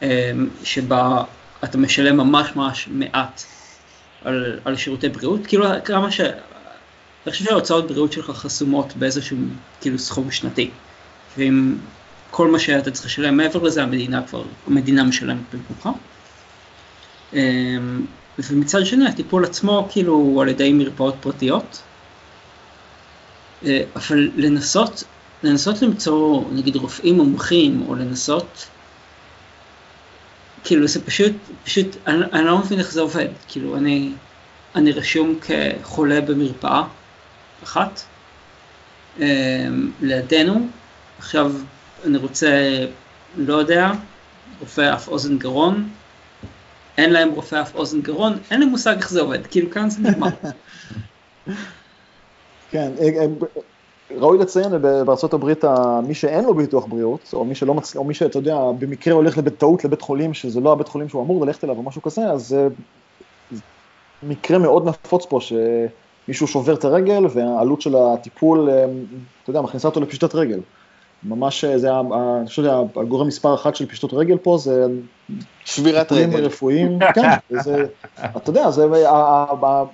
uh, 0.00 0.04
שבה 0.64 1.24
אתה 1.64 1.78
משלם 1.78 2.16
ממש 2.16 2.56
ממש 2.56 2.88
מעט 2.90 3.42
על, 4.24 4.60
על 4.64 4.76
שירותי 4.76 5.08
בריאות, 5.08 5.46
כאילו 5.46 5.66
כמה 5.84 6.10
ש... 6.10 6.20
אני 6.20 7.32
חושב 7.32 7.44
שההוצאות 7.44 7.88
בריאות 7.88 8.12
שלך 8.12 8.30
חסומות 8.30 8.96
באיזשהו 8.96 9.36
כאילו 9.80 9.98
סכום 9.98 10.30
שנתי. 10.30 10.70
ואם 11.36 11.74
כל 12.30 12.50
מה 12.50 12.58
שאתה 12.58 12.90
צריך 12.90 13.06
לשלם 13.06 13.36
מעבר 13.36 13.62
לזה, 13.62 13.82
המדינה 13.82 14.26
כבר, 14.26 14.44
המדינה 14.66 15.04
משלמת 15.04 15.54
במקומך. 15.54 15.96
אמ, 17.32 18.06
ומצד 18.38 18.86
שני, 18.86 19.08
הטיפול 19.08 19.44
עצמו 19.44 19.88
כאילו 19.90 20.38
על 20.42 20.48
ידי 20.48 20.72
מרפאות 20.72 21.14
פרטיות. 21.20 21.82
אה, 23.66 23.82
אבל 23.96 24.30
לנסות, 24.36 25.04
לנסות 25.42 25.82
למצוא 25.82 26.44
נגיד 26.52 26.76
רופאים 26.76 27.16
מומחים, 27.16 27.84
או 27.88 27.94
לנסות 27.94 28.66
כאילו 30.66 30.88
זה 30.88 31.04
פשוט, 31.04 31.32
פשוט, 31.64 31.86
אני, 32.06 32.24
אני 32.32 32.44
לא 32.44 32.58
מבין 32.58 32.78
איך 32.78 32.92
זה 32.92 33.00
עובד, 33.00 33.28
כאילו 33.48 33.76
אני, 33.76 34.12
אני 34.74 34.92
רשום 34.92 35.38
כחולה 35.40 36.20
במרפאה 36.20 36.82
אחת, 37.64 38.02
אמ, 39.18 39.24
לידינו, 40.00 40.68
עכשיו 41.18 41.52
אני 42.04 42.18
רוצה, 42.18 42.84
לא 43.36 43.54
יודע, 43.54 43.90
רופא 44.60 44.94
אף 44.94 45.08
אוזן 45.08 45.38
גרון, 45.38 45.88
אין 46.98 47.12
להם 47.12 47.30
רופא 47.30 47.62
אף 47.62 47.74
אוזן 47.74 48.00
גרון, 48.00 48.38
אין 48.50 48.60
לי 48.60 48.66
מושג 48.66 48.96
איך 48.96 49.10
זה 49.10 49.20
עובד, 49.20 49.46
כאילו 49.46 49.70
כאן 49.70 49.90
זה 49.90 50.00
נגמר. 50.00 50.28
כן, 52.70 52.90
אה, 53.00 53.08
אה, 53.08 53.26
ראוי 54.10 54.38
לציין 54.38 54.82
בארצות 54.82 55.34
הברית, 55.34 55.64
מי 56.06 56.14
שאין 56.14 56.44
לו 56.44 56.54
ביטוח 56.54 56.86
בריאות, 56.86 57.30
או 57.32 57.44
מי 57.44 57.54
שלא 57.54 57.74
מצ... 57.74 57.96
או 57.96 58.04
מי 58.04 58.14
שאתה 58.14 58.38
יודע, 58.38 58.58
במקרה 58.78 59.14
הולך 59.14 59.38
בטעות 59.38 59.84
לבית 59.84 60.02
חולים, 60.02 60.34
שזה 60.34 60.60
לא 60.60 60.72
הבית 60.72 60.88
חולים 60.88 61.08
שהוא 61.08 61.22
אמור 61.22 61.46
ללכת 61.46 61.64
אליו 61.64 61.76
או 61.76 61.82
משהו 61.82 62.02
כזה, 62.02 62.30
אז 62.30 62.48
זה 62.48 62.68
מקרה 64.22 64.58
מאוד 64.58 64.88
נפוץ 64.88 65.26
פה, 65.26 65.38
שמישהו 65.40 66.46
שובר 66.46 66.74
את 66.74 66.84
הרגל, 66.84 67.26
והעלות 67.30 67.80
של 67.80 67.96
הטיפול, 67.96 68.70
אה, 68.70 68.84
אתה 69.42 69.50
יודע, 69.50 69.60
מכניסה 69.60 69.88
אותו 69.88 70.00
לפשיטת 70.00 70.34
רגל. 70.34 70.60
ממש, 71.22 71.64
אה, 71.64 71.78
זה, 71.78 71.90
אני 72.38 72.46
חושב 72.46 72.62
שהגורם 72.62 73.26
מספר 73.26 73.54
אחת 73.54 73.76
של 73.76 73.86
פשיטות 73.86 74.12
רגל 74.12 74.38
פה 74.38 74.58
זה... 74.58 74.86
שבירת 75.64 76.12
רגל. 76.12 76.44
רפואיים, 76.44 76.98
כן, 77.14 77.28
זה, 77.64 77.86
אתה 78.36 78.50
יודע, 78.50 78.70
זה, 78.70 78.86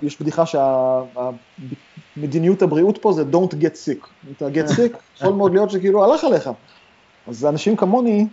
יש 0.01 0.21
בדיחה 0.21 0.45
שה... 0.45 1.01
מדיניות 2.17 2.61
הבריאות 2.61 2.97
פה 2.97 3.13
זה 3.13 3.23
don't 3.31 3.53
get 3.53 3.75
sick. 3.85 4.07
אם 4.27 4.33
אתה 4.37 4.47
get 4.47 4.69
sick, 4.69 4.97
יכול 5.17 5.33
מאוד 5.33 5.53
להיות 5.53 5.71
שכאילו 5.71 6.03
הלך 6.03 6.23
עליך. 6.23 6.49
אז 7.27 7.45
אנשים 7.45 7.75
כמוני, 7.75 8.27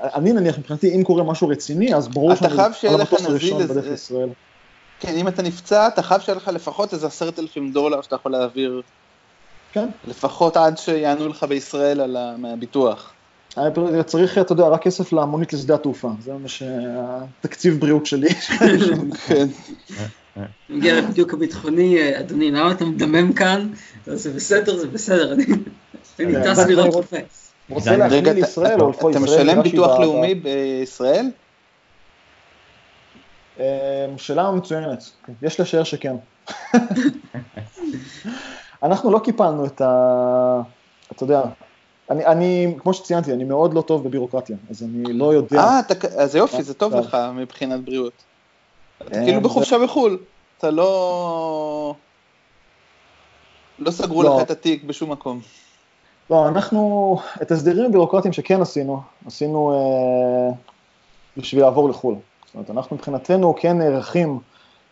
אני 0.00 0.32
נניח 0.32 0.58
מבחינתי, 0.58 0.94
אם 0.96 1.04
קורה 1.04 1.22
משהו 1.22 1.48
רציני, 1.48 1.94
אז 1.94 2.08
ברור 2.08 2.34
שאני 2.34 2.52
על 2.88 3.00
המטוס 3.00 3.26
הראשון 3.26 3.62
בדרך 3.62 3.84
לישראל. 3.86 4.28
כן, 5.00 5.14
אם 5.16 5.28
אתה 5.28 5.42
נפצע, 5.42 5.86
אתה 5.86 6.02
חייב 6.02 6.20
שיהיה 6.20 6.36
לך 6.36 6.48
לפחות 6.48 6.92
איזה 6.92 7.06
עשרת 7.06 7.38
אלפים 7.38 7.72
דולר 7.72 8.02
שאתה 8.02 8.14
יכול 8.14 8.32
להעביר. 8.32 8.82
כן. 9.72 9.88
לפחות 10.08 10.56
עד 10.56 10.78
שיענו 10.78 11.28
לך 11.28 11.44
בישראל 11.44 12.00
על 12.00 12.16
מהביטוח. 12.38 13.12
צריך, 14.04 14.38
אתה 14.38 14.52
יודע, 14.52 14.68
רק 14.68 14.82
כסף 14.82 15.12
למונית 15.12 15.52
לשדה 15.52 15.74
התעופה, 15.74 16.08
זה 16.20 16.32
מה 16.32 16.48
שהתקציב 16.48 17.80
בריאות 17.80 18.06
שלי. 18.06 18.34
כן. 19.26 19.46
מגיע 20.70 20.94
לבידוק 20.94 21.34
הביטחוני, 21.34 22.18
אדוני, 22.20 22.50
למה 22.50 22.72
אתה 22.72 22.84
מדמם 22.84 23.32
כאן? 23.32 23.68
זה 24.06 24.32
בסדר, 24.32 24.76
זה 24.76 24.86
בסדר, 24.86 25.32
אני 25.32 25.44
טס 26.44 26.58
לראות 26.58 26.94
רופא. 26.94 27.20
רגע, 28.10 28.32
אתה 29.10 29.20
משלם 29.20 29.62
ביטוח 29.62 30.00
לאומי 30.00 30.34
בישראל? 30.34 31.26
אמ, 33.58 33.64
שאלה 34.16 34.50
מצוינת, 34.50 35.04
יש 35.42 35.60
לשער 35.60 35.84
שכן. 35.84 36.16
אנחנו 38.82 39.12
לא 39.12 39.18
קיפלנו 39.18 39.66
את 39.66 39.80
ה... 39.80 40.60
אתה 41.12 41.24
יודע, 41.24 41.42
אני, 42.10 42.26
אני, 42.26 42.74
כמו 42.78 42.94
שציינתי, 42.94 43.32
אני 43.32 43.44
מאוד 43.44 43.74
לא 43.74 43.80
טוב 43.80 44.04
בבירוקרטיה, 44.04 44.56
אז 44.70 44.82
אני 44.82 45.12
לא 45.12 45.34
יודע... 45.34 45.58
אה, 45.58 45.80
אז 46.18 46.36
יופי, 46.36 46.62
זה 46.62 46.74
טוב 46.74 46.94
לך 46.94 47.16
מבחינת 47.34 47.84
בריאות. 47.84 48.12
אתה 49.06 49.14
כאילו 49.24 49.40
בחופשה 49.40 49.76
בחו"ל, 49.78 50.18
אתה 50.58 50.70
לא... 50.70 51.94
לא 53.78 53.90
סגרו 53.90 54.22
לא. 54.22 54.36
לך 54.36 54.42
את 54.42 54.50
התיק 54.50 54.84
בשום 54.84 55.12
מקום. 55.12 55.40
לא, 56.30 56.48
אנחנו, 56.48 57.16
את 57.42 57.50
ההסדרים 57.50 57.84
הבירוקרטיים 57.84 58.32
שכן 58.32 58.60
עשינו, 58.60 59.02
עשינו 59.26 59.72
אה, 59.72 60.54
בשביל 61.36 61.62
לעבור 61.62 61.88
לחו"ל. 61.88 62.14
זאת 62.46 62.54
אומרת, 62.54 62.70
אנחנו 62.70 62.96
מבחינתנו 62.96 63.54
כן 63.60 63.78
נערכים 63.78 64.38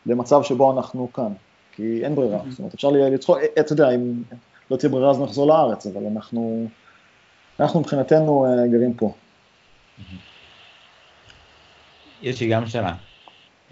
למצב 0.07 0.43
שבו 0.43 0.73
אנחנו 0.73 1.13
כאן, 1.13 1.33
כי 1.73 2.01
אין 2.05 2.15
ברירה. 2.15 2.39
זאת 2.51 2.59
אומרת, 2.59 2.75
אפשר 2.75 2.91
לצחוק, 2.91 3.39
אה, 3.39 3.61
אתה 3.61 3.73
יודע, 3.73 3.91
אם 3.91 4.23
לא 4.71 4.77
תהיה 4.77 4.91
ברירה 4.91 5.11
אז 5.11 5.21
נחזור 5.21 5.47
לארץ, 5.47 5.87
אבל 5.87 6.07
אנחנו, 6.07 6.67
אנחנו 7.61 7.81
מבחינתנו 7.81 8.47
אה, 8.47 8.67
גרים 8.67 8.95
פה. 8.95 9.13
יש 12.23 12.41
לי 12.41 12.49
גם 12.49 12.67
שאלה. 12.67 12.95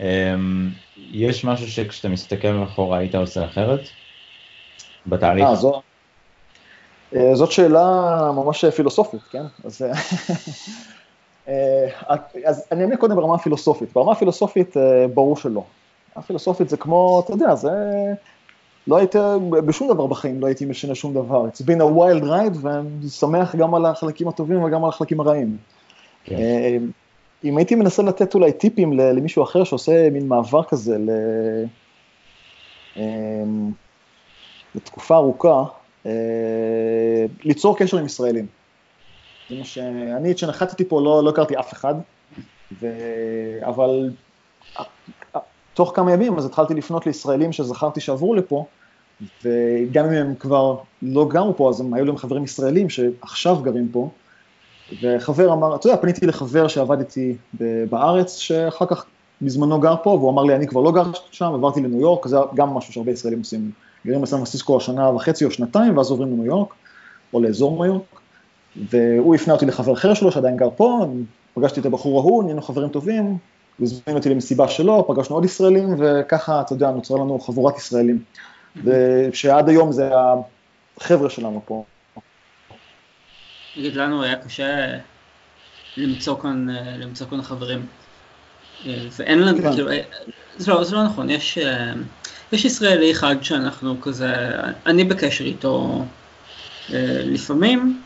אמ, 0.01 0.71
יש 1.13 1.45
משהו 1.45 1.69
שכשאתה 1.69 2.09
מסתכל 2.09 2.65
אחורה 2.65 2.99
היית 2.99 3.15
עושה 3.15 3.45
אחרת? 3.45 3.89
בתהליך? 5.07 5.45
אה, 5.45 5.55
זו, 5.55 5.83
אה, 7.17 7.35
זאת 7.35 7.53
שאלה 7.53 8.31
ממש 8.35 8.65
פילוסופית, 8.65 9.21
כן? 9.31 9.43
אז, 9.65 9.83
אה, 9.83 9.93
אה, 12.09 12.17
אז 12.45 12.67
אני 12.73 12.83
אענה 12.83 12.97
קודם 12.97 13.17
ברמה 13.17 13.35
הפילוסופית. 13.35 13.93
ברמה 13.93 14.13
הפילוסופית, 14.13 14.77
אה, 14.77 15.07
ברור 15.15 15.37
שלא. 15.37 15.63
הפילוסופית 16.17 16.69
זה 16.69 16.77
כמו, 16.77 17.23
אתה 17.25 17.33
יודע, 17.33 17.55
זה... 17.55 17.71
לא 18.87 18.97
היית, 18.97 19.15
בשום 19.67 19.89
דבר 19.89 20.07
בחיים 20.07 20.41
לא 20.41 20.47
הייתי 20.47 20.65
משנה 20.65 20.95
שום 20.95 21.15
דבר. 21.15 21.47
It's 21.47 21.63
been 21.63 21.81
a 21.81 21.99
wild 21.99 22.25
ride, 22.25 22.59
ואני 22.61 23.09
שמח 23.09 23.57
גם 23.57 23.75
על 23.75 23.87
החלקים 23.87 24.29
הטובים 24.29 24.63
וגם 24.63 24.85
על 24.85 24.89
החלקים 24.89 25.21
הרעים. 25.21 25.57
כן. 26.25 26.37
אם 27.45 27.57
הייתי 27.57 27.75
מנסה 27.75 28.03
לתת 28.03 28.35
אולי 28.35 28.53
טיפים 28.53 28.93
למישהו 28.93 29.43
אחר 29.43 29.65
שעושה 29.65 30.11
מין 30.11 30.29
מעבר 30.29 30.63
כזה 30.65 30.99
ל... 30.99 31.11
אה, 32.97 33.43
לתקופה 34.75 35.17
ארוכה, 35.17 35.65
אה, 36.07 36.13
ליצור 37.45 37.79
קשר 37.79 37.99
עם 37.99 38.07
ישראלים. 38.07 38.47
זה 39.51 39.57
מה 39.59 39.65
שאני, 39.65 40.35
כשנחתתי 40.35 40.85
פה 40.85 41.01
לא, 41.01 41.25
לא 41.25 41.31
הכרתי 41.31 41.59
אף 41.59 41.73
אחד, 41.73 41.95
ו... 42.81 42.87
אבל 43.63 44.11
תוך 45.75 45.93
כמה 45.95 46.13
ימים 46.13 46.39
אז 46.39 46.47
התחלתי 46.47 46.75
לפנות 46.75 47.07
לישראלים 47.07 47.53
שזכרתי 47.53 48.01
שעברו 48.01 48.35
לפה, 48.35 48.67
וגם 49.45 50.05
אם 50.05 50.13
הם 50.13 50.35
כבר 50.35 50.77
לא 51.03 51.29
גרו 51.29 51.57
פה, 51.57 51.69
אז 51.69 51.81
הם 51.81 51.95
היו 51.95 52.05
להם 52.05 52.17
חברים 52.17 52.45
ישראלים 52.45 52.91
שעכשיו 52.91 53.57
גרים 53.57 53.89
פה, 53.93 54.11
וחבר 55.03 55.53
אמר, 55.53 55.77
אתה 55.77 55.87
יודע, 55.87 55.97
פניתי 56.01 56.27
לחבר 56.27 56.69
שעבד 56.69 56.99
איתי 56.99 57.37
בארץ, 57.91 58.37
שאחר 58.37 58.87
כך 58.87 59.05
בזמנו 59.43 59.81
גר 59.81 59.95
פה, 60.03 60.11
והוא 60.11 60.31
אמר 60.31 60.43
לי, 60.43 60.55
אני 60.55 60.67
כבר 60.67 60.81
לא 60.81 60.93
גר 60.93 61.11
שם, 61.31 61.53
עברתי 61.55 61.81
לניו 61.81 62.01
יורק, 62.01 62.27
זה 62.27 62.37
גם 62.55 62.69
משהו 62.69 62.93
שהרבה 62.93 63.13
ישראלים 63.13 63.39
עושים, 63.39 63.71
גרים 64.07 64.23
בסן 64.23 64.37
פרנסיסקו 64.37 64.77
השנה 64.77 65.11
וחצי 65.11 65.45
או 65.45 65.51
שנתיים, 65.51 65.97
ואז 65.97 66.11
עוברים 66.11 66.33
לניו 66.33 66.45
יורק, 66.45 66.75
או 67.35 67.41
לאזור 67.41 67.85
ניו 67.85 67.85
יורק, 67.85 68.21
והוא 68.91 69.35
הפנה 69.35 69.55
אותי 69.55 69.67
לחבר 69.67 69.93
אחר 69.93 70.15
שלו 70.15 70.33
שעדיין 70.33 70.57
גר 70.57 70.69
פה, 70.77 71.07
פגשתי 71.55 71.81
את 71.81 71.87
הבחור 71.87 72.21
ההוא, 72.21 72.43
נהיינו 72.43 72.63
חברים 72.63 72.89
טובים, 72.89 73.25
הוא 73.25 73.85
הזמין 73.85 74.17
אותי 74.17 74.29
למסיבה 74.29 74.69
שלו, 74.69 75.05
פגשנו 75.09 75.37
עוד 75.37 75.45
ישראלים, 75.45 75.95
וככה, 75.99 76.61
אתה 76.61 76.73
יודע, 76.73 76.91
נוצרה 76.91 77.19
לנו 77.19 77.39
חבורת 77.39 77.77
ישראלים, 77.79 78.23
ושעד 78.85 79.69
היום 79.69 79.93
זה 79.93 80.11
החבר'ה 80.97 81.31
שלנו 81.31 81.61
פה. 81.65 81.85
נגיד 83.77 83.97
לנו 83.97 84.23
היה 84.23 84.37
קשה 84.37 84.99
למצוא 85.97 86.41
כאן, 86.41 86.71
אה, 86.71 86.97
למצוא 86.97 87.27
כאן 87.31 87.43
חברים. 87.43 87.87
אה, 88.87 89.07
ואין 89.19 89.39
לנו, 89.39 89.63
כן. 89.63 89.73
כאילו, 89.73 89.91
אה, 89.91 90.01
זה 90.57 90.71
לא, 90.71 90.85
זה 90.85 90.95
לא 90.95 91.05
נכון, 91.05 91.31
יש, 91.31 91.59
אה, 91.59 91.93
יש 92.53 92.65
ישראלי 92.65 93.13
אחד 93.13 93.37
שאנחנו 93.43 94.01
כזה, 94.01 94.35
אני 94.87 95.05
בקשר 95.05 95.45
איתו 95.45 96.05
אה, 96.93 97.23
לפעמים, 97.25 98.03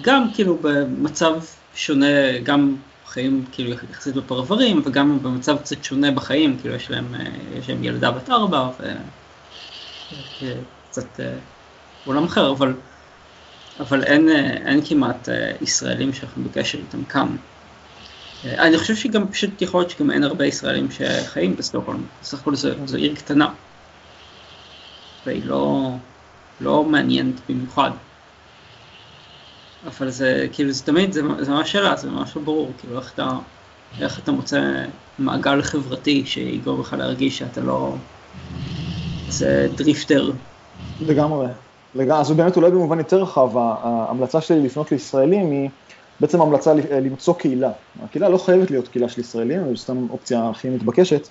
גם 0.00 0.32
כאילו 0.34 0.58
במצב 0.62 1.34
שונה, 1.74 2.38
גם 2.42 2.76
חיים 3.06 3.44
כאילו 3.52 3.70
יחסית 3.70 4.14
בפרברים, 4.14 4.82
וגם 4.84 5.22
במצב 5.22 5.58
קצת 5.58 5.84
שונה 5.84 6.10
בחיים, 6.10 6.58
כאילו 6.58 6.74
יש 6.74 6.90
להם, 6.90 7.14
אה, 7.14 7.20
יש 7.58 7.68
להם 7.68 7.84
ילדה 7.84 8.10
בת 8.10 8.30
ארבע, 8.30 8.68
וקצת 10.40 11.20
אה, 11.20 11.32
עולם 12.04 12.24
אחר, 12.24 12.50
אבל 12.50 12.74
אבל 13.80 14.04
אין, 14.04 14.28
אה, 14.28 14.56
אין 14.66 14.80
כמעט 14.84 15.28
אה, 15.28 15.52
ישראלים 15.60 16.12
שאנחנו 16.12 16.44
בקשר 16.44 16.78
איתם 16.78 17.04
כאן. 17.04 17.36
אה, 18.44 18.66
אני 18.66 18.78
חושב 18.78 18.96
שגם 18.96 19.28
פשוט 19.28 19.62
יכול 19.62 19.80
להיות 19.80 19.90
שגם 19.90 20.10
אין 20.10 20.24
הרבה 20.24 20.46
ישראלים 20.46 20.88
שחיים 20.90 21.56
בסטוקהולם, 21.56 22.02
בסך 22.22 22.40
הכל 22.40 22.54
זו, 22.54 22.96
עיר 22.96 23.14
קטנה. 23.14 23.48
והיא 25.26 25.44
לא, 25.44 25.90
לא 26.60 26.84
מעניינת 26.84 27.34
במיוחד. 27.48 27.90
אבל 29.86 30.10
זה 30.10 30.46
כאילו 30.52 30.72
זה 30.72 30.84
תמיד, 30.84 31.12
זה, 31.12 31.22
זה 31.40 31.50
ממש 31.50 31.72
שאלה, 31.72 31.96
זה 31.96 32.10
ממש 32.10 32.36
לא 32.36 32.42
ברור, 32.42 32.72
כאילו 32.80 32.98
איך 32.98 33.12
אתה, 33.14 33.30
איך 34.00 34.18
אתה 34.18 34.32
מוצא 34.32 34.84
מעגל 35.18 35.62
חברתי 35.62 36.26
שיגרום 36.26 36.80
לך 36.80 36.92
להרגיש 36.98 37.38
שאתה 37.38 37.60
לא 37.60 37.94
איזה 39.28 39.68
דריפטר. 39.76 40.30
לגמרי. 41.00 41.46
לגמרי, 41.98 42.20
אז 42.20 42.30
באמת 42.30 42.56
אולי 42.56 42.70
במובן 42.70 42.98
יותר 42.98 43.22
רחב, 43.22 43.58
ההמלצה 43.58 44.40
שלי 44.40 44.60
לפנות 44.60 44.92
לישראלים 44.92 45.50
היא 45.50 45.68
בעצם 46.20 46.40
המלצה 46.40 46.74
ל- 46.74 46.80
למצוא 47.00 47.34
קהילה. 47.34 47.70
הקהילה 48.02 48.28
לא 48.28 48.38
חייבת 48.38 48.70
להיות 48.70 48.88
קהילה 48.88 49.08
של 49.08 49.20
ישראלים, 49.20 49.60
זו 49.70 49.76
סתם 49.76 50.06
אופציה 50.10 50.48
הכי 50.48 50.70
מתבקשת, 50.70 51.28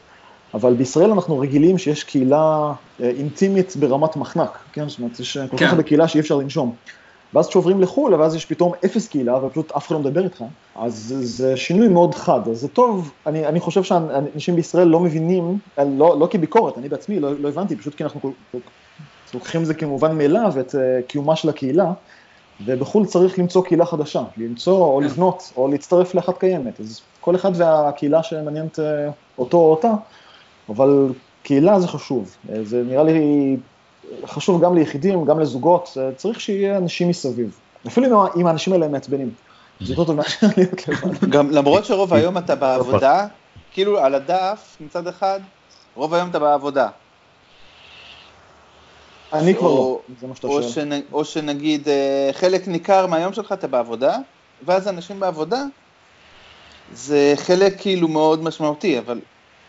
אבל 0.54 0.74
בישראל 0.74 1.12
אנחנו 1.12 1.40
רגילים 1.40 1.78
שיש 1.78 2.04
קהילה 2.04 2.74
אה, 3.02 3.10
אינטימית 3.10 3.76
ברמת 3.76 4.16
מחנק, 4.16 4.58
כן? 4.74 4.90
זאת 4.90 5.00
אומרת, 5.00 5.20
יש 5.20 5.38
כל 5.38 5.58
כן. 5.58 5.66
כך 5.66 5.72
הרבה 5.72 5.84
קהילה 5.84 6.08
שאי 6.08 6.20
אפשר 6.20 6.36
לנשום. 6.38 6.76
ואז 7.34 7.48
כשעוברים 7.48 7.82
לחו"ל, 7.82 8.14
ואז 8.16 8.36
יש 8.36 8.46
פתאום 8.46 8.72
אפס 8.86 9.08
קהילה, 9.08 9.46
ופשוט 9.46 9.72
אף 9.72 9.88
אחד 9.88 9.96
לא 9.96 10.02
מדבר 10.02 10.24
איתך, 10.24 10.44
אז 10.76 11.14
זה- 11.20 11.58
שינוי 11.58 11.88
מאוד 11.88 12.16
חד, 12.16 12.48
אז 12.52 12.58
זה 12.58 12.68
טוב, 12.68 13.12
אני, 13.28 13.46
אני 13.46 13.60
חושב 13.60 13.84
שאנשים 13.84 14.56
בישראל 14.56 14.88
לא 14.88 15.00
מבינים, 15.00 15.58
אה, 15.80 15.84
לא, 15.98 16.20
לא 16.20 16.28
כביקורת, 16.32 16.78
אני 16.78 16.90
בעצמי 16.90 17.20
לא, 17.20 17.30
לא 17.40 17.50
הבנתי, 17.50 17.76
פשוט 17.76 17.96
כי 17.96 18.04
אנחנו 18.04 18.22
כל- 18.22 18.32
כל- 18.52 18.58
לוקחים 19.34 19.62
את 19.62 19.66
זה 19.66 19.74
כמובן 19.74 20.18
מאליו, 20.18 20.54
את 20.60 20.76
uh, 20.76 20.78
קיומה 21.08 21.36
של 21.36 21.50
הקהילה, 21.50 21.92
ובחו"ל 22.66 23.06
צריך 23.06 23.40
למצוא 23.40 23.64
קהילה 23.64 23.86
חדשה, 23.86 24.24
למצוא 24.38 24.78
או 24.78 24.98
כן. 25.00 25.06
לבנות 25.06 25.54
או 25.58 25.68
להצטרף 25.68 26.16
לאחת 26.16 26.38
קיימת, 26.38 26.80
אז 26.80 27.02
כל 27.22 27.36
אחד 27.36 27.52
והקהילה 27.56 28.24
שמעניינת 28.24 28.80
uh, 28.80 28.82
אותו 29.38 29.58
או 29.58 29.72
אותה, 29.72 29.92
אבל 30.70 31.10
קהילה 31.44 31.80
זה 31.80 31.88
חשוב, 31.88 32.36
uh, 32.48 32.52
זה 32.64 32.84
נראה 32.84 33.04
לי 33.04 33.58
חשוב 34.26 34.64
גם 34.64 34.76
ליחידים, 34.76 35.26
גם 35.26 35.40
לזוגות, 35.40 35.98
צריך 36.16 36.42
שיהיה 36.42 36.78
אנשים 36.78 37.10
מסביב, 37.10 37.60
אפילו 37.88 38.28
אם, 38.36 38.48
האנשים 38.48 38.74
האלה 38.74 38.88
מעצבנים, 38.88 39.32
זה 39.82 39.94
יותר 39.94 40.04
טוב 40.04 40.16
מאשר 40.16 40.48
להיות 40.58 40.88
לבד. 40.88 41.30
גם 41.30 41.52
למרות 41.52 41.86
שרוב 41.86 42.14
היום 42.14 42.38
אתה 42.38 42.56
בעבודה, 42.56 43.28
כאילו 43.72 44.00
על 44.00 44.16
הדף 44.16 44.78
מצד 44.80 45.08
אחד, 45.08 45.40
רוב 45.96 46.14
היום 46.14 46.30
אתה 46.30 46.40
בעבודה. 46.40 46.88
אני 49.34 49.56
כבר 49.56 49.68
לא, 49.68 50.00
זה 50.20 50.28
מה 50.28 50.36
שאתה 50.36 50.48
או, 50.48 50.64
שואל. 50.64 51.02
או 51.12 51.26
שנגיד 51.26 51.90
אה, 51.90 52.30
חלק 52.34 52.68
ניכר 52.68 53.08
מהיום 53.08 53.34
שלך 53.34 53.52
אתה 53.52 53.68
בעבודה, 53.68 54.18
ואז 54.66 54.88
אנשים 54.88 55.20
בעבודה, 55.20 55.64
זה 56.94 57.34
חלק 57.36 57.82
כאילו 57.82 58.08
מאוד 58.08 58.44
משמעותי, 58.44 59.00
אבל 59.00 59.22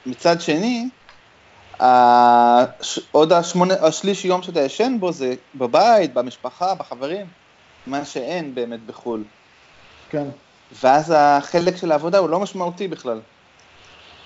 מצד 0.07 0.41
שני, 0.41 0.89
הש, 1.81 3.01
עוד 3.13 3.33
השמונה, 3.33 3.75
השליש 3.75 4.25
יום 4.25 4.43
שאתה 4.43 4.61
ישן 4.61 4.97
בו 5.01 5.13
זה 5.13 5.35
בבית, 5.55 6.15
במשפחה, 6.15 6.75
בחברים, 6.75 7.27
מה 7.87 8.05
שאין 8.05 8.55
באמת 8.55 8.87
בחו"ל. 8.87 9.25
כן. 10.11 10.25
ואז 10.83 11.15
החלק 11.17 11.77
של 11.77 11.93
העבודה 11.93 12.19
הוא 12.19 12.29
לא 12.29 12.41
משמעותי 12.41 12.89
בכלל. 12.89 13.21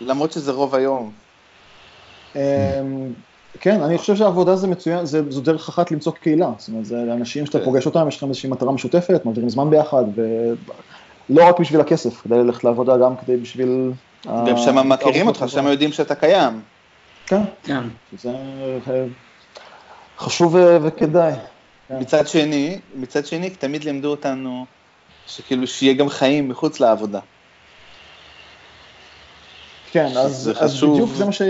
למרות 0.01 0.33
שזה 0.33 0.53
רוב 0.53 0.75
היום. 0.75 1.13
כן, 3.61 3.83
אני 3.83 3.99
חושב 3.99 4.17
שהעבודה 4.17 4.57
זה 4.57 4.67
מצוין, 4.67 5.07
זה, 5.07 5.31
זו 5.31 5.41
דרך 5.41 5.69
אחת 5.69 5.91
למצוא 5.91 6.13
קהילה, 6.13 6.51
זאת 6.59 6.69
אומרת, 6.69 6.85
זה 6.85 7.03
אנשים 7.03 7.47
שאתה 7.47 7.59
כן. 7.59 7.65
פוגש 7.65 7.87
אותם, 7.87 8.09
יש 8.09 8.17
לכם 8.17 8.29
איזושהי 8.29 8.49
מטרה 8.51 8.73
משותפת, 8.73 9.25
מעבירים 9.25 9.49
זמן 9.49 9.71
ביחד, 9.71 10.05
ולא 10.15 11.49
רק 11.49 11.61
בשביל 11.61 11.81
הכסף, 11.81 12.21
כדי 12.23 12.35
ללכת 12.35 12.65
לעבודה, 12.65 12.97
גם 12.97 13.17
כדי 13.17 13.37
בשביל... 13.37 13.93
גם 14.27 14.57
שם 14.57 14.89
מכירים 14.89 15.27
אותך. 15.27 15.45
שם 15.49 15.67
יודעים 15.67 15.93
שאתה 15.93 16.15
קיים. 16.15 16.61
כן, 17.27 17.43
כן. 17.63 17.83
זה 18.19 18.31
אה, 18.89 19.05
חשוב 20.19 20.55
ו- 20.55 20.77
וכדאי. 20.83 21.33
כן. 21.89 21.99
מצד 22.01 22.29
שני, 22.29 22.79
מצד 22.95 23.27
שני, 23.27 23.51
תמיד 23.51 23.85
לימדו 23.85 24.11
אותנו 24.11 24.67
שכאילו 25.27 25.67
שיהיה 25.67 25.95
גם 25.95 26.09
חיים 26.09 26.49
מחוץ 26.49 26.81
לעבודה. 26.81 27.21
כן, 29.93 30.07
אז, 30.17 30.53
אז 30.61 30.73
חשוב. 30.73 30.93
בדיוק 30.93 31.11
זה 31.15 31.25
מה 31.25 31.33
ש... 31.33 31.43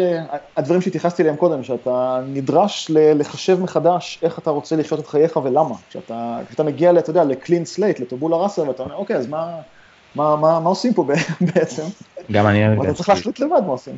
הדברים 0.57 0.81
שהתייחסתי 0.81 1.23
אליהם 1.23 1.37
קודם, 1.37 1.63
שאתה 1.63 2.21
נדרש 2.27 2.91
לחשב 2.91 3.61
מחדש 3.61 4.19
איך 4.23 4.39
אתה 4.39 4.51
רוצה 4.51 4.77
לחיות 4.77 5.01
את 5.01 5.07
חייך 5.07 5.37
ולמה. 5.37 5.75
כשאתה, 5.89 6.39
כשאתה 6.49 6.63
מגיע, 6.63 6.91
אתה 6.99 7.11
יודע, 7.11 7.25
ל 7.25 7.31
clean 7.31 7.65
slate, 7.65 8.01
לטאבולה 8.01 8.37
ראסה, 8.37 8.63
ואתה 8.63 8.83
אומר, 8.83 8.95
אוקיי, 8.95 9.17
אז 9.17 9.27
מה, 9.27 9.47
מה, 10.15 10.37
מה, 10.37 10.61
מה 10.61 10.69
עושים 10.69 10.95
פה 10.95 11.07
בעצם? 11.55 11.83
גם 12.33 12.47
אני 12.47 12.75
אתה 12.75 12.95
צריך 12.95 13.09
להחליט 13.09 13.41
לבד 13.41 13.61
מה 13.67 13.73
עושים. 13.73 13.97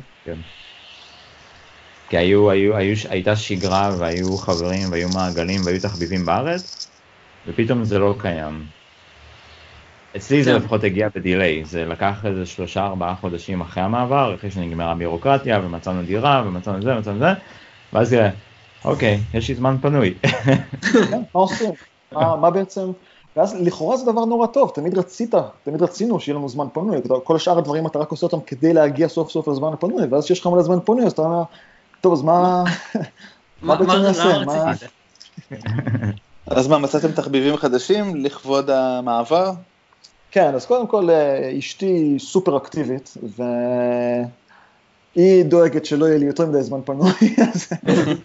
כי 2.09 2.17
היו, 2.17 2.49
היו, 2.51 2.75
היו, 2.75 2.95
הייתה 3.09 3.35
שגרה 3.35 3.95
והיו 3.97 4.37
חברים 4.37 4.91
והיו 4.91 5.09
מעגלים 5.09 5.61
והיו 5.65 5.81
תחביבים 5.81 6.25
בארץ, 6.25 6.87
ופתאום 7.47 7.83
זה 7.83 7.99
לא 7.99 8.15
קיים. 8.19 8.74
אצלי 10.15 10.43
זה. 10.43 10.53
לפחות 10.53 10.83
הגיע 10.83 11.09
בדיליי, 11.15 11.65
זה 11.65 11.85
לקח 11.85 12.25
איזה 12.25 12.45
שלושה 12.45 12.85
ארבעה 12.85 13.15
חודשים 13.15 13.61
אחרי 13.61 13.83
המעבר, 13.83 14.35
אחרי 14.35 14.51
שנגמרה 14.51 14.91
הביורוקרטיה 14.91 15.61
ומצאנו 15.63 16.03
דירה 16.03 16.43
ומצאנו 16.45 16.81
זה 16.81 16.95
ומצאנו 16.95 17.19
זה, 17.19 17.25
ואז 17.93 18.07
כזה, 18.07 18.29
אוקיי, 18.85 19.19
יש 19.33 19.49
לי 19.49 19.55
זמן 19.55 19.77
פנוי. 19.81 20.13
כן, 20.21 20.57
מה 21.35 21.41
עושים? 21.41 21.69
מה, 22.11 22.51
בעצם? 22.51 22.91
ואז 23.35 23.55
לכאורה 23.61 23.97
זה 23.97 24.11
דבר 24.11 24.25
נורא 24.25 24.47
טוב, 24.47 24.71
תמיד 24.75 24.97
רצית, 24.97 25.35
תמיד 25.63 25.81
רצינו 25.81 26.19
שיהיה 26.19 26.37
לנו 26.37 26.49
זמן 26.49 26.65
פנוי, 26.73 26.97
כל 27.23 27.35
השאר 27.35 27.57
הדברים 27.57 27.87
אתה 27.87 27.99
רק 27.99 28.11
עושה 28.11 28.25
אותם 28.25 28.41
כדי 28.47 28.73
להגיע 28.73 29.07
סוף 29.07 29.31
סוף 29.31 29.47
לזמן 29.47 29.73
הפנוי, 29.73 30.03
ואז 30.11 30.25
כשיש 30.25 30.39
לך 30.39 30.47
מלא 30.47 30.61
זמן 30.61 30.77
פנוי 30.85 31.05
אז 31.05 31.11
אתה 31.11 31.21
אומר, 31.21 31.43
טוב 32.01 32.13
אז 32.13 32.21
מה, 32.21 32.63
מה 33.61 33.75
בעצם 33.75 33.91
נעשה? 33.91 34.73
זה? 34.73 34.87
אז 36.47 36.67
מה, 36.67 36.77
מצאתם 36.77 37.11
תחביבים 37.11 37.57
חדשים 37.57 38.15
לכבוד 38.15 38.69
המעבר? 38.69 39.51
כן, 40.35 40.55
אז 40.55 40.65
קודם 40.65 40.87
כל 40.87 41.09
אה, 41.09 41.57
אשתי 41.59 42.15
סופר 42.19 42.57
אקטיבית, 42.57 43.17
והיא 45.15 45.45
דואגת 45.45 45.85
שלא 45.85 46.05
יהיה 46.05 46.17
לי 46.17 46.25
יותר 46.25 46.45
מדי 46.45 46.63
זמן 46.63 46.79
פנוי, 46.85 47.11
אז 47.53 47.69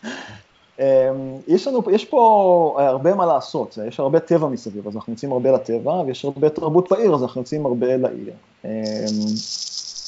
אמ, 0.80 0.84
יש 1.48 1.66
לנו, 1.66 1.82
יש 1.92 2.04
פה 2.04 2.76
הרבה 2.78 3.14
מה 3.14 3.26
לעשות, 3.26 3.78
יש 3.88 4.00
הרבה 4.00 4.20
טבע 4.20 4.48
מסביב, 4.48 4.88
אז 4.88 4.96
אנחנו 4.96 5.12
יוצאים 5.12 5.32
הרבה 5.32 5.52
לטבע, 5.52 5.92
ויש 5.92 6.24
הרבה 6.24 6.48
תרבות 6.48 6.90
בעיר, 6.90 7.14
אז 7.14 7.22
אנחנו 7.22 7.40
יוצאים 7.40 7.66
הרבה 7.66 7.96
לעיר. 7.96 8.32
אמ, 8.64 8.70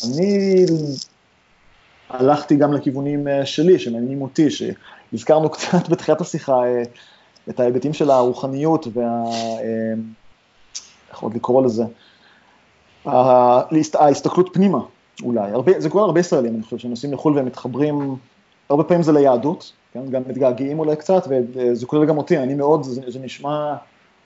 אני 0.06 0.64
הלכתי 2.08 2.56
גם 2.56 2.72
לכיוונים 2.72 3.28
אה, 3.28 3.46
שלי, 3.46 3.78
שמעניינים 3.78 4.22
אותי, 4.22 4.48
שהזכרנו 4.50 5.50
קצת 5.50 5.88
בתחילת 5.88 6.20
השיחה 6.20 6.64
אה, 6.64 6.82
את 7.48 7.60
ההיבטים 7.60 7.92
של 7.92 8.10
הרוחניות 8.10 8.86
וה... 8.92 9.24
איך 11.12 11.20
עוד 11.20 11.34
לקרוא 11.34 11.62
לזה? 11.62 11.84
ההסתכלות 13.94 14.50
פנימה, 14.52 14.78
אולי. 15.22 15.50
הרבה, 15.50 15.72
זה 15.80 15.90
קורה 15.90 16.04
להרבה 16.04 16.20
ישראלים, 16.20 16.54
אני 16.54 16.62
חושב, 16.62 16.78
שנוסעים 16.78 17.12
לחו"ל 17.12 17.36
והם 17.36 17.46
מתחברים, 17.46 18.16
הרבה 18.68 18.84
פעמים 18.84 19.02
זה 19.02 19.12
ליהדות, 19.12 19.72
כן? 19.92 20.00
גם 20.10 20.22
מתגעגעים 20.26 20.78
אולי 20.78 20.96
קצת, 20.96 21.28
וזה 21.28 21.86
כולל 21.86 22.06
גם 22.06 22.18
אותי, 22.18 22.38
אני 22.38 22.54
מאוד, 22.54 22.82
זה, 22.82 23.00
זה 23.08 23.18
נשמע 23.18 23.74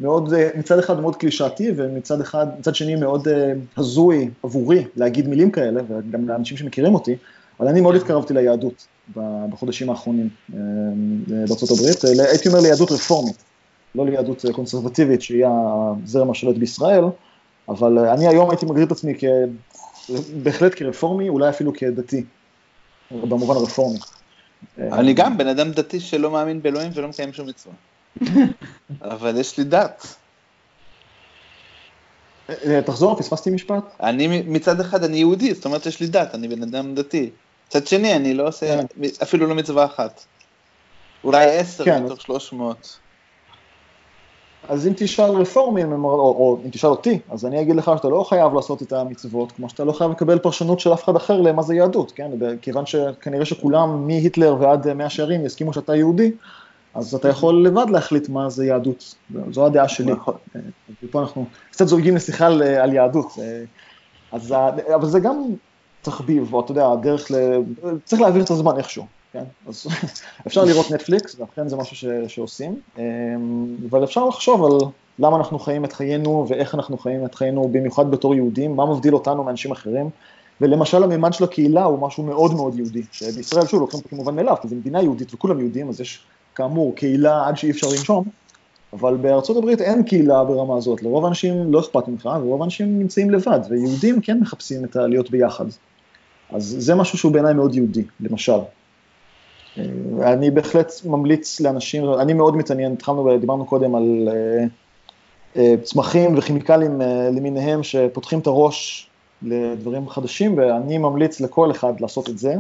מאוד, 0.01 0.34
אה, 0.34 0.49
מצד 0.59 0.78
אחד 0.78 1.01
מאוד 1.01 1.16
קלישאתי, 1.16 1.72
ומצד 1.76 2.20
אחד, 2.20 2.47
מצד 2.59 2.74
שני 2.74 2.95
מאוד 2.95 3.28
אה, 3.28 3.53
הזוי 3.76 4.30
עבורי 4.43 4.84
להגיד 4.97 5.28
מילים 5.28 5.51
כאלה, 5.51 5.80
וגם 5.89 6.28
לאנשים 6.28 6.57
שמכירים 6.57 6.95
אותי, 6.95 7.16
אבל 7.61 7.68
אני 7.68 7.80
מאוד 7.80 7.95
התקרבתי 7.95 8.34
ליהדות 8.34 8.87
בחודשים 9.51 9.91
האחרונים 9.91 10.28
אה, 10.55 10.59
אה, 12.05 12.30
הייתי 12.30 12.49
אומר 12.49 12.61
ליהדות 12.61 12.93
רפורמית. 12.93 13.37
לא 13.97 14.07
ליהדות 14.07 14.44
אה, 14.44 14.53
קונסרבטיבית 14.53 15.22
שהיא 15.22 15.47
הזרם 15.47 16.30
השולט 16.30 16.57
בישראל, 16.57 17.05
אבל 17.68 17.99
אה, 17.99 18.14
אני 18.14 18.28
היום 18.28 18.51
הייתי 18.51 18.66
מגדיר 18.66 18.84
את 18.84 18.92
עצמי 18.92 19.14
כ... 19.18 19.24
בהחלט 20.42 20.72
כרפורמי, 20.76 21.28
אולי 21.28 21.49
אפילו 21.49 21.72
כדתי, 21.72 22.24
במובן 23.11 23.55
הרפורמי. 23.55 23.99
אה, 24.78 24.99
אני 24.99 25.14
גם 25.14 25.38
בן 25.38 25.49
אדם 25.49 25.70
דתי 25.70 26.01
שלא 26.01 26.30
מאמין 26.30 26.62
באלוהים 26.62 26.90
ולא 26.94 27.09
מקיים 27.09 27.32
שום 27.32 27.49
מצווה. 27.49 27.74
אבל 29.14 29.36
יש 29.36 29.59
לי 29.59 29.64
דת. 29.64 30.16
תחזור, 32.84 33.18
פספסתי 33.18 33.51
משפט? 33.51 33.84
אני 34.03 34.42
מצד 34.47 34.80
אחד 34.80 35.05
אני 35.05 35.16
יהודי, 35.16 35.55
זאת 35.55 35.64
אומרת 35.64 35.86
יש 35.86 36.01
לי 36.01 36.07
דת, 36.07 36.34
אני 36.34 36.49
בן 36.49 36.62
אדם 36.62 36.94
דתי. 36.94 37.30
מצד 37.68 37.86
שני 37.86 38.16
אני 38.16 38.34
לא 38.34 38.49
עושה 38.49 38.66
כן. 38.76 39.05
אפילו 39.22 39.47
לא 39.47 39.55
מצווה 39.55 39.84
אחת. 39.84 40.24
אולי 41.24 41.59
עשר 41.59 41.84
כן. 41.84 42.05
מתוך 42.05 42.20
שלוש 42.20 42.53
מאות. 42.53 42.99
אז 44.68 44.86
אם 44.86 44.92
תשאל 44.96 45.30
רפורמים, 45.30 45.92
הם- 45.92 46.04
או, 46.04 46.10
או 46.10 46.58
אם 46.64 46.70
תשאל 46.70 46.90
אותי, 46.90 47.18
אז 47.30 47.46
אני 47.46 47.60
אגיד 47.60 47.76
לך 47.76 47.90
שאתה 47.96 48.08
לא 48.08 48.24
חייב 48.28 48.54
לעשות 48.54 48.82
את 48.82 48.92
המצוות, 48.92 49.52
כמו 49.52 49.68
שאתה 49.68 49.84
לא 49.84 49.92
חייב 49.92 50.10
לקבל 50.10 50.38
פרשנות 50.38 50.80
של 50.80 50.92
אף 50.92 51.04
אחד 51.04 51.16
אחר 51.16 51.40
למה 51.40 51.62
זה 51.62 51.74
יהדות, 51.74 52.12
כן? 52.12 52.30
כיוון 52.62 52.86
שכנראה 52.86 53.44
שכולם 53.44 54.06
מהיטלר 54.06 54.56
ועד 54.60 54.92
מאה 54.92 55.10
שערים 55.10 55.46
יסכימו 55.46 55.72
שאתה 55.72 55.96
יהודי, 55.96 56.32
אז 56.94 57.14
אתה 57.14 57.28
יכול 57.28 57.66
לבד 57.66 57.90
להחליט 57.90 58.28
מה 58.28 58.50
זה 58.50 58.66
יהדות, 58.66 59.14
זו 59.50 59.66
הדעה 59.66 59.88
שלי. 59.88 60.12
נכון. 60.12 60.34
ופה 61.02 61.20
אנחנו 61.20 61.44
קצת 61.70 61.88
זולגים 61.88 62.16
לשיחה 62.16 62.46
על, 62.46 62.62
על 62.62 62.92
יהדות, 62.92 63.26
אה, 63.38 63.62
אז, 64.32 64.54
אבל 64.94 65.06
זה 65.06 65.20
גם 65.20 65.42
תחביב, 66.02 66.54
או 66.54 66.60
אתה 66.60 66.70
יודע, 66.70 66.92
הדרך 66.92 67.30
ל... 67.30 67.34
צריך 68.04 68.22
להעביר 68.22 68.42
את 68.42 68.50
הזמן 68.50 68.76
איכשהו, 68.78 69.06
כן? 69.37 69.45
אז 69.66 69.87
אפשר 70.47 70.64
לראות 70.64 70.91
נטפליקס, 70.91 71.37
ואכן 71.41 71.68
זה 71.68 71.76
משהו 71.76 71.97
ש, 71.97 72.05
שעושים, 72.28 72.80
אה, 72.99 73.05
אבל 73.91 74.05
אפשר 74.05 74.24
לחשוב 74.24 74.64
על 74.64 74.89
למה 75.18 75.37
אנחנו 75.37 75.59
חיים 75.59 75.84
את 75.84 75.93
חיינו, 75.93 76.47
ואיך 76.49 76.74
אנחנו 76.74 76.99
חיים 76.99 77.24
את 77.24 77.34
חיינו, 77.34 77.68
במיוחד 77.68 78.11
בתור 78.11 78.34
יהודים, 78.34 78.76
מה 78.76 78.87
מבדיל 78.87 79.14
אותנו 79.14 79.45
מאנשים 79.45 79.72
אחרים, 79.72 80.11
ולמשל 80.61 81.03
הממד 81.03 81.32
של 81.32 81.45
הקהילה 81.45 81.84
הוא 81.84 81.99
משהו 81.99 82.22
מאוד 82.22 82.55
מאוד 82.55 82.78
יהודי, 82.78 83.03
שבישראל 83.12 83.66
שוב 83.66 83.80
לוקחים 83.80 83.99
אותו 83.99 84.09
כמובן 84.09 84.37
מאליו, 84.37 84.57
כי 84.62 84.68
זו 84.68 84.76
מדינה 84.76 85.03
יהודית 85.03 85.34
וכולם 85.34 85.61
יהודים, 85.61 85.89
אז 85.89 86.01
יש 86.01 86.24
כאמור 86.55 86.95
קהילה 86.95 87.49
עד 87.49 87.57
שאי 87.57 87.70
אפשר 87.70 87.87
לנשום, 87.87 88.24
אבל 88.93 89.16
בארצות 89.16 89.57
הברית 89.57 89.80
אין 89.80 90.03
קהילה 90.03 90.45
ברמה 90.45 90.76
הזאת, 90.76 91.03
לרוב 91.03 91.24
האנשים 91.24 91.72
לא 91.72 91.80
אכפת 91.80 92.09
ממך, 92.09 92.28
ורוב 92.43 92.62
האנשים 92.62 92.99
נמצאים 92.99 93.30
לבד, 93.30 93.61
ויהודים 93.70 94.20
כן 94.20 94.41
מחפשים 94.41 94.84
את 94.84 94.97
הלהיות 94.97 95.30
ביחד. 95.30 95.64
אז 96.53 96.76
זה 96.78 96.95
משהו 96.95 97.18
שהוא 97.18 97.32
בעיניי 97.32 97.55
מאוד 97.55 97.74
יהודי, 97.74 98.05
למשל. 98.20 98.59
אני 100.22 100.51
בהחלט 100.51 100.93
ממליץ 101.05 101.61
לאנשים, 101.61 102.14
אני 102.14 102.33
מאוד 102.33 102.57
מתעניין, 102.57 102.93
התחלנו, 102.93 103.39
דיברנו 103.39 103.64
קודם 103.64 103.95
על 103.95 104.29
אה, 104.29 104.64
אה, 105.57 105.74
צמחים 105.83 106.39
וכימיקלים 106.39 107.03
אה, 107.03 107.31
למיניהם 107.31 107.83
שפותחים 107.83 108.39
את 108.39 108.47
הראש 108.47 109.09
לדברים 109.43 110.09
חדשים, 110.09 110.59
ואני 110.59 110.99
ממליץ 110.99 111.41
לכל 111.41 111.70
אחד 111.70 112.01
לעשות 112.01 112.29
את 112.29 112.39
זה, 112.39 112.55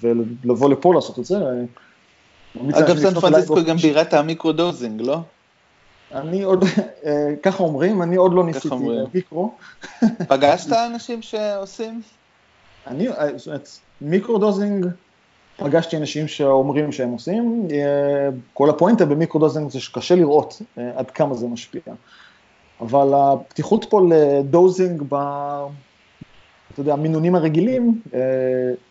ולבוא 0.00 0.70
לפה 0.70 0.94
לעשות 0.94 1.18
את 1.18 1.24
זה. 1.24 1.36
אגב 2.72 2.98
סן 2.98 3.20
פרנסיסקו 3.20 3.64
גם. 3.66 3.76
בירת 3.76 4.14
ה 4.14 4.20
micro-dosing, 4.20 5.02
לא? 5.02 5.18
אני 6.14 6.42
עוד, 6.42 6.64
ככה 7.42 7.62
אומרים, 7.62 8.02
אני 8.02 8.16
עוד 8.16 8.32
לא 8.32 8.44
ניסיתי. 8.44 8.74
מיקרו. 9.14 9.54
פגשת 10.28 10.72
אנשים 10.72 11.22
שעושים? 11.22 12.02
אני, 12.86 13.08
זאת 13.36 13.46
אומרת, 13.46 13.68
microdosing, 14.00 14.86
פגשתי 15.56 15.96
אנשים 15.96 16.28
שאומרים 16.28 16.92
שהם 16.92 17.10
עושים, 17.10 17.68
אה, 17.72 18.28
כל 18.54 18.70
הפואנטה 18.70 19.04
ב 19.04 19.09
microdosing 19.09 19.70
זה 19.70 19.80
שקשה 19.80 20.14
לראות 20.14 20.62
אה, 20.78 20.90
עד 20.96 21.10
כמה 21.10 21.34
זה 21.34 21.46
משפיע. 21.46 21.80
אבל 22.80 23.12
הפתיחות 23.14 23.86
פה 23.90 24.00
ל 24.08 24.21
dosing 24.21 25.02
ב... 25.08 25.14
אתה 26.72 26.80
יודע, 26.80 26.92
המינונים 26.92 27.34
הרגילים 27.34 28.00
אה, 28.14 28.20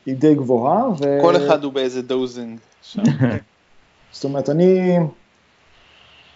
היא 0.05 0.15
די 0.15 0.35
גבוהה. 0.35 0.83
ו... 0.99 1.19
כל 1.21 1.35
אחד 1.35 1.63
הוא 1.63 1.73
באיזה 1.73 2.01
dosing. 2.01 2.59
זאת 4.11 4.23
אומרת, 4.23 4.49
אני 4.49 4.97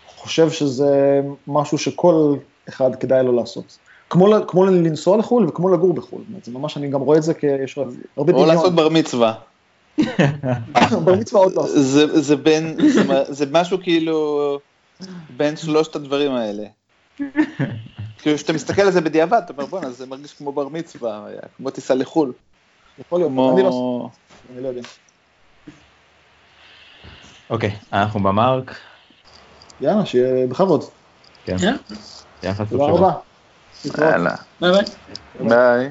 חושב 0.08 0.50
שזה 0.50 1.22
משהו 1.48 1.78
שכל 1.78 2.36
אחד 2.70 2.96
כדאי 2.96 3.24
לו 3.24 3.32
לעשות. 3.32 3.78
כמו, 4.10 4.28
כמו 4.48 4.66
לנסוע 4.66 5.18
לחו"ל 5.18 5.48
וכמו 5.48 5.70
לגור 5.70 5.94
בחו"ל. 5.94 6.22
זה 6.44 6.52
ממש, 6.52 6.78
אני 6.78 6.88
גם 6.88 7.02
רואה 7.02 7.18
את 7.18 7.24
זה 7.24 7.34
כיש 7.34 7.78
הרבה 7.78 7.92
או 8.18 8.24
דמיון. 8.24 8.48
לעשות 8.48 8.76
בר 8.76 8.90
מצווה. 8.90 9.34
בר 11.04 11.16
מצווה 11.16 11.42
עוד 11.42 11.54
לא. 11.56 11.68
זה 11.68 12.22
זה 12.22 12.36
בין, 12.36 12.78
זה 13.30 13.46
משהו 13.52 13.78
כאילו 13.84 14.60
בין 15.38 15.58
שלושת 15.58 15.96
הדברים 15.96 16.32
האלה. 16.36 16.64
כאילו 18.18 18.36
כשאתה 18.36 18.54
מסתכל 18.54 18.82
על 18.82 18.92
זה 18.92 19.02
בדיעבד, 19.02 19.42
אתה 19.46 19.54
אומר 19.54 19.66
בואנה 19.66 19.92
זה 19.92 20.06
מרגיש 20.06 20.34
כמו 20.34 20.52
בר 20.52 20.68
מצווה, 20.68 21.26
כמו 21.58 21.70
טיסה 21.70 21.96
לחו"ל. 21.96 22.34
יכול 23.00 23.20
להיות, 23.20 23.32
אני 23.54 23.64
לא. 23.64 24.10
אני 24.54 24.64
לא 24.64 24.68
יודע. 24.68 24.82
אוקיי, 27.50 27.76
אנחנו 27.94 28.20
במרק. 28.20 28.76
יאללה, 29.82 30.06
שיהיה 30.06 30.48
בכבוד. 30.48 30.84
כן. 31.46 31.58
כן. 31.58 31.76
תודה 32.70 32.84
רבה. 32.84 33.12
יאללה. 33.98 34.36
ביי 34.62 34.72
ביי. 34.72 34.84
ביי. 35.50 35.90